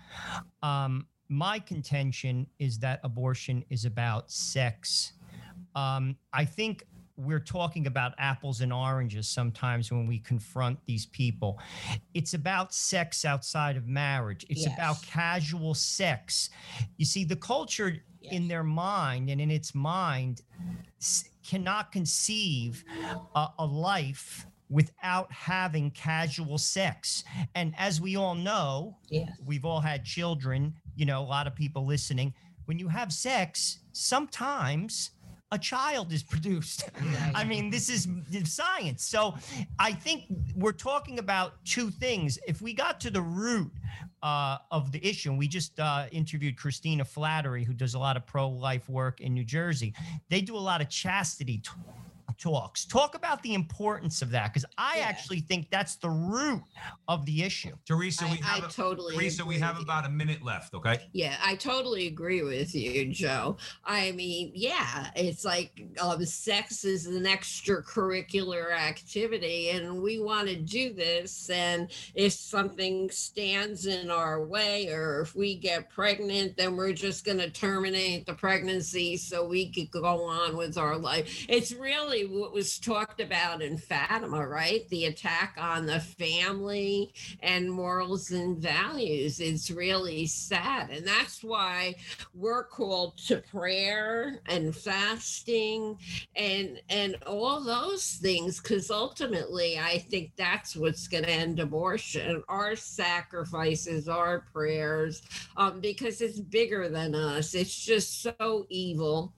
Um, 0.62 1.07
my 1.30 1.60
contention 1.60 2.48
is 2.58 2.80
that 2.80 3.00
abortion 3.04 3.64
is 3.70 3.86
about 3.86 4.30
sex. 4.32 5.14
Um, 5.76 6.16
I 6.34 6.44
think 6.44 6.86
we're 7.18 7.40
talking 7.40 7.86
about 7.86 8.14
apples 8.18 8.62
and 8.62 8.72
oranges 8.74 9.28
sometimes 9.28 9.92
when 9.92 10.08
we 10.08 10.20
confront 10.20 10.80
these 10.86 11.06
people. 11.08 11.60
It's 12.14 12.34
about 12.34 12.74
sex 12.74 13.26
outside 13.26 13.78
of 13.78 13.88
marriage, 13.88 14.46
it's 14.50 14.66
about 14.66 15.02
casual 15.04 15.74
sex. 15.76 16.50
You 16.98 17.06
see, 17.06 17.24
the 17.26 17.36
culture 17.36 17.98
in 18.24 18.48
their 18.48 18.64
mind 18.64 19.30
and 19.30 19.40
in 19.40 19.52
its 19.52 19.76
mind 19.76 20.42
cannot 21.46 21.92
conceive 21.92 22.84
a, 23.36 23.48
a 23.60 23.66
life 23.66 24.46
without 24.70 25.32
having 25.32 25.90
casual 25.92 26.58
sex. 26.58 27.24
And 27.56 27.74
as 27.78 28.00
we 28.00 28.16
all 28.16 28.36
know, 28.36 28.96
Yes. 29.10 29.32
we've 29.44 29.66
all 29.66 29.80
had 29.82 30.06
children, 30.06 30.76
you 31.00 31.06
know, 31.06 31.22
a 31.22 31.24
lot 31.24 31.47
of 31.47 31.56
people 31.56 31.86
listening. 31.86 32.34
When 32.66 32.78
you 32.78 32.89
have 32.89 33.14
sex, 33.14 33.80
sometimes 33.93 35.12
a 35.52 35.58
child 35.58 36.12
is 36.12 36.24
produced. 36.34 36.89
I 37.34 37.45
mean, 37.45 37.70
this 37.70 37.89
is 37.89 38.08
science. 38.43 39.06
So 39.06 39.36
I 39.80 39.93
think 39.93 40.26
we're 40.56 40.74
talking 40.74 41.18
about 41.18 41.54
two 41.64 41.89
things. 41.89 42.38
If 42.45 42.62
we 42.62 42.74
got 42.74 43.00
to 43.02 43.10
the 43.10 43.22
root 43.22 43.72
uh, 44.22 44.58
of 44.72 44.91
the 44.91 45.04
issue, 45.08 45.30
and 45.30 45.39
we 45.39 45.47
just 45.47 45.80
uh, 45.80 46.08
interviewed 46.12 46.58
Christina 46.58 47.06
Flattery, 47.06 47.64
who 47.64 47.74
does 47.74 47.93
a 47.93 48.00
lot 48.00 48.18
of 48.18 48.26
pro 48.26 48.50
life 48.50 48.89
work 48.89 49.22
in 49.22 49.34
New 49.34 49.45
Jersey, 49.45 49.93
they 50.30 50.41
do 50.41 50.58
a 50.58 50.60
lot 50.60 50.82
of 50.82 50.89
chastity 50.89 51.60
t- 51.60 51.72
talks. 52.40 52.86
Talk 52.86 53.16
about 53.16 53.44
the 53.44 53.54
importance 53.54 54.22
of 54.22 54.32
that, 54.32 54.54
because 54.54 54.66
I 54.78 54.98
Yeah. 54.98 55.04
actually 55.04 55.42
think 55.42 55.70
that's 55.70 55.98
the 55.98 56.10
root 56.10 56.62
of 57.08 57.26
the 57.26 57.44
issue. 57.44 57.76
Theresa, 57.86 58.26
we 58.26 58.40
I, 58.42 58.46
have 58.46 58.64
I 58.64 58.68
a- 58.68 58.72
totally 58.72 59.16
Theresa, 59.16 59.46
we 59.46 59.60
have 59.60 59.76
with 59.76 59.84
about 59.84 60.06
a 60.06 60.10
minute 60.10 60.42
left. 60.44 60.74
Okay. 60.74 61.08
Yeah, 61.12 61.38
I 61.44 61.56
totally 61.56 62.08
agree 62.08 62.42
with 62.42 62.74
you, 62.74 63.12
Joe. 63.12 63.58
I 63.84 64.12
mean, 64.14 64.52
yeah, 64.56 65.12
it's 65.16 65.44
like 65.46 65.82
um, 66.02 66.24
sex 66.26 66.84
is 66.86 67.06
an 67.06 67.26
extracurricular 67.26 68.72
activity, 68.72 69.70
and 69.70 70.02
we 70.02 70.20
want 70.20 70.48
to 70.48 70.56
do 70.56 70.94
this. 70.94 71.50
And 71.50 71.90
if 72.16 72.34
something 72.34 73.10
stands 73.10 73.86
in 73.86 74.10
our 74.10 74.46
way, 74.46 74.88
or 74.90 75.22
if 75.22 75.36
we 75.36 75.56
get 75.56 75.90
pregnant, 75.90 76.58
then 76.58 76.76
we're 76.76 76.94
just 76.94 77.26
going 77.26 77.38
to 77.40 77.50
terminate 77.50 78.26
the 78.26 78.34
pregnancy 78.34 79.18
so 79.18 79.46
we 79.48 79.72
could 79.72 79.92
go 79.92 80.24
on 80.26 80.56
with 80.56 80.78
our 80.78 80.98
life. 80.98 81.46
It's 81.50 81.74
really 81.74 82.26
what 82.30 82.54
was 82.54 82.80
talked 82.80 83.20
about 83.20 83.62
in 83.62 83.78
Fatima, 83.78 84.48
right? 84.48 84.88
The 84.90 85.06
attack 85.06 85.56
on 85.60 85.86
the 85.86 86.00
family 86.00 87.14
and 87.42 87.72
morals 87.72 88.32
and 88.32 88.58
values. 88.58 89.40
It's 89.40 89.72
really 89.72 90.26
sad. 90.26 90.90
And 90.90 91.06
that's 91.06 91.44
why 91.44 91.96
we're 92.34 92.64
called 92.64 93.18
to 93.28 93.38
prayer 93.38 94.42
and 94.48 94.76
fasting 94.76 95.98
and 96.36 96.82
and 96.90 97.16
all 97.26 97.64
those 97.64 98.20
things 98.22 98.60
because 98.60 98.92
ultimately 98.92 99.80
I 99.80 99.98
think 99.98 100.32
that's 100.36 100.76
what's 100.76 101.08
going 101.08 101.24
to 101.24 101.32
end 101.32 101.60
abortion. 101.60 102.44
Our 102.48 102.76
sacrifices, 102.76 104.08
our 104.08 104.46
prayers, 104.54 105.22
um, 105.58 105.80
because 105.80 106.22
it's 106.22 106.40
bigger 106.40 106.90
than 106.90 107.16
us. 107.16 107.54
It's 107.54 107.76
just 107.76 108.22
so 108.22 108.66
evil. 108.70 109.34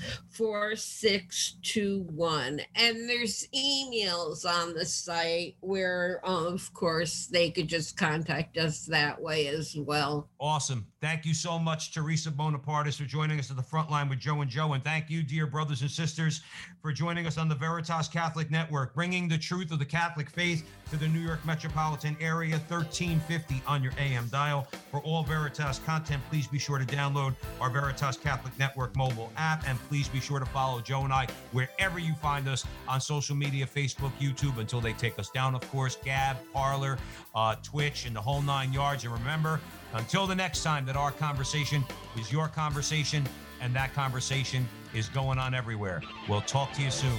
4621. 1.64 2.60
And 2.74 3.08
there's 3.08 3.46
emails 3.54 4.44
on 4.44 4.74
the 4.74 4.84
site 4.84 5.56
where, 5.60 6.20
of 6.24 6.72
course, 6.74 7.26
they 7.26 7.50
could 7.50 7.68
just 7.68 7.96
contact 7.96 8.56
us 8.58 8.86
that 8.86 9.20
way 9.20 9.48
as 9.48 9.76
well. 9.76 10.28
Awesome. 10.40 10.86
Thank 11.00 11.24
you 11.24 11.34
so 11.34 11.58
much, 11.58 11.92
Theresa 11.92 12.30
Bonapartis, 12.30 12.96
for 12.96 13.04
joining 13.04 13.38
us 13.38 13.50
at 13.50 13.56
the 13.56 13.62
front 13.62 13.90
line 13.90 14.08
with 14.08 14.18
Joe 14.18 14.40
and 14.40 14.50
Joe. 14.50 14.72
And 14.72 14.82
thank 14.82 15.08
you, 15.08 15.22
dear 15.22 15.46
brothers 15.46 15.82
and 15.82 15.90
sisters, 15.90 16.40
for 16.82 16.92
joining 16.92 17.26
us 17.26 17.38
on 17.38 17.48
the 17.48 17.54
Veritas 17.54 18.08
Catholic 18.08 18.50
Network, 18.50 18.94
bringing 18.94 19.28
the 19.28 19.38
truth 19.38 19.70
of 19.70 19.78
the 19.78 19.84
Catholic 19.84 20.28
faith 20.28 20.68
to 20.90 20.96
the 20.96 21.06
New 21.06 21.20
York 21.20 21.44
metropolitan 21.46 22.16
area, 22.20 22.56
1350 22.68 23.62
on 23.66 23.82
your 23.82 23.92
AM 23.98 24.26
dial. 24.28 24.66
For 24.90 25.00
all 25.00 25.22
Veritas 25.22 25.80
content, 25.86 26.20
please 26.30 26.48
be 26.48 26.58
sure 26.58 26.78
to 26.78 26.84
download 26.84 27.36
our 27.60 27.70
Veritas 27.70 28.16
Catholic 28.16 28.58
Network 28.58 28.96
mobile 28.96 29.32
app. 29.36 29.68
And 29.68 29.78
please 29.88 30.08
be 30.08 30.18
sure 30.18 30.40
to 30.40 30.46
follow 30.46 30.80
Joe 30.80 31.04
and 31.04 31.12
I 31.12 31.28
wherever 31.52 31.98
you 31.98 32.14
find 32.14 32.48
us 32.48 32.64
on 32.86 33.00
social 33.00 33.36
media 33.36 33.66
Facebook, 33.66 34.12
YouTube, 34.20 34.58
until 34.58 34.80
they 34.80 34.92
take 34.92 35.18
us 35.18 35.30
down, 35.30 35.54
of 35.54 35.70
course, 35.70 35.98
Gab, 36.04 36.36
Parler, 36.52 36.98
uh, 37.34 37.56
Twitch, 37.62 38.06
and 38.06 38.14
the 38.14 38.20
whole 38.20 38.42
nine 38.42 38.72
yards. 38.72 39.04
And 39.04 39.12
remember, 39.12 39.60
until 39.94 40.26
the 40.26 40.34
next 40.34 40.62
time 40.62 40.84
that 40.86 40.96
our 40.96 41.10
conversation 41.12 41.84
is 42.18 42.30
your 42.30 42.48
conversation 42.48 43.26
and 43.60 43.74
that 43.74 43.94
conversation 43.94 44.68
is 44.94 45.08
going 45.08 45.38
on 45.38 45.54
everywhere. 45.54 46.02
We'll 46.28 46.40
talk 46.42 46.72
to 46.74 46.82
you 46.82 46.90
soon. 46.90 47.18